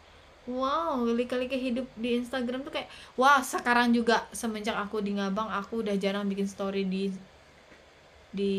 wow 0.48 0.98
kali-kali 1.04 1.46
ke 1.46 1.58
hidup 1.60 1.86
di 2.00 2.18
Instagram 2.18 2.64
tuh 2.64 2.74
kayak 2.74 2.90
wah 3.14 3.44
sekarang 3.44 3.94
juga 3.94 4.26
semenjak 4.32 4.74
aku 4.74 5.04
di 5.04 5.14
Ngabang 5.14 5.52
aku 5.52 5.86
udah 5.86 5.94
jarang 6.00 6.26
bikin 6.26 6.48
story 6.50 6.88
di 6.88 7.12
di 8.32 8.56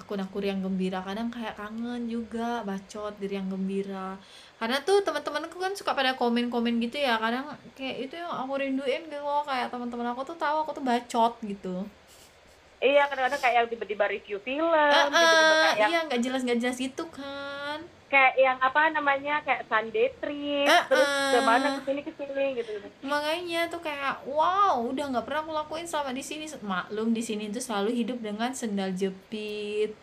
akun 0.00 0.24
aku 0.24 0.40
yang 0.40 0.64
gembira. 0.64 1.04
Kadang 1.04 1.28
kayak 1.28 1.60
kangen 1.60 2.08
juga 2.08 2.64
bacot 2.64 3.12
diri 3.20 3.36
yang 3.36 3.52
gembira. 3.52 4.16
Karena 4.56 4.80
tuh 4.80 5.04
teman-temanku 5.04 5.60
kan 5.60 5.76
suka 5.76 5.92
pada 5.92 6.16
komen-komen 6.16 6.80
gitu 6.80 6.96
ya. 6.96 7.20
Kadang 7.20 7.52
kayak 7.76 8.08
itu 8.08 8.14
yang 8.16 8.32
aku 8.32 8.56
rinduin 8.56 9.04
gitu 9.06 9.20
loh. 9.20 9.44
Kayak 9.44 9.68
teman-teman 9.68 10.16
aku 10.16 10.24
tuh 10.24 10.36
tahu 10.40 10.64
aku 10.64 10.72
tuh 10.80 10.84
bacot 10.84 11.36
gitu. 11.44 11.84
Iya 12.80 13.12
kadang-kadang 13.12 13.44
kayak 13.44 13.68
tiba-tiba 13.68 14.08
review 14.08 14.40
film 14.40 14.72
Ah, 14.72 15.04
tiba-tiba 15.12 15.52
ah, 15.52 15.72
kayak 15.76 15.88
iya 15.92 15.98
nggak 16.08 16.20
jelas 16.24 16.40
nggak 16.48 16.58
jelas 16.64 16.76
gitu 16.80 17.04
kan 17.12 17.69
kayak 18.10 18.34
yang 18.34 18.58
apa 18.58 18.90
namanya 18.90 19.38
kayak 19.46 19.70
Sunday 19.70 20.10
trip 20.18 20.66
Ah, 20.66 20.84
terus 20.90 21.06
ah. 21.06 21.30
ke 21.30 21.38
mana 21.46 21.66
ke 21.78 21.80
sini 21.86 22.00
ke 22.02 22.12
sini 22.18 22.46
gitu. 22.58 22.72
Makanya 23.06 23.70
tuh 23.70 23.78
kayak 23.78 24.26
wow 24.26 24.82
udah 24.82 25.14
nggak 25.14 25.24
pernah 25.24 25.46
aku 25.46 25.54
lakuin 25.54 25.86
selama 25.86 26.10
di 26.10 26.24
sini. 26.26 26.50
Maklum 26.60 27.14
di 27.14 27.22
sini 27.22 27.48
tuh 27.54 27.62
selalu 27.62 27.94
hidup 27.94 28.18
dengan 28.18 28.50
sendal 28.50 28.90
jepit 28.92 29.94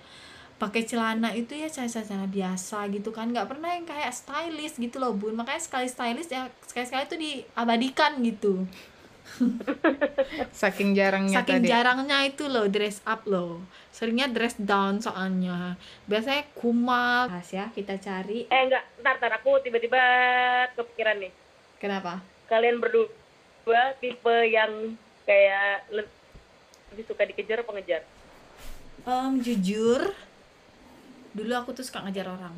pakai 0.57 0.89
celana 0.89 1.37
itu 1.37 1.53
ya 1.53 1.69
celana 1.69 1.91
celana 1.91 2.27
biasa 2.31 2.87
gitu 2.95 3.11
kan. 3.11 3.29
Nggak 3.29 3.51
pernah 3.51 3.75
yang 3.75 3.85
kayak 3.85 4.15
stylish 4.15 4.79
gitu 4.79 4.97
loh 4.97 5.11
bun. 5.11 5.35
Makanya 5.35 5.59
sekali 5.59 5.91
stylish 5.91 6.31
ya 6.31 6.47
sekali 6.63 6.87
sekali 6.87 7.03
tuh 7.11 7.19
diabadikan 7.19 8.23
gitu 8.23 8.63
saking 10.61 10.93
jarangnya 10.93 11.41
saking 11.41 11.61
tadi. 11.61 11.67
jarangnya 11.69 12.17
itu 12.25 12.47
loh 12.47 12.65
dress 12.67 13.03
up 13.03 13.23
loh. 13.25 13.61
Seringnya 13.91 14.29
dress 14.29 14.55
down 14.57 15.01
soalnya. 15.01 15.73
Biasanya 16.05 16.47
kumal 16.53 17.29
Pas 17.29 17.49
ya 17.49 17.69
kita 17.71 17.97
cari. 17.97 18.45
Eh 18.47 18.61
enggak. 18.65 18.83
Ntar 19.01 19.13
ntar. 19.17 19.31
Aku 19.41 19.57
tiba-tiba 19.61 19.99
kepikiran 20.73 21.17
nih. 21.17 21.31
Kenapa? 21.77 22.21
Kalian 22.47 22.77
berdua 22.77 23.81
tipe 23.97 24.35
yang 24.47 24.95
kayak 25.25 25.91
le- 25.91 26.13
lebih 26.93 27.05
suka 27.05 27.23
dikejar 27.25 27.61
apa 27.61 27.71
ngejar? 27.73 28.01
Em, 29.03 29.39
jujur 29.39 30.01
dulu 31.31 31.53
aku 31.53 31.69
tuh 31.73 31.85
suka 31.85 32.01
ngejar 32.01 32.25
orang. 32.27 32.55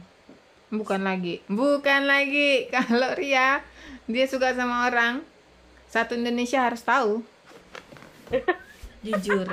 Bukan 0.70 1.02
lagi. 1.02 1.42
Bukan 1.50 2.06
lagi. 2.06 2.66
Kalau 2.74 3.12
Ria 3.18 3.60
dia 4.06 4.26
suka 4.26 4.54
sama 4.54 4.86
orang 4.88 5.22
satu 5.90 6.14
Indonesia 6.14 6.62
harus 6.62 6.86
tahu. 6.86 7.26
Jujur. 9.06 9.50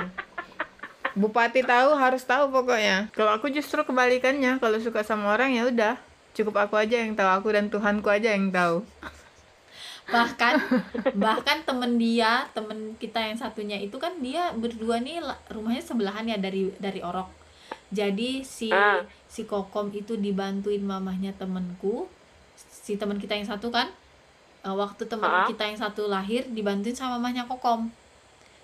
Bupati 1.17 1.65
tahu 1.65 1.97
harus 1.97 2.21
tahu 2.21 2.53
pokoknya. 2.53 3.09
Kalau 3.17 3.33
aku 3.33 3.49
justru 3.49 3.81
kebalikannya, 3.81 4.61
kalau 4.61 4.77
suka 4.77 5.01
sama 5.01 5.33
orang 5.33 5.57
ya 5.57 5.65
udah, 5.65 5.97
cukup 6.37 6.69
aku 6.69 6.77
aja 6.77 7.01
yang 7.01 7.17
tahu. 7.17 7.29
Aku 7.41 7.49
dan 7.49 7.73
Tuhanku 7.73 8.05
aja 8.07 8.37
yang 8.37 8.53
tahu. 8.53 8.85
bahkan 10.07 10.55
bahkan 11.19 11.67
temen 11.67 11.99
dia 11.99 12.47
temen 12.55 12.95
kita 12.95 13.19
yang 13.19 13.35
satunya 13.35 13.75
itu 13.75 13.99
kan 13.99 14.15
dia 14.23 14.55
berdua 14.55 15.03
nih 15.03 15.19
rumahnya 15.51 15.83
sebelahan 15.83 16.23
ya 16.23 16.39
dari 16.39 16.71
dari 16.79 17.03
orok. 17.03 17.27
Jadi 17.91 18.39
si 18.47 18.71
Ah. 18.71 19.03
si 19.27 19.43
kokom 19.43 19.91
itu 19.91 20.15
dibantuin 20.15 20.79
mamahnya 20.79 21.35
temenku 21.35 22.07
si 22.55 22.95
teman 22.95 23.19
kita 23.19 23.35
yang 23.35 23.51
satu 23.51 23.67
kan 23.67 23.91
eh, 24.59 24.73
waktu 24.73 25.03
teman 25.03 25.27
Ah. 25.27 25.45
kita 25.45 25.63
yang 25.63 25.77
satu 25.77 26.05
lahir 26.05 26.45
dibantuin 26.47 26.93
sama 26.93 27.15
mamahnya 27.15 27.43
kokom 27.43 27.89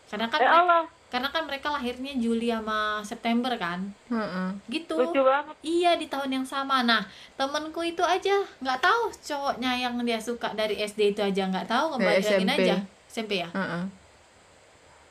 karena 0.06 0.28
kan 0.28 0.38
eh 0.38 0.44
mereka- 0.44 0.62
Allah 0.64 0.84
karena 1.10 1.30
kan 1.30 1.46
mereka 1.46 1.70
lahirnya 1.70 2.14
Juli 2.16 2.50
sama 2.50 2.98
September 3.02 3.54
kan 3.54 3.86
Heeh. 4.08 4.50
gitu 4.68 4.98
lucu 4.98 5.22
banget 5.22 5.54
Iya 5.62 5.94
di 5.94 6.10
tahun 6.10 6.30
yang 6.32 6.41
sama. 6.44 6.82
Nah 6.82 7.06
temenku 7.34 7.82
itu 7.82 8.02
aja 8.02 8.34
nggak 8.58 8.80
tahu 8.80 9.02
cowoknya 9.14 9.78
yang 9.80 9.94
dia 10.02 10.18
suka 10.18 10.50
dari 10.52 10.74
SD 10.76 11.14
itu 11.14 11.22
aja 11.22 11.46
nggak 11.46 11.66
tahu 11.66 11.94
ngebayangin 11.94 12.50
SMP. 12.50 12.58
aja 12.60 12.76
SMP 13.08 13.32
ya. 13.38 13.50
Heeh. 13.52 13.84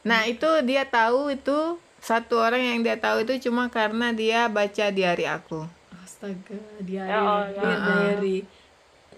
Nah 0.03 0.21
itu 0.25 0.51
dia 0.63 0.83
tahu 0.85 1.31
itu 1.31 1.59
satu 1.99 2.35
orang 2.37 2.59
yang 2.61 2.79
dia 2.83 2.99
tahu 2.99 3.23
itu 3.23 3.39
cuma 3.41 3.71
karena 3.71 4.11
dia 4.11 4.51
baca 4.51 4.91
diary 4.91 5.23
aku. 5.25 5.63
Astaga 5.97 6.59
diary 6.81 7.07
Ya 7.07 7.23
Allah. 7.23 7.47
Dear 7.55 7.79
diary. 7.81 8.39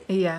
Iya. 0.04 0.36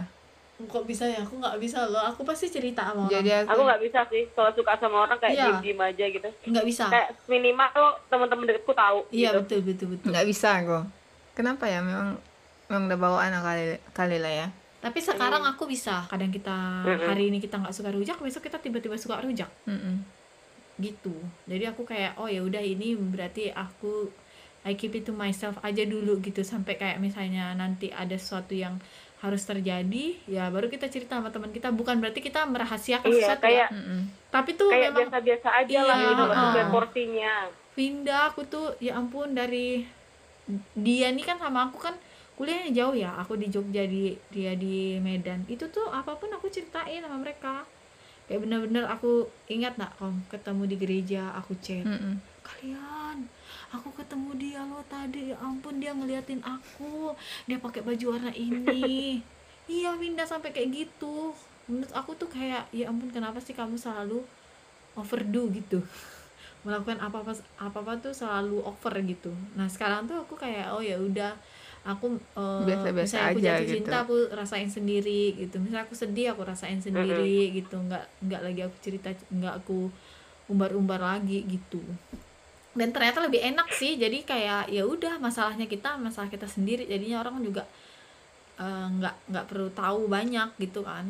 Kok 0.65 0.83
bisa 0.83 1.03
ya? 1.03 1.19
Aku 1.19 1.35
nggak 1.35 1.57
bisa 1.57 1.85
loh. 1.85 2.03
Aku 2.03 2.21
pasti 2.21 2.45
cerita 2.47 2.81
sama 2.83 3.05
orang. 3.05 3.13
Jadi 3.13 3.29
aku, 3.43 3.61
nggak 3.61 3.81
bisa 3.81 3.99
sih 4.07 4.23
kalau 4.31 4.51
suka 4.51 4.73
sama 4.75 4.97
orang 5.03 5.17
kayak 5.17 5.33
Iya. 5.33 5.45
diem 5.45 5.59
diem 5.61 5.79
aja 5.81 6.05
gitu 6.07 6.29
nggak 6.45 6.65
bisa. 6.65 6.85
kayak 6.87 7.09
minimal 7.25 7.69
lo 7.73 7.89
teman-teman 8.05 8.45
deketku 8.45 8.73
tahu 8.73 8.99
Iya 9.09 9.29
gitu. 9.29 9.37
betul 9.39 9.59
betul 9.63 9.87
betul. 9.93 10.07
nggak 10.09 10.25
bisa 10.25 10.49
aku. 10.57 10.79
Kenapa 11.33 11.63
ya? 11.65 11.79
Memang 11.79 12.17
memang 12.65 12.83
udah 12.87 12.99
bawaan 12.99 13.33
kali 13.35 13.65
kali 13.91 14.17
lah 14.17 14.33
ya. 14.35 14.47
Tapi 14.79 14.99
sekarang 14.99 15.41
aku 15.41 15.65
bisa. 15.65 16.05
Kadang 16.05 16.29
kita 16.29 16.53
hari 16.85 17.27
ini 17.27 17.37
kita 17.37 17.57
nggak 17.57 17.73
suka 17.73 17.89
rujak, 17.89 18.17
besok 18.17 18.43
kita 18.43 18.57
tiba-tiba 18.57 18.93
suka 18.95 19.17
rujak. 19.17 19.49
Mm-mm. 19.65 20.05
gitu 20.75 21.15
jadi 21.47 21.71
aku 21.71 21.87
kayak 21.87 22.19
oh 22.19 22.27
ya 22.27 22.43
udah 22.43 22.59
ini 22.59 22.99
berarti 22.99 23.47
aku 23.47 24.11
I 24.67 24.75
keep 24.75 24.91
it 24.91 25.05
to 25.05 25.13
myself 25.13 25.55
aja 25.61 25.87
dulu 25.87 26.19
gitu 26.19 26.43
sampai 26.43 26.75
kayak 26.75 26.99
misalnya 26.99 27.55
nanti 27.55 27.93
ada 27.93 28.11
sesuatu 28.11 28.51
yang 28.51 28.75
harus 29.25 29.41
terjadi 29.41 30.05
ya 30.25 30.47
baru 30.47 30.67
kita 30.67 30.85
cerita 30.87 31.17
sama 31.17 31.29
teman 31.29 31.49
kita. 31.49 31.69
Bukan 31.69 31.97
berarti 31.97 32.19
kita 32.19 32.45
merahasiakan 32.45 33.05
Iya, 33.05 33.17
sesuatu 33.19 33.43
kayak- 33.43 33.71
ya 33.71 33.83
tapi 34.29 34.49
tuh 34.53 34.67
kayak 34.67 34.91
memang 34.91 34.99
biasa-biasa 35.07 35.47
aja 35.55 35.79
lah 35.81 35.95
Iya, 35.95 36.05
gitu 36.05 36.21
loh 36.21 36.29
ah. 36.29 36.41
sesuai 36.45 36.67
porsinya. 36.69 37.33
Vinda 37.71 38.17
aku 38.25 38.41
tuh 38.45 38.67
ya 38.77 38.93
ampun 38.93 39.31
dari 39.31 39.83
dia 40.75 41.09
nih 41.09 41.25
kan 41.25 41.37
sama 41.37 41.65
aku 41.65 41.81
kan 41.81 41.95
kuliahnya 42.35 42.71
jauh 42.71 42.93
ya. 42.93 43.15
Aku 43.17 43.33
di 43.33 43.47
Jogja 43.47 43.83
di 43.83 44.13
dia 44.29 44.53
di 44.53 44.99
Medan. 44.99 45.41
Itu 45.45 45.67
tuh 45.67 45.87
apa 45.89 46.13
pun 46.13 46.29
aku 46.29 46.47
ceritain 46.47 46.99
sama 46.99 47.17
mereka. 47.17 47.63
Kayak 48.25 48.41
bener-bener 48.41 48.85
aku 48.85 49.25
ingat 49.47 49.75
nak 49.75 49.95
om 49.99 50.19
ketemu 50.27 50.63
di 50.65 50.75
gereja 50.75 51.33
aku 51.33 51.55
chat. 51.57 51.81
Mm-mm. 51.81 52.17
kalian 52.41 53.25
aku 53.73 53.89
ketemu 53.95 54.29
dia 54.37 54.61
loh 54.61 54.83
tadi. 54.85 55.33
Ya 55.33 55.37
ampun 55.41 55.79
dia 55.81 55.91
ngeliatin 55.95 56.41
aku. 56.45 57.13
Dia 57.49 57.57
pakai 57.57 57.81
baju 57.81 58.05
warna 58.17 58.31
ini. 58.35 59.19
Iya 59.65 59.97
Winda 59.97 60.21
sampai 60.21 60.53
kayak 60.53 60.69
gitu. 60.77 61.33
Menurut 61.65 61.89
aku 61.89 62.13
tuh 62.13 62.29
kayak 62.29 62.69
ya 62.69 62.85
ampun 62.85 63.09
kenapa 63.09 63.41
sih 63.41 63.57
kamu 63.57 63.81
selalu 63.81 64.21
overdo 64.93 65.49
gitu? 65.49 65.81
Melakukan 66.65 67.01
apa 67.01 67.25
apa 67.25 67.33
apa 67.57 67.77
apa 67.81 67.93
tuh 67.97 68.13
selalu 68.13 68.61
over 68.61 68.93
gitu. 69.01 69.33
Nah 69.57 69.65
sekarang 69.65 70.05
tuh 70.05 70.21
aku 70.21 70.37
kayak 70.37 70.69
oh 70.69 70.85
ya 70.85 71.01
udah 71.01 71.33
aku 71.81 72.13
eh, 72.13 72.61
Biasa-biasa 72.61 73.01
misalnya 73.09 73.25
aku 73.25 73.39
aja 73.41 73.49
jatuh 73.49 73.65
gitu. 73.65 73.73
cinta 73.73 73.95
aku 74.05 74.15
rasain 74.37 74.69
sendiri 74.69 75.23
gitu. 75.33 75.55
Misalnya 75.57 75.89
aku 75.89 75.95
sedih 75.97 76.27
aku 76.37 76.41
rasain 76.45 76.77
sendiri 76.77 77.49
gitu. 77.57 77.81
Nggak 77.81 78.05
nggak 78.21 78.41
lagi 78.45 78.61
aku 78.69 78.77
cerita 78.85 79.09
nggak 79.33 79.65
aku 79.65 79.89
umbar-umbar 80.45 81.01
lagi 81.01 81.41
gitu 81.49 81.81
dan 82.75 82.91
ternyata 82.91 83.23
lebih 83.23 83.39
enak 83.39 83.71
sih. 83.71 83.95
Jadi 83.95 84.27
kayak 84.27 84.67
ya 84.67 84.83
udah 84.83 85.17
masalahnya 85.17 85.65
kita 85.65 85.95
masalah 85.95 86.27
kita 86.27 86.45
sendiri. 86.45 86.83
Jadinya 86.83 87.23
orang 87.23 87.39
juga 87.39 87.63
eh, 88.59 88.87
nggak 88.99 89.15
nggak 89.31 89.45
perlu 89.47 89.71
tahu 89.71 90.11
banyak 90.11 90.51
gitu 90.59 90.83
kan. 90.83 91.07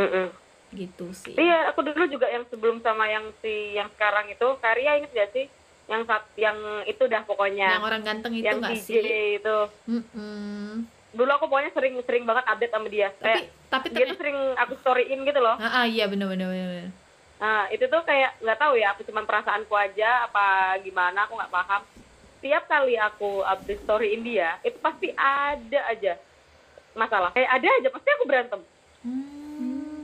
Mm-mm. 0.00 0.32
gitu 0.68 1.08
sih. 1.16 1.32
Iya 1.32 1.72
aku 1.72 1.80
dulu 1.80 2.04
juga 2.12 2.28
yang 2.28 2.44
sebelum 2.48 2.84
sama 2.84 3.08
yang 3.08 3.28
si 3.40 3.76
yang 3.76 3.88
sekarang 3.96 4.28
itu. 4.32 4.48
Karya 4.60 5.00
inget 5.00 5.12
gak 5.16 5.30
sih? 5.32 5.46
Yang 5.88 6.02
sat 6.04 6.24
yang 6.36 6.58
itu 6.84 7.04
dah 7.08 7.24
pokoknya. 7.24 7.80
Yang 7.80 7.86
orang 7.88 8.02
ganteng 8.04 8.32
itu 8.36 8.44
yang 8.48 8.60
DJ 8.60 8.76
sih? 8.76 9.00
itu. 9.40 9.58
Mm-mm. 9.88 10.84
dulu 11.08 11.30
aku 11.32 11.48
pokoknya 11.48 11.72
sering 11.72 11.96
sering 12.04 12.28
banget 12.28 12.44
update 12.44 12.72
sama 12.72 12.88
dia. 12.92 13.08
Tapi 13.16 13.24
kayak 13.24 13.48
tapi 13.72 13.86
dia 13.88 13.96
ternyata 13.96 14.12
tuh 14.12 14.18
sering 14.20 14.38
aku 14.60 14.74
storyin 14.84 15.20
gitu 15.24 15.40
loh. 15.40 15.56
Ah, 15.56 15.82
ah, 15.82 15.84
iya 15.88 16.04
bener 16.04 16.28
bener 16.28 16.52
bener, 16.52 16.68
bener. 16.68 17.07
Nah 17.38 17.70
itu 17.70 17.86
tuh 17.86 18.02
kayak 18.02 18.42
nggak 18.42 18.58
tahu 18.58 18.74
ya 18.74 18.90
aku 18.92 19.06
cuma 19.06 19.22
perasaanku 19.22 19.70
aja 19.72 20.26
apa 20.26 20.46
gimana 20.82 21.24
aku 21.24 21.38
nggak 21.38 21.54
paham 21.54 21.82
tiap 22.38 22.66
kali 22.66 22.94
aku 22.94 23.42
update 23.42 23.82
storyin 23.82 24.22
dia 24.22 24.58
itu 24.60 24.78
pasti 24.78 25.14
ada 25.14 25.80
aja 25.86 26.18
masalah 26.92 27.30
kayak 27.30 27.50
ada 27.52 27.68
aja 27.78 27.88
pasti 27.88 28.08
aku 28.10 28.24
berantem 28.26 28.62
Hmm. 28.98 30.02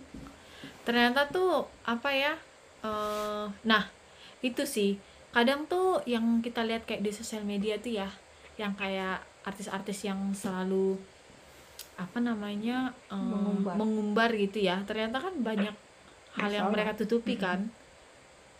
Ternyata 0.85 1.26
tuh 1.26 1.66
apa 1.82 2.14
ya? 2.14 2.39
eh 2.85 3.47
nah, 3.64 3.91
itu 4.39 4.62
sih. 4.62 5.03
Kadang 5.32 5.66
tuh 5.66 5.99
yang 6.07 6.39
kita 6.39 6.62
lihat 6.62 6.87
kayak 6.87 7.03
di 7.03 7.11
sosial 7.11 7.43
media 7.43 7.74
tuh 7.74 7.91
ya, 7.91 8.07
yang 8.55 8.78
kayak 8.78 9.18
artis-artis 9.43 10.07
yang 10.07 10.30
selalu 10.30 10.95
apa 11.97 12.22
namanya 12.22 12.95
eh, 13.11 13.18
Mengumbar. 13.18 13.74
mengumbar 13.74 14.30
gitu 14.39 14.62
ya. 14.62 14.78
Ternyata 14.87 15.18
kan 15.18 15.35
banyak 15.43 15.74
hal 16.35 16.51
yang 16.51 16.68
mereka 16.70 16.95
tutupi 16.99 17.39
kan. 17.39 17.70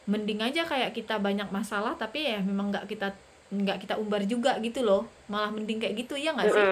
Mending 0.05 0.45
aja 0.45 0.69
kayak 0.69 0.93
kita 0.93 1.17
banyak 1.17 1.49
masalah 1.49 1.97
tapi 1.97 2.29
ya 2.29 2.39
memang 2.45 2.69
nggak 2.71 2.87
kita 2.87 3.17
nggak 3.49 3.79
kita 3.87 3.95
umbar 3.97 4.23
juga 4.29 4.57
gitu 4.61 4.85
loh. 4.85 5.09
Malah 5.27 5.51
mending 5.51 5.81
kayak 5.81 5.95
gitu 6.05 6.15
ya 6.15 6.37
nggak 6.37 6.51
sih? 6.53 6.67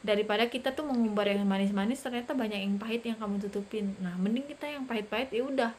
Daripada 0.00 0.48
kita 0.48 0.72
tuh 0.72 0.88
mengumbar 0.88 1.28
yang 1.28 1.44
manis-manis 1.44 2.00
ternyata 2.00 2.32
banyak 2.32 2.60
yang 2.60 2.76
pahit 2.80 3.04
yang 3.04 3.16
kamu 3.20 3.40
tutupin. 3.48 3.94
Nah 4.02 4.16
mending 4.18 4.48
kita 4.48 4.66
yang 4.68 4.84
pahit-pahit 4.84 5.32
ya 5.32 5.42
udah. 5.46 5.72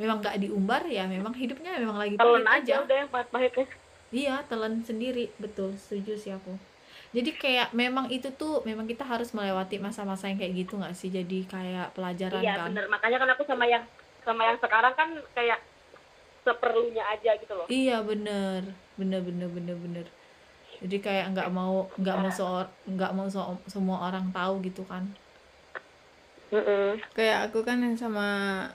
Memang 0.00 0.22
nggak 0.22 0.36
diumbar 0.40 0.84
ya 0.88 1.04
memang 1.04 1.32
hidupnya 1.36 1.76
memang 1.76 1.96
lagi 2.00 2.16
telan 2.16 2.44
pahit 2.44 2.64
aja. 2.64 2.74
udah 2.84 2.96
yang 2.96 3.10
pahit-pahitnya. 3.10 3.66
Iya 4.10 4.34
telan 4.46 4.84
sendiri. 4.84 5.32
Betul 5.40 5.74
setuju 5.80 6.14
sih 6.18 6.32
aku 6.34 6.69
jadi 7.10 7.30
kayak 7.34 7.68
memang 7.74 8.06
itu 8.14 8.30
tuh 8.38 8.62
memang 8.62 8.86
kita 8.86 9.02
harus 9.02 9.34
melewati 9.34 9.82
masa-masa 9.82 10.30
yang 10.30 10.38
kayak 10.38 10.54
gitu 10.62 10.78
nggak 10.78 10.94
sih? 10.94 11.10
Jadi 11.10 11.42
kayak 11.50 11.98
pelajaran 11.98 12.42
iya 12.42 12.54
kan? 12.54 12.70
bener. 12.70 12.86
Makanya 12.86 13.18
kan 13.18 13.30
aku 13.34 13.42
sama 13.50 13.66
yang 13.66 13.82
sama 14.22 14.46
yang 14.46 14.58
sekarang 14.62 14.94
kan 14.94 15.10
kayak 15.34 15.58
seperlunya 16.46 17.02
aja 17.02 17.34
gitu 17.34 17.52
loh. 17.58 17.66
Iya 17.66 18.06
bener. 18.06 18.62
Bener 18.94 19.20
bener 19.26 19.48
bener 19.50 19.76
bener. 19.76 20.06
Jadi 20.80 20.96
kayak 21.02 21.34
nggak 21.34 21.48
mau 21.50 21.90
nggak 21.98 22.16
mau 22.16 22.32
seor 22.32 22.66
nggak 22.86 23.12
mau 23.12 23.28
so- 23.28 23.60
semua 23.66 24.06
orang 24.06 24.30
tahu 24.30 24.62
gitu 24.62 24.86
kan? 24.86 25.10
Mm-mm. 26.50 26.98
kayak 27.14 27.46
aku 27.46 27.62
kan 27.62 27.78
yang 27.78 27.94
sama 27.94 28.26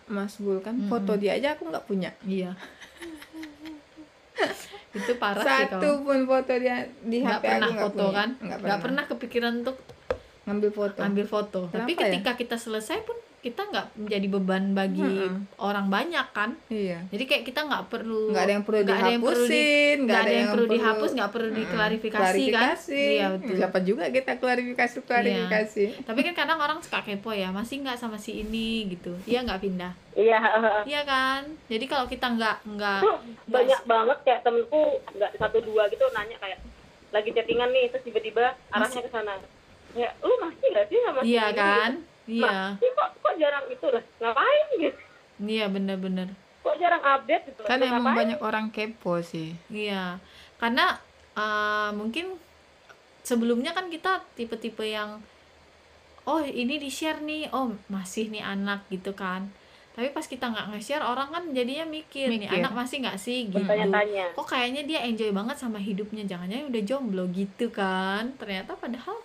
Mas 0.08 0.40
Bul 0.40 0.64
kan 0.64 0.80
foto 0.88 1.20
dia 1.20 1.36
aja 1.36 1.60
aku 1.60 1.68
nggak 1.68 1.88
punya. 1.88 2.12
Iya 2.24 2.56
itu 4.96 5.12
parah 5.20 5.44
sih 5.44 5.68
satu 5.68 5.90
pun 6.02 6.20
foto 6.24 6.52
dia 6.56 6.78
di 7.04 7.20
nggak 7.20 7.38
HP 7.38 7.46
pernah 7.46 7.68
aku 7.68 7.80
foto 7.84 8.00
punya. 8.02 8.16
kan 8.16 8.30
nggak 8.40 8.60
pernah. 8.60 8.78
pernah 8.80 9.04
kepikiran 9.06 9.54
untuk 9.60 9.78
ngambil 10.46 10.72
foto 10.72 11.00
ambil 11.02 11.26
foto 11.26 11.60
tapi 11.68 11.92
Kenapa 11.92 11.92
ya? 11.92 11.98
ketika 12.08 12.32
kita 12.34 12.56
selesai 12.56 12.98
pun 13.04 13.18
kita 13.46 13.62
nggak 13.62 13.88
menjadi 13.94 14.28
beban 14.28 14.64
bagi 14.74 15.06
Mm-mm. 15.06 15.46
orang 15.62 15.86
banyak 15.86 16.28
kan? 16.34 16.58
Iya. 16.66 17.06
Jadi 17.14 17.24
kayak 17.30 17.44
kita 17.46 17.62
nggak 17.62 17.94
perlu 17.94 18.34
nggak 18.34 18.42
ada 18.42 18.54
yang 18.58 18.66
perlu 18.66 18.80
nggak 18.82 18.98
ada 18.98 19.12
yang 19.14 19.22
perlu 19.22 19.46
di- 19.46 19.54
dihapusin 19.54 19.98
nggak 20.02 20.18
ada 20.18 20.34
yang 20.34 20.50
perlu 20.50 20.66
dihapus 20.66 21.10
nggak 21.14 21.30
perlu 21.30 21.48
Mm-mm. 21.48 21.60
diklarifikasi 21.62 22.44
kan? 22.50 22.74
Iya 22.90 23.26
betul. 23.38 23.54
Iya. 23.54 23.60
siapa 23.62 23.78
juga 23.86 24.04
kita 24.10 24.32
klarifikasi 24.36 24.96
klarifikasi. 25.00 25.84
Tapi 26.02 26.20
kan 26.24 26.34
kadang 26.34 26.58
orang 26.58 26.82
suka 26.82 27.00
kepo 27.00 27.30
ya 27.30 27.54
masih 27.54 27.86
nggak 27.86 28.02
sama 28.02 28.18
si 28.18 28.42
ini 28.42 28.90
gitu. 28.90 29.14
Iya 29.24 29.46
nggak 29.46 29.62
pindah 29.62 29.94
iya. 30.16 30.40
Iya 30.82 31.02
kan? 31.06 31.46
Jadi 31.68 31.86
kalau 31.86 32.10
kita 32.10 32.26
nggak 32.28 32.66
nggak 32.66 33.00
banyak 33.46 33.82
banget 33.86 34.18
kayak 34.24 34.42
temenku 34.42 34.82
nggak 35.14 35.32
satu 35.38 35.62
dua 35.62 35.86
gitu 35.86 36.02
nanya 36.10 36.34
kayak 36.40 36.58
lagi 37.14 37.30
chattingan 37.30 37.70
nih 37.70 37.94
terus 37.94 38.02
tiba-tiba 38.04 38.58
arahnya 38.74 39.06
ke 39.06 39.12
sana. 39.14 39.38
Ya 39.94 40.10
lu 40.20 40.34
masih 40.42 40.68
gak 40.74 40.86
sih 40.90 40.98
sama 41.00 41.20
si 41.22 41.30
iya 41.30 41.46
ini?" 41.48 41.56
kan? 41.56 41.92
Gitu. 41.94 42.15
Iya 42.26 42.74
masih 42.78 42.90
kok 42.94 43.10
kok 43.22 43.34
jarang 43.38 43.66
itu 43.70 43.88
lah 43.90 44.04
ngapain 44.22 44.66
gitu 44.78 45.00
iya 45.46 45.66
bener-bener 45.70 46.28
kok 46.66 46.76
jarang 46.82 47.04
update 47.06 47.44
gitu 47.54 47.62
kan 47.66 47.78
emang 47.78 48.02
ngapain? 48.02 48.20
banyak 48.26 48.40
orang 48.42 48.68
kepo 48.74 49.22
sih 49.22 49.54
Iya, 49.70 50.18
karena 50.58 50.98
uh, 51.38 51.94
mungkin 51.94 52.34
sebelumnya 53.22 53.74
kan 53.78 53.90
kita 53.94 54.26
tipe-tipe 54.34 54.82
yang 54.82 55.22
oh 56.26 56.42
ini 56.42 56.82
di 56.82 56.90
share 56.90 57.22
nih, 57.22 57.54
oh 57.54 57.78
masih 57.86 58.34
nih 58.34 58.42
anak 58.42 58.90
gitu 58.90 59.14
kan. 59.14 59.46
Tapi 59.94 60.12
pas 60.12 60.26
kita 60.26 60.52
nggak 60.52 60.76
nge-share 60.76 61.06
orang 61.06 61.32
kan 61.32 61.44
jadinya 61.56 61.88
mikir, 61.88 62.28
nih 62.28 62.50
Mikir. 62.50 62.60
anak 62.60 62.74
masih 62.76 62.98
nggak 63.06 63.20
sih 63.22 63.48
gitu. 63.48 63.64
bertanya-tanya 63.64 64.34
Kok 64.36 64.48
kayaknya 64.50 64.82
dia 64.84 65.00
enjoy 65.06 65.32
banget 65.32 65.56
sama 65.56 65.80
hidupnya, 65.80 66.26
jangan-jangan 66.28 66.68
udah 66.68 66.84
jomblo 66.84 67.24
gitu 67.32 67.72
kan. 67.72 68.34
Ternyata 68.42 68.76
padahal 68.76 69.16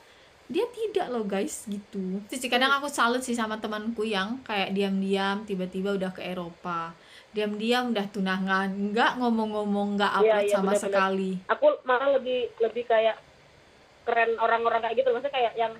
dia 0.51 0.67
tidak 0.67 1.07
loh 1.09 1.23
guys 1.23 1.65
gitu. 1.65 2.19
Sisi 2.27 2.47
kadang 2.47 2.71
aku 2.73 2.87
salut 2.87 3.23
sih 3.23 3.33
sama 3.33 3.57
temanku 3.57 4.03
yang 4.03 4.43
kayak 4.43 4.71
diam-diam 4.71 5.43
tiba-tiba 5.45 5.95
udah 5.95 6.11
ke 6.11 6.21
Eropa. 6.21 6.91
Diam-diam 7.31 7.95
udah 7.95 8.07
tunangan, 8.09 8.67
nggak 8.91 9.17
ngomong-ngomong, 9.17 9.95
nggak 9.95 10.11
Iya, 10.11 10.19
upload 10.21 10.43
iya, 10.43 10.51
sama 10.51 10.63
bener-bener. 10.69 10.85
sekali. 10.85 11.31
aku 11.47 11.67
malah 11.85 12.09
lebih 12.13 12.51
lebih 12.59 12.85
kayak 12.85 13.15
keren 14.03 14.35
orang-orang 14.37 14.83
kayak 14.83 14.97
gitu 14.97 15.09
maksudnya 15.09 15.31
kayak 15.31 15.53
yang 15.55 15.73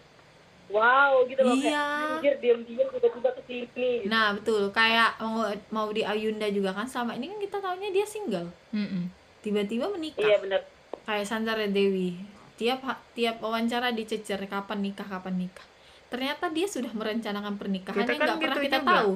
wow 0.71 1.27
gitu 1.27 1.43
loh 1.43 1.59
Iya. 1.59 2.23
kayak 2.23 2.39
diem-diem 2.39 2.87
tiba-tiba 2.89 3.31
ke 3.33 3.43
sini 3.45 3.66
gitu. 3.66 4.07
Nah 4.07 4.31
betul, 4.33 4.71
kayak 4.71 5.18
mau 5.18 5.43
mau 5.68 5.91
di 5.91 6.07
Ayunda 6.07 6.47
juga 6.49 6.71
kan 6.71 6.87
sama 6.87 7.12
ini 7.12 7.27
kan 7.27 7.39
kita 7.41 7.59
tahunya 7.59 7.91
dia 7.91 8.07
single, 8.07 8.47
Mm-mm. 8.71 9.11
tiba-tiba 9.41 9.91
menikah. 9.91 10.23
iya 10.23 10.39
bener 10.39 10.62
Kayak 11.03 11.27
Sandra 11.27 11.59
Dewi, 11.59 12.14
tiap 12.61 12.84
tiap 13.16 13.40
wawancara 13.40 13.88
dicecer 13.96 14.36
kapan 14.44 14.84
nikah 14.84 15.08
kapan 15.08 15.48
nikah. 15.48 15.64
Ternyata 16.12 16.52
dia 16.52 16.68
sudah 16.68 16.92
merencanakan 16.92 17.56
pernikahannya 17.56 18.04
Kita 18.04 18.12
kan 18.12 18.26
nggak 18.28 18.36
pernah 18.36 18.56
gitu 18.61 18.66
kita 18.68 18.78
juga. 18.84 18.90
tahu. 18.92 19.12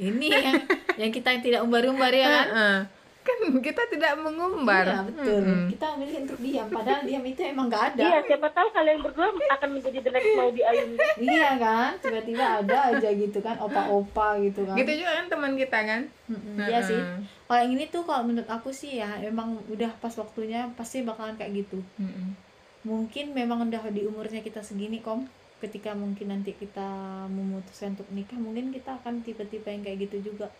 Ini 0.00 0.26
yang 0.32 0.56
yang 0.96 1.10
kita 1.12 1.28
yang 1.36 1.42
tidak 1.44 1.60
umbar-umbar 1.60 2.12
ya 2.16 2.26
kan? 2.32 2.46
Kan 3.22 3.38
kita 3.62 3.82
tidak 3.86 4.18
mengumbar 4.18 4.82
Iya 4.82 5.00
betul. 5.06 5.40
Mm-mm. 5.40 5.70
Kita 5.70 5.86
memilih 5.94 6.16
untuk 6.26 6.38
diam, 6.38 6.66
padahal 6.66 7.00
diam 7.06 7.22
itu 7.22 7.40
emang 7.40 7.66
nggak 7.70 7.84
ada. 7.94 8.02
iya 8.02 8.18
siapa 8.20 8.50
tahu 8.50 8.68
kalian 8.70 8.98
berdua 8.98 9.30
akan 9.30 9.68
menjadi 9.72 9.98
the 10.02 10.10
next 10.10 10.32
mau 10.34 10.50
di 10.50 10.62
Ayun 10.62 10.90
Iya 11.16 11.50
kan, 11.54 11.90
tiba-tiba 11.98 12.44
ada 12.58 12.78
aja 12.90 13.08
gitu 13.08 13.38
kan, 13.38 13.54
opa-opa 13.56 14.42
gitu 14.42 14.66
kan. 14.66 14.74
gitu 14.74 14.90
juga 14.98 15.12
kan 15.16 15.26
teman 15.30 15.52
kita 15.54 15.78
kan 15.80 16.00
Mm-mm, 16.26 16.56
Iya 16.58 16.80
sih. 16.82 16.98
Kalau 17.46 17.60
yang 17.62 17.72
ini 17.72 17.84
tuh 17.86 18.02
kalau 18.02 18.24
menurut 18.24 18.48
aku 18.48 18.72
sih 18.72 18.98
ya 18.98 19.20
emang 19.20 19.60
udah 19.68 19.92
pas 20.00 20.14
waktunya 20.16 20.66
pasti 20.74 21.06
bakalan 21.06 21.38
kayak 21.38 21.62
gitu. 21.62 21.78
Mm-mm. 21.96 22.34
Mungkin 22.82 23.30
memang 23.30 23.62
udah 23.62 23.86
di 23.88 24.02
umurnya 24.02 24.42
kita 24.42 24.58
segini 24.60 24.98
kom. 24.98 25.30
Ketika 25.62 25.94
mungkin 25.94 26.34
nanti 26.34 26.58
kita 26.58 26.82
memutuskan 27.30 27.94
untuk 27.94 28.10
nikah, 28.10 28.34
mungkin 28.34 28.74
kita 28.74 28.98
akan 28.98 29.22
tipe-tipe 29.22 29.70
yang 29.70 29.86
kayak 29.86 30.10
gitu 30.10 30.34
juga. 30.34 30.50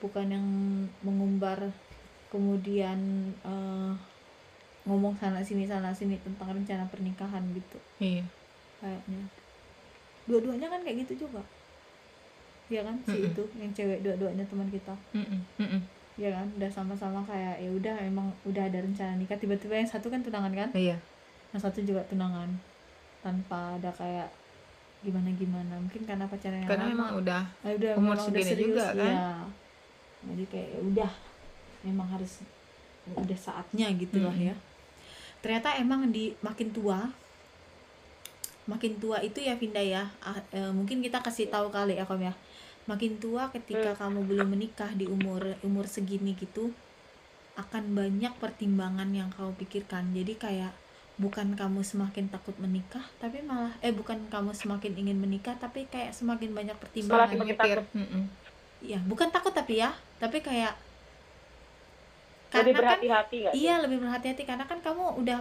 Bukan 0.00 0.32
yang 0.32 0.46
mengumbar 1.04 1.68
kemudian 2.30 2.98
eh, 3.42 3.92
ngomong 4.88 5.12
sana 5.20 5.44
sini 5.44 5.68
sana 5.68 5.92
sini 5.92 6.16
tentang 6.24 6.56
rencana 6.56 6.88
pernikahan 6.88 7.44
gitu 7.52 7.78
iya 8.00 8.24
kayaknya. 8.80 9.20
Dua-duanya 10.24 10.72
kan 10.72 10.80
kayak 10.80 11.04
gitu 11.04 11.28
juga. 11.28 11.42
Iya 12.72 12.86
kan 12.86 12.96
si 13.04 13.18
Mm-mm. 13.18 13.28
itu 13.34 13.42
yang 13.60 13.72
cewek 13.76 14.00
dua-duanya 14.00 14.46
teman 14.48 14.70
kita. 14.72 14.94
Mm-mm. 15.12 15.40
Mm-mm. 15.60 15.82
ya 16.20 16.28
kan 16.36 16.44
udah 16.56 16.70
sama-sama 16.70 17.24
kayak 17.24 17.60
ya 17.64 17.70
udah 17.72 17.96
emang 18.04 18.28
udah 18.44 18.68
ada 18.68 18.84
rencana 18.84 19.16
nikah 19.16 19.40
tiba-tiba 19.40 19.72
yang 19.72 19.88
satu 19.88 20.12
kan 20.12 20.20
tunangan 20.20 20.52
kan 20.52 20.68
iya 20.76 21.00
yang 21.48 21.60
satu 21.64 21.80
juga 21.80 22.04
tunangan 22.12 22.60
tanpa 23.24 23.80
ada 23.80 23.88
kayak 23.88 24.28
gimana 25.00 25.32
gimana 25.32 25.80
mungkin 25.80 26.04
karena 26.04 26.28
pacaran 26.28 26.60
yang 26.60 26.68
karena 26.68 26.92
lama 26.92 26.96
emang 26.96 27.10
udah 27.24 27.42
eh, 27.64 27.72
udah 27.72 27.92
umur 27.96 28.20
udah 28.20 28.24
segini 28.28 28.44
serius 28.44 28.68
juga, 28.68 28.86
kan? 28.92 29.00
ya 29.00 29.28
jadi 30.28 30.44
kayak 30.52 30.68
ya 30.68 30.80
udah 30.92 31.12
memang 31.86 32.08
harus 32.10 32.44
udah 33.16 33.38
saatnya 33.38 33.90
gitu 33.96 34.20
lah 34.22 34.34
Mm-mm. 34.34 34.52
ya 34.52 34.56
ternyata 35.40 35.74
emang 35.80 36.12
di 36.12 36.36
makin 36.44 36.68
tua 36.70 37.08
makin 38.68 39.00
tua 39.00 39.18
itu 39.24 39.40
ya 39.40 39.56
Vinda 39.56 39.80
ya 39.80 40.06
ah, 40.22 40.38
eh, 40.52 40.70
mungkin 40.70 41.00
kita 41.00 41.18
kasih 41.24 41.48
tahu 41.48 41.72
kali 41.72 41.96
ya 41.96 42.04
Kom 42.06 42.20
ya 42.20 42.36
makin 42.86 43.18
tua 43.18 43.48
ketika 43.50 43.96
kamu 43.96 44.26
belum 44.26 44.48
menikah 44.52 44.92
di 44.94 45.08
umur 45.08 45.58
umur 45.64 45.86
segini 45.90 46.36
gitu 46.38 46.70
akan 47.58 47.92
banyak 47.92 48.32
pertimbangan 48.38 49.10
yang 49.10 49.28
kamu 49.34 49.52
pikirkan 49.58 50.12
jadi 50.14 50.32
kayak 50.38 50.72
bukan 51.20 51.52
kamu 51.52 51.84
semakin 51.84 52.32
takut 52.32 52.56
menikah 52.56 53.04
tapi 53.20 53.44
malah 53.44 53.76
eh 53.84 53.92
bukan 53.92 54.16
kamu 54.32 54.56
semakin 54.56 54.96
ingin 54.96 55.20
menikah 55.20 55.52
tapi 55.60 55.84
kayak 55.92 56.16
semakin 56.16 56.56
banyak 56.56 56.76
pertimbangan 56.80 57.36
semakin 57.36 57.56
takut. 57.60 57.84
Mm-mm. 57.92 58.24
ya 58.80 58.98
bukan 59.04 59.28
takut 59.28 59.52
tapi 59.52 59.84
ya 59.84 59.92
tapi 60.16 60.40
kayak 60.40 60.72
karena 62.50 62.74
kan 62.74 62.78
berhati-hati 62.82 63.38
sih? 63.46 63.52
iya 63.54 63.74
lebih 63.78 63.98
berhati-hati. 64.02 64.42
Karena 64.42 64.64
kan 64.66 64.78
kamu 64.82 65.22
udah 65.22 65.38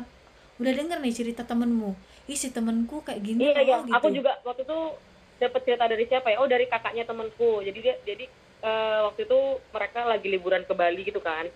udah 0.62 0.74
denger 0.76 0.98
nih 1.02 1.14
cerita 1.16 1.42
temenmu. 1.44 1.92
Ih 2.30 2.38
si 2.38 2.54
temenku 2.54 3.02
kayak 3.02 3.22
gini 3.26 3.50
iya 3.50 3.60
iya. 3.66 3.76
loh," 3.82 3.90
gitu. 3.90 3.98
aku 3.98 4.08
juga 4.14 4.32
waktu 4.46 4.62
itu 4.64 4.80
dapat 5.40 5.62
cerita 5.66 5.86
dari 5.90 6.06
siapa 6.06 6.28
ya? 6.30 6.38
Oh 6.44 6.48
dari 6.48 6.70
kakaknya 6.70 7.04
temanku 7.10 7.66
jadi 7.66 7.80
dia 7.82 7.96
jadi 8.06 8.26
eh, 8.62 9.00
waktu 9.10 9.22
itu 9.26 9.40
mereka 9.74 10.00
lagi 10.06 10.28
liburan 10.30 10.64
ke 10.68 10.74
Bali 10.78 11.02
gitu 11.02 11.24
kan. 11.24 11.50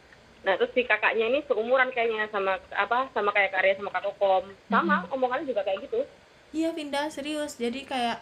Nah 0.43 0.54
terus 0.58 0.72
si 0.74 0.82
kakaknya 0.84 1.30
ini 1.30 1.39
seumuran 1.45 1.93
kayaknya 1.93 2.28
sama 2.34 2.58
apa 2.74 3.12
sama 3.14 3.30
kayak 3.32 3.54
Karya 3.54 3.78
sama 3.78 3.93
Kak 3.93 4.04
Kokom. 4.10 4.49
Sama 4.72 5.06
omongannya 5.14 5.45
juga 5.45 5.62
kayak 5.62 5.86
gitu. 5.86 6.01
Iya 6.56 6.74
Vinda 6.74 7.06
serius. 7.12 7.60
Jadi 7.60 7.86
kayak 7.86 8.18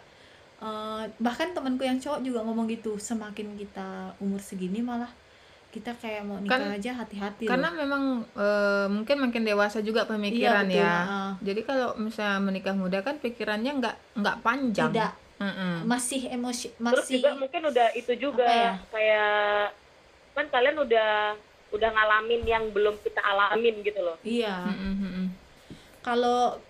eh, 0.60 1.04
bahkan 1.22 1.54
temanku 1.54 1.86
yang 1.86 2.02
cowok 2.02 2.20
juga 2.20 2.44
ngomong 2.44 2.68
gitu. 2.68 2.98
Semakin 2.98 3.54
kita 3.56 4.18
umur 4.18 4.42
segini 4.42 4.82
malah 4.82 5.10
kita 5.72 5.96
kayak 5.96 6.22
mau 6.22 6.36
nikah 6.36 6.60
Kan- 6.60 6.76
aja 6.76 6.92
hati-hati 6.94 7.48
karena 7.48 7.68
loh. 7.68 7.76
memang 7.80 8.02
eh, 8.28 8.86
mungkin 8.86 9.16
makin 9.18 9.42
dewasa 9.42 9.80
juga 9.80 10.04
pemikiran 10.04 10.68
Iya, 10.68 10.68
betul, 10.68 10.84
ya 10.84 10.94
ah. 11.02 11.32
jadi 11.40 11.60
kalau 11.64 11.88
misalnya 11.96 12.38
menikah 12.38 12.76
muda 12.76 13.00
kan 13.00 13.16
pikirannya 13.16 13.72
nggak 13.80 13.96
nggak 14.14 14.36
panjang 14.40 14.92
tidak 14.92 15.12
Mm-mm. 15.40 15.88
masih 15.88 16.28
emosi 16.28 16.70
Terus 16.70 16.84
masih 17.02 17.18
juga 17.18 17.30
mungkin 17.34 17.62
udah 17.66 17.88
itu 17.96 18.12
juga 18.14 18.44
ya? 18.46 18.72
kayak 18.86 19.72
kan 20.32 20.46
kalian 20.46 20.76
udah 20.78 21.34
udah 21.72 21.88
ngalamin 21.90 22.42
yang 22.44 22.64
belum 22.68 23.00
kita 23.00 23.18
alamin 23.18 23.80
gitu 23.80 24.00
loh. 24.00 24.16
iya 24.22 24.60
Mm-mm, 24.62 24.92
mm-mm. 24.94 25.26
kalau 26.04 26.60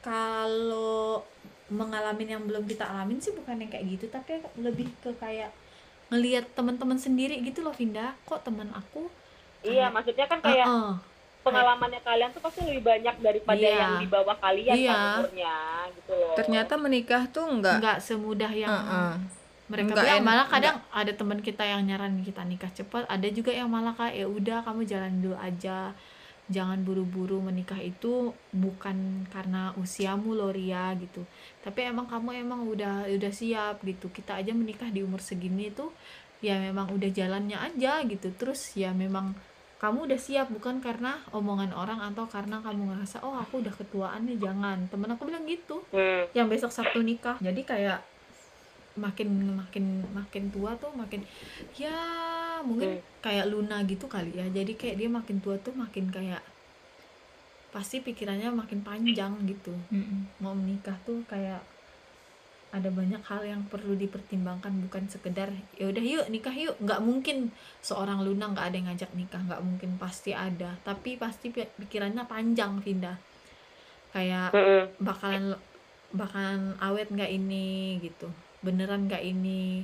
kalau 0.00 1.22
mengalami 1.68 2.24
yang 2.24 2.48
belum 2.48 2.64
kita 2.64 2.88
alamin 2.88 3.20
sih 3.20 3.36
bukan 3.36 3.60
yang 3.60 3.68
kayak 3.68 3.86
gitu 3.86 4.08
tapi 4.08 4.40
lebih 4.56 4.88
ke 4.98 5.12
kayak 5.20 5.52
ngelihat 6.08 6.44
teman-teman 6.52 6.96
sendiri 6.96 7.36
gitu 7.40 7.60
loh 7.60 7.72
Vinda 7.72 8.16
kok 8.24 8.40
teman 8.40 8.68
aku 8.70 9.08
Iya, 9.58 9.90
maksudnya 9.90 10.24
kan 10.24 10.38
kayak 10.38 10.64
Heeh. 10.64 10.92
pengalamannya 11.42 11.98
kalian 12.00 12.30
tuh 12.30 12.38
pasti 12.38 12.62
lebih 12.62 12.84
banyak 12.84 13.14
daripada 13.18 13.58
Iya. 13.58 13.74
yang 13.76 13.92
di 13.98 14.06
bawah 14.06 14.36
kalian 14.38 14.76
Iya. 14.76 14.90
kan 14.90 15.18
umurnya 15.18 15.54
gitu 15.92 16.12
loh. 16.14 16.34
ternyata 16.34 16.74
menikah 16.76 17.22
tuh 17.26 17.44
nggak 17.50 17.76
nggak 17.78 17.98
semudah 17.98 18.50
yang 18.50 18.70
Heeh. 18.70 19.12
mereka 19.66 19.92
Nggak 19.92 20.04
bilang 20.06 20.24
malah 20.24 20.46
kadang 20.46 20.76
ada 20.88 21.12
teman 21.12 21.40
kita 21.40 21.60
yang 21.60 21.82
nyaranin 21.84 22.22
kita 22.22 22.40
nikah 22.42 22.70
cepat 22.70 23.04
ada 23.04 23.28
juga 23.28 23.50
yang 23.50 23.68
malah 23.68 23.92
kayak 23.92 24.16
ya 24.16 24.26
udah 24.26 24.58
kamu 24.62 24.80
jalan 24.84 25.12
dulu 25.18 25.36
aja 25.36 25.92
jangan 26.48 26.80
buru-buru 26.80 27.44
menikah 27.44 27.78
itu 27.78 28.32
bukan 28.56 29.28
karena 29.28 29.76
usiamu 29.76 30.32
loh 30.32 30.48
Ria 30.48 30.96
gitu. 30.96 31.22
Tapi 31.60 31.92
emang 31.92 32.08
kamu 32.08 32.40
emang 32.40 32.64
udah 32.64 33.04
udah 33.08 33.32
siap 33.32 33.84
gitu. 33.84 34.08
Kita 34.08 34.40
aja 34.40 34.56
menikah 34.56 34.88
di 34.88 35.04
umur 35.04 35.20
segini 35.20 35.68
tuh 35.68 35.92
ya 36.40 36.56
memang 36.56 36.88
udah 36.88 37.10
jalannya 37.12 37.60
aja 37.60 38.00
gitu. 38.08 38.32
Terus 38.32 38.74
ya 38.74 38.96
memang 38.96 39.36
kamu 39.78 40.10
udah 40.10 40.18
siap 40.18 40.50
bukan 40.50 40.82
karena 40.82 41.22
omongan 41.30 41.70
orang 41.70 42.02
atau 42.02 42.26
karena 42.26 42.58
kamu 42.58 42.96
ngerasa 42.96 43.22
oh 43.22 43.38
aku 43.38 43.62
udah 43.62 43.74
ketuaan 43.76 44.26
nih 44.26 44.40
jangan. 44.40 44.88
Temen 44.88 45.12
aku 45.12 45.28
bilang 45.28 45.44
gitu. 45.44 45.84
Hmm. 45.92 46.26
yang 46.32 46.48
besok 46.48 46.72
Sabtu 46.72 47.04
nikah. 47.04 47.36
Jadi 47.44 47.62
kayak 47.62 48.00
makin 48.98 49.54
makin 49.54 50.02
makin 50.10 50.50
tua 50.50 50.74
tuh 50.76 50.90
makin 50.92 51.22
ya 51.78 51.94
mungkin 52.66 52.98
kayak 53.22 53.46
Luna 53.46 53.86
gitu 53.86 54.10
kali 54.10 54.34
ya. 54.34 54.46
Jadi 54.50 54.74
kayak 54.74 54.98
dia 54.98 55.08
makin 55.08 55.38
tua 55.38 55.54
tuh 55.62 55.72
makin 55.72 56.10
kayak 56.10 56.42
pasti 57.70 58.00
pikirannya 58.02 58.50
makin 58.50 58.80
panjang 58.82 59.32
gitu. 59.46 59.72
Mm-mm. 59.94 60.42
mau 60.42 60.56
menikah 60.56 60.96
tuh 61.04 61.20
kayak 61.28 61.60
ada 62.68 62.92
banyak 62.92 63.24
hal 63.24 63.40
yang 63.48 63.64
perlu 63.64 63.96
dipertimbangkan 63.96 64.76
bukan 64.84 65.08
sekedar 65.08 65.48
ya 65.80 65.88
udah 65.88 66.04
yuk 66.04 66.26
nikah 66.28 66.52
yuk. 66.52 66.76
Nggak 66.82 67.00
mungkin 67.00 67.48
seorang 67.80 68.20
Luna 68.20 68.52
nggak 68.52 68.66
ada 68.68 68.76
yang 68.76 68.88
ngajak 68.92 69.10
nikah 69.16 69.40
nggak 69.40 69.62
mungkin 69.64 69.96
pasti 69.96 70.36
ada. 70.36 70.76
Tapi 70.84 71.16
pasti 71.16 71.48
pi- 71.48 71.72
pikirannya 71.80 72.28
panjang 72.28 72.76
Vinda. 72.84 73.16
Kayak 74.12 74.52
bakalan 75.00 75.56
bakalan 76.12 76.72
awet 76.80 77.12
nggak 77.12 77.28
ini 77.28 78.00
gitu 78.00 78.32
beneran 78.64 79.06
nggak 79.06 79.22
ini? 79.22 79.82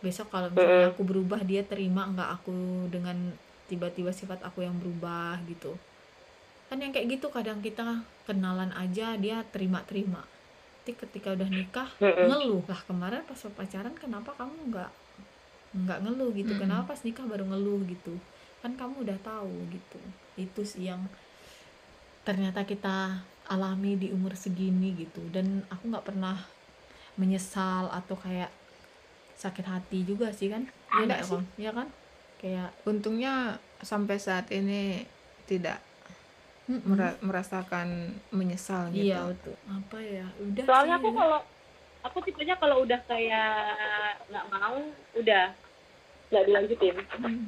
Besok 0.00 0.32
kalau 0.32 0.48
misalnya 0.48 0.90
aku 0.90 1.04
berubah 1.04 1.44
dia 1.44 1.60
terima 1.60 2.08
nggak 2.08 2.30
aku 2.40 2.88
dengan 2.88 3.36
tiba-tiba 3.68 4.10
sifat 4.10 4.40
aku 4.42 4.64
yang 4.64 4.74
berubah 4.80 5.38
gitu? 5.46 5.76
Kan 6.72 6.80
yang 6.80 6.94
kayak 6.94 7.20
gitu 7.20 7.28
kadang 7.28 7.60
kita 7.60 8.02
kenalan 8.24 8.70
aja 8.74 9.18
dia 9.18 9.42
terima-terima. 9.50 10.24
Tapi 10.80 11.06
ketika 11.06 11.38
udah 11.38 11.46
nikah 11.46 11.86
ngeluh. 12.02 12.66
Lah 12.66 12.82
kemarin 12.82 13.22
pas 13.22 13.38
pacaran 13.54 13.94
kenapa 13.94 14.34
kamu 14.34 14.74
nggak 14.74 14.90
nggak 15.70 15.98
ngeluh 16.02 16.34
gitu? 16.34 16.52
Kenapa 16.58 16.96
pas 16.96 17.00
nikah 17.06 17.22
baru 17.30 17.46
ngeluh 17.46 17.86
gitu? 17.86 18.18
Kan 18.58 18.74
kamu 18.74 19.06
udah 19.06 19.18
tahu 19.22 19.54
gitu. 19.70 20.00
Itu 20.34 20.66
sih 20.66 20.90
yang 20.90 21.06
ternyata 22.26 22.66
kita 22.66 23.22
alami 23.46 23.94
di 23.94 24.10
umur 24.10 24.34
segini 24.34 24.98
gitu. 24.98 25.22
Dan 25.30 25.62
aku 25.70 25.94
nggak 25.94 26.10
pernah 26.10 26.42
menyesal 27.20 27.92
atau 27.92 28.16
kayak 28.16 28.48
sakit 29.36 29.62
hati 29.62 29.98
juga 30.02 30.32
sih 30.32 30.48
kan 30.48 30.64
Iya 30.90 31.04
nggak, 31.06 31.20
Enggak 31.20 31.20
sih. 31.22 31.42
Iya 31.58 31.70
kan 31.70 31.86
kayak 32.36 32.68
untungnya 32.82 33.34
sampai 33.80 34.16
saat 34.16 34.48
ini 34.48 35.04
tidak 35.44 35.76
mm-mm. 36.64 36.82
mera- 36.86 37.20
merasakan 37.20 37.88
menyesal 38.30 38.88
gitu 38.90 39.04
iya 39.06 39.20
betul 39.22 39.52
apa 39.66 39.98
ya 39.98 40.24
udah 40.40 40.64
Soalnya 40.64 40.96
sih, 40.96 41.00
aku 41.00 41.08
kalau 41.14 41.40
aku 42.00 42.18
tipenya 42.22 42.56
kalau 42.56 42.76
udah 42.80 43.00
kayak 43.04 43.52
nggak 44.26 44.46
mau, 44.48 44.80
udah 45.14 45.44
nggak 46.30 46.44
dilanjutin. 46.46 46.96
Hmm. 47.12 47.44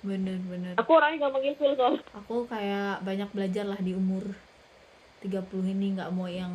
bener-bener 0.00 0.72
Aku 0.76 0.90
orangnya 0.90 1.18
gampang 1.20 1.44
ilfil 1.44 1.76
soalnya. 1.76 2.00
aku 2.16 2.48
kayak 2.48 3.04
banyak 3.04 3.28
belajar 3.30 3.68
lah 3.68 3.76
di 3.76 3.92
umur 3.92 4.24
30 5.20 5.44
ini 5.68 5.92
nggak 5.92 6.08
mau 6.10 6.24
yang 6.24 6.48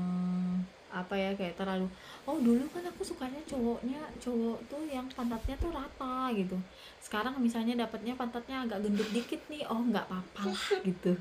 apa 0.96 1.14
ya 1.20 1.30
kayak 1.36 1.60
terlalu 1.60 1.92
oh 2.24 2.38
dulu 2.40 2.64
kan 2.72 2.88
aku 2.88 3.04
sukanya 3.04 3.42
cowoknya 3.44 4.00
cowok 4.24 4.58
tuh 4.72 4.82
yang 4.88 5.04
pantatnya 5.12 5.56
tuh 5.60 5.76
rata 5.76 6.32
gitu 6.32 6.56
sekarang 7.04 7.36
misalnya 7.44 7.84
dapatnya 7.84 8.16
pantatnya 8.16 8.64
agak 8.64 8.80
gendut 8.88 9.10
dikit 9.12 9.42
nih 9.52 9.68
oh 9.68 9.84
nggak 9.84 10.08
apa-apa 10.08 10.42
lah 10.56 10.64
gitu 10.88 11.12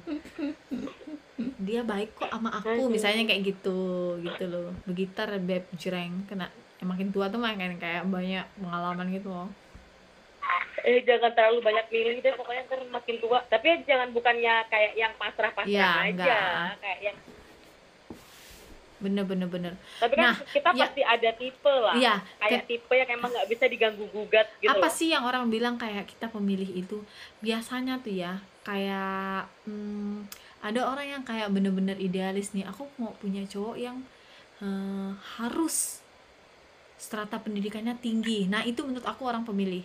dia 1.67 1.83
baik 1.83 2.15
kok 2.15 2.31
sama 2.31 2.55
aku 2.55 2.87
misalnya 2.87 3.27
kayak 3.27 3.43
gitu 3.43 3.79
gitu 4.23 4.45
loh 4.47 4.71
begitar 4.87 5.29
beb 5.43 5.67
jreng 5.75 6.23
kena 6.31 6.47
yang 6.79 6.89
makin 6.95 7.11
tua 7.11 7.27
tuh 7.27 7.43
makin 7.43 7.75
kayak 7.83 8.07
banyak 8.07 8.47
pengalaman 8.57 9.11
gitu 9.11 9.29
loh 9.29 9.51
Eh 10.85 11.01
jangan 11.09 11.33
terlalu 11.33 11.65
banyak 11.65 11.87
milih 11.89 12.21
deh, 12.21 12.37
pokoknya 12.37 12.69
ntar 12.69 12.85
makin 12.93 13.17
tua. 13.17 13.41
Tapi 13.49 13.89
jangan 13.89 14.13
bukannya 14.13 14.69
kayak 14.69 14.93
yang 14.93 15.17
pasrah-pasrah 15.17 15.65
Iya, 15.65 16.13
aja, 16.13 16.13
enggak. 16.13 16.77
kayak 16.85 17.01
yang. 17.01 17.17
Bener 18.97 19.25
bener 19.25 19.49
bener 19.49 19.75
Tapi 19.99 20.15
kan 20.15 20.25
Nah, 20.25 20.37
kita 20.49 20.71
ya. 20.73 20.87
pasti 20.87 21.03
ada 21.03 21.31
tipe 21.35 21.75
lah. 21.75 21.95
iya 21.95 22.15
Kayak 22.39 22.65
tipe 22.65 22.95
yang 22.95 23.11
emang 23.11 23.31
nggak 23.31 23.49
bisa 23.49 23.65
diganggu 23.67 24.07
gugat 24.09 24.47
gitu. 24.59 24.71
apa 24.71 24.87
loh. 24.87 24.93
sih 24.93 25.09
yang 25.11 25.25
orang 25.25 25.51
bilang 25.51 25.75
kayak 25.77 26.07
kita 26.07 26.31
pemilih 26.31 26.71
itu 26.73 27.03
biasanya 27.41 27.99
tuh 28.01 28.15
ya 28.15 28.33
kayak 28.63 29.45
hmm, 29.67 30.25
ada 30.65 30.81
orang 30.89 31.07
yang 31.11 31.23
kayak 31.23 31.53
bener-bener 31.53 31.99
idealis 31.99 32.55
nih 32.57 32.65
aku 32.65 32.89
mau 32.97 33.13
punya 33.19 33.45
cowok 33.45 33.77
yang 33.77 34.01
eh, 34.59 35.11
harus 35.37 36.01
strata 36.97 37.37
pendidikannya 37.37 37.99
tinggi 37.99 38.47
nah 38.47 38.65
itu 38.65 38.81
menurut 38.81 39.05
aku 39.05 39.29
orang 39.29 39.45
pemilih 39.45 39.85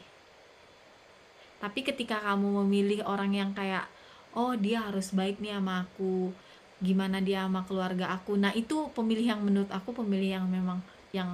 tapi 1.59 1.83
ketika 1.83 2.23
kamu 2.23 2.63
memilih 2.63 3.03
orang 3.03 3.35
yang 3.35 3.51
kayak 3.51 3.83
oh 4.31 4.55
dia 4.55 4.87
harus 4.87 5.11
baik 5.11 5.43
nih 5.43 5.59
sama 5.59 5.83
aku 5.83 6.31
gimana 6.87 7.17
dia 7.27 7.43
sama 7.45 7.61
keluarga 7.67 8.05
aku. 8.15 8.31
Nah 8.43 8.51
itu 8.55 8.73
pemilih 8.95 9.25
yang 9.35 9.41
menurut 9.47 9.71
aku 9.77 9.89
pemilih 9.99 10.29
yang 10.41 10.45
memang 10.47 10.79
yang 11.17 11.29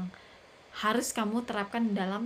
harus 0.81 1.07
kamu 1.17 1.37
terapkan 1.47 1.83
dalam 1.99 2.23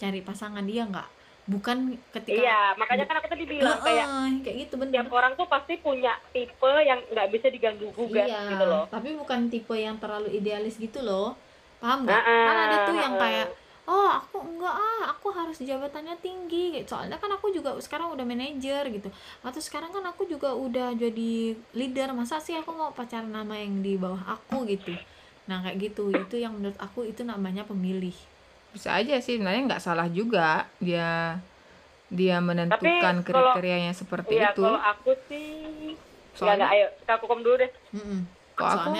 cari 0.00 0.20
pasangan 0.28 0.64
dia 0.70 0.82
nggak? 0.90 1.08
Bukan 1.52 1.78
ketika 2.14 2.40
Iya, 2.42 2.58
makanya 2.78 3.04
kan 3.08 3.16
aku 3.18 3.28
tadi 3.32 3.44
bilang 3.48 3.78
kayak 3.86 4.06
Heeh, 4.06 4.42
kayak 4.44 4.56
gitu 4.66 4.74
bener. 4.80 4.94
tiap 4.94 5.08
orang 5.12 5.32
tuh 5.38 5.46
pasti 5.50 5.72
punya 5.82 6.12
tipe 6.34 6.70
yang 6.88 7.00
nggak 7.10 7.28
bisa 7.34 7.46
diganggu 7.54 7.86
gugat 7.98 8.26
iya 8.26 8.40
gitu 8.50 8.64
loh. 8.70 8.84
tapi 8.92 9.08
bukan 9.20 9.40
tipe 9.52 9.74
yang 9.86 9.96
terlalu 10.02 10.28
idealis 10.38 10.74
gitu 10.84 10.98
loh. 11.08 11.26
Paham 11.80 11.98
nggak? 12.06 12.22
Heeh, 12.26 12.44
kan 12.46 12.56
ada 12.66 12.76
tuh 12.86 12.94
yang 13.02 13.14
kayak 13.22 13.46
oh 13.86 14.10
aku 14.12 14.36
enggak 14.40 14.72
ah 14.72 15.02
aku 15.10 15.28
harus 15.30 15.56
jabatannya 15.58 16.16
tinggi. 16.18 16.76
Gitu. 16.76 16.88
soalnya 16.88 17.16
kan 17.16 17.30
aku 17.30 17.48
juga 17.50 17.76
sekarang 17.78 18.12
udah 18.12 18.24
manajer 18.24 18.88
gitu. 18.90 19.08
Atau 19.40 19.60
sekarang 19.60 19.90
kan 19.90 20.04
aku 20.04 20.24
juga 20.24 20.52
udah 20.52 20.92
jadi 20.92 21.54
leader. 21.72 22.12
Masa 22.12 22.36
sih 22.38 22.54
aku 22.54 22.70
mau 22.70 22.90
pacaran 22.90 23.30
sama 23.30 23.56
yang 23.56 23.80
di 23.80 23.96
bawah 23.96 24.20
aku 24.28 24.66
gitu? 24.66 24.92
Nah 25.46 25.62
kayak 25.62 25.90
gitu. 25.90 26.10
Itu 26.10 26.36
yang 26.36 26.58
menurut 26.58 26.76
aku 26.76 27.04
itu 27.04 27.22
namanya 27.22 27.64
pemilih. 27.64 28.14
Bisa 28.70 28.94
aja 28.94 29.18
sih. 29.18 29.38
Sebenarnya 29.38 29.66
nggak 29.66 29.82
salah 29.82 30.06
juga 30.06 30.68
dia 30.78 31.38
dia 32.10 32.42
menentukan 32.42 33.22
kalau- 33.22 33.54
kriterianya 33.54 33.94
seperti 33.94 34.42
Iya, 34.42 34.50
itu. 34.50 34.66
kalau 34.66 34.82
aku 34.82 35.14
sih 35.30 35.46
nggak 35.94 36.34
soalnya 36.34 36.66
nggak 36.66 36.74
ayo 36.74 36.86
aku 37.06 37.24
kom 37.26 37.40
dulu 37.42 37.54
deh. 37.58 37.70
Mm-mm. 37.94 38.20
kalau 38.54 38.72
aku 38.76 38.90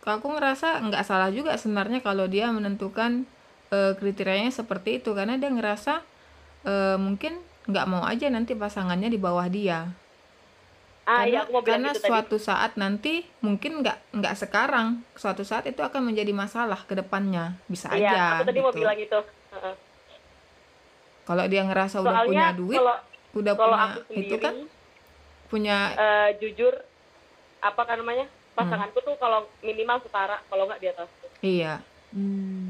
kalau 0.00 0.16
aku 0.16 0.28
ngerasa 0.32 0.68
nggak 0.86 1.04
salah 1.04 1.28
juga 1.30 1.54
sebenarnya 1.54 1.98
kalau 1.98 2.24
dia 2.24 2.46
menentukan 2.48 3.26
eh, 3.70 3.92
kriterianya 3.98 4.52
seperti 4.52 5.00
itu 5.02 5.10
karena 5.14 5.34
dia 5.40 5.50
ngerasa 5.50 6.02
eh, 6.66 6.96
mungkin 7.00 7.32
nggak 7.70 7.86
mau 7.92 8.02
aja 8.04 8.26
nanti 8.32 8.52
pasangannya 8.58 9.08
di 9.08 9.18
bawah 9.20 9.46
dia 9.48 9.80
Ah 11.08 11.26
karena, 11.26 11.30
iya, 11.32 11.38
aku 11.42 11.50
mau 11.50 11.62
karena 11.64 11.88
gitu 11.90 12.00
tadi. 12.00 12.10
suatu 12.12 12.36
saat 12.38 12.72
nanti 12.78 13.14
mungkin 13.42 13.82
nggak 13.82 13.98
nggak 14.14 14.34
sekarang 14.36 14.88
suatu 15.18 15.42
saat 15.42 15.66
itu 15.66 15.80
akan 15.82 16.02
menjadi 16.12 16.30
masalah 16.30 16.80
ke 16.86 16.94
depannya 16.94 17.58
bisa 17.66 17.90
Iya, 17.90 18.14
aja 18.14 18.22
aku 18.38 18.44
tadi 18.46 18.60
mau 18.62 18.70
gitu. 18.70 18.78
bilang 18.78 18.98
itu. 18.98 19.18
Heeh. 19.50 19.74
kalau 21.26 21.44
dia 21.46 21.62
ngerasa 21.62 21.96
udah 21.98 22.10
Soalnya 22.20 22.26
punya 22.26 22.48
duit 22.54 22.78
kalau 22.78 22.96
udah 23.30 23.54
kalau 23.54 23.76
punya 23.76 23.84
aku 23.86 23.98
itu 23.98 24.06
sendiri 24.10 24.42
kan 24.42 24.54
punya 25.50 25.76
eh, 25.98 26.28
jujur 26.38 26.74
apa 27.60 27.82
kan 27.82 27.96
namanya 27.98 28.26
pasanganku 28.54 28.98
tuh 29.02 29.14
kalau 29.18 29.40
minimal 29.62 29.98
setara 30.02 30.36
kalau 30.46 30.62
nggak 30.66 30.80
di 30.80 30.88
atas 30.90 31.08
iya 31.42 31.74
Hmm. 32.10 32.69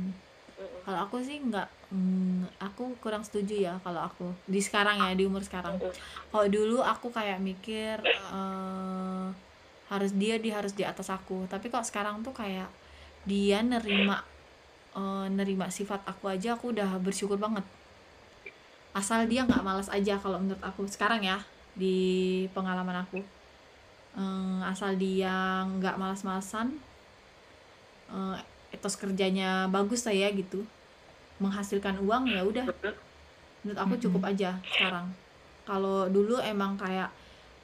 Kalau 0.81 0.99
aku 1.07 1.21
sih 1.21 1.39
nggak, 1.41 1.69
hmm, 1.93 2.49
aku 2.59 2.97
kurang 3.05 3.23
setuju 3.23 3.71
ya 3.71 3.75
kalau 3.85 4.01
aku 4.05 4.33
di 4.49 4.61
sekarang 4.63 4.97
ya 5.01 5.13
di 5.15 5.25
umur 5.29 5.45
sekarang. 5.45 5.77
Kalau 6.31 6.47
dulu 6.49 6.81
aku 6.81 7.13
kayak 7.13 7.39
mikir 7.43 8.01
eh, 8.07 9.27
harus 9.91 10.13
dia 10.15 10.39
dia 10.41 10.59
harus 10.59 10.73
di 10.73 10.85
atas 10.87 11.09
aku. 11.13 11.45
Tapi 11.51 11.69
kok 11.69 11.85
sekarang 11.85 12.25
tuh 12.25 12.33
kayak 12.33 12.69
dia 13.29 13.61
nerima 13.61 14.25
eh, 14.97 15.27
nerima 15.31 15.69
sifat 15.69 16.03
aku 16.09 16.31
aja 16.33 16.57
aku 16.57 16.73
udah 16.73 16.97
bersyukur 16.99 17.37
banget. 17.37 17.65
Asal 18.91 19.31
dia 19.31 19.47
nggak 19.47 19.63
malas 19.63 19.89
aja 19.93 20.19
kalau 20.19 20.43
menurut 20.43 20.63
aku 20.65 20.89
sekarang 20.91 21.23
ya 21.23 21.39
di 21.77 22.47
pengalaman 22.57 23.07
aku. 23.07 23.23
Eh, 24.19 24.61
asal 24.67 24.99
dia 24.99 25.63
nggak 25.67 25.97
malas-malasan 26.01 26.75
etos 28.71 28.95
kerjanya 28.99 29.67
bagus 29.71 30.07
saya 30.07 30.31
gitu. 30.35 30.63
Menghasilkan 31.43 31.99
uang 32.03 32.31
ya 32.31 32.43
udah. 32.47 32.67
Menurut 33.63 33.79
aku 33.79 33.95
cukup 34.01 34.31
aja 34.31 34.57
sekarang. 34.65 35.11
Kalau 35.69 36.09
dulu 36.09 36.41
emang 36.41 36.75
kayak 36.79 37.11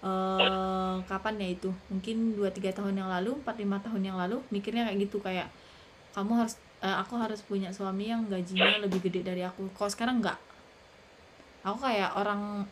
eh 0.04 0.96
kapan 1.08 1.34
ya 1.40 1.48
itu? 1.56 1.70
Mungkin 1.88 2.36
2-3 2.36 2.76
tahun 2.76 2.94
yang 2.94 3.10
lalu 3.10 3.38
4-5 3.42 3.86
tahun 3.90 4.02
yang 4.04 4.16
lalu 4.20 4.38
mikirnya 4.52 4.86
kayak 4.86 4.98
gitu 5.08 5.18
kayak 5.24 5.48
kamu 6.12 6.44
harus 6.44 6.54
eh, 6.84 6.96
aku 6.96 7.14
harus 7.16 7.40
punya 7.44 7.72
suami 7.72 8.12
yang 8.12 8.28
gajinya 8.28 8.82
lebih 8.84 9.00
gede 9.08 9.24
dari 9.24 9.42
aku. 9.42 9.72
Kalau 9.72 9.90
sekarang 9.90 10.20
enggak. 10.20 10.38
Aku 11.66 11.82
kayak 11.82 12.14
orang 12.14 12.62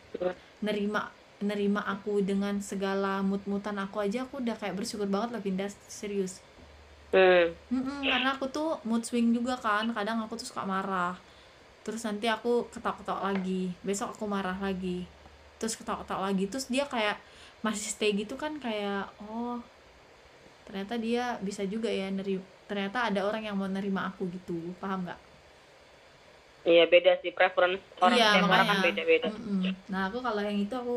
nerima 0.63 1.11
nerima 1.43 1.83
aku 1.83 2.23
dengan 2.23 2.63
segala 2.63 3.19
mut-mutan 3.19 3.75
aku 3.75 3.99
aja 3.99 4.23
aku 4.23 4.39
udah 4.39 4.55
kayak 4.55 4.79
bersyukur 4.79 5.03
banget 5.05 5.35
lah 5.35 5.41
pindah 5.43 5.67
serius 5.91 6.39
hmm. 7.15 7.43
Mm-mm, 7.73 7.99
karena 8.11 8.29
aku 8.37 8.45
tuh 8.55 8.67
mood 8.87 9.03
swing 9.07 9.27
juga 9.37 9.53
kan 9.65 9.85
kadang 9.97 10.17
aku 10.23 10.33
tuh 10.41 10.47
suka 10.51 10.63
marah 10.73 11.13
terus 11.85 12.01
nanti 12.07 12.25
aku 12.35 12.49
ketawa-ketawa 12.73 13.21
lagi 13.33 13.73
besok 13.87 14.09
aku 14.15 14.25
marah 14.35 14.57
lagi 14.67 14.97
terus 15.59 15.73
ketawa-ketawa 15.79 16.21
lagi 16.29 16.45
terus 16.51 16.67
dia 16.73 16.85
kayak 16.93 17.17
masih 17.65 17.89
stay 17.95 18.11
gitu 18.21 18.35
kan 18.43 18.53
kayak 18.65 19.09
oh 19.23 19.57
ternyata 20.67 20.95
dia 21.05 21.23
bisa 21.47 21.63
juga 21.73 21.89
ya 21.99 22.07
nerima 22.17 22.43
ternyata 22.69 22.97
ada 23.09 23.21
orang 23.29 23.43
yang 23.47 23.55
mau 23.59 23.69
nerima 23.69 24.01
aku 24.09 24.23
gitu 24.35 24.57
paham 24.81 24.99
nggak 25.05 25.19
iya 26.71 26.83
beda 26.93 27.11
sih 27.21 27.31
preference 27.37 27.83
orang 28.05 28.17
Iya, 28.17 28.25
tiap 28.33 28.45
orang 28.53 28.65
kan 28.69 28.77
makanya. 28.77 28.85
beda-beda 28.85 29.29
Mm-mm. 29.29 29.61
nah 29.91 30.01
aku 30.09 30.17
kalau 30.25 30.41
yang 30.47 30.57
itu 30.65 30.73
aku 30.81 30.95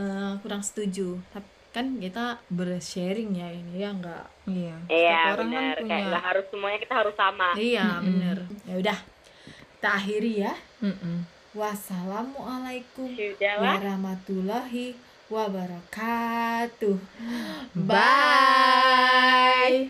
eh, 0.00 0.32
kurang 0.42 0.62
setuju 0.68 1.02
tapi 1.32 1.48
kan 1.70 1.86
kita 2.02 2.42
bersharing 2.50 3.30
ya 3.38 3.46
ini 3.54 3.78
ya 3.78 3.90
nggak 3.94 4.24
iya. 4.50 4.76
iya 4.90 5.20
Setiap 5.30 5.38
orang 5.38 5.48
kan 5.50 5.62
benar. 5.62 5.76
punya 5.78 5.86
kayak 5.86 6.04
nggak 6.10 6.24
harus 6.26 6.44
semuanya 6.50 6.78
kita 6.82 6.94
harus 6.98 7.14
sama. 7.14 7.48
Iya 7.54 7.86
bener 8.02 8.38
ya 8.66 8.74
udah 8.82 8.98
kita 9.78 9.88
akhiri 9.96 10.32
ya. 10.44 10.52
Mm-mm. 10.82 11.16
Wassalamualaikum 11.50 13.08
Sudah 13.14 13.54
lah 13.58 13.78
warahmatullahi 13.78 14.94
wabarakatuh. 15.30 16.98
Bye. 17.88 19.86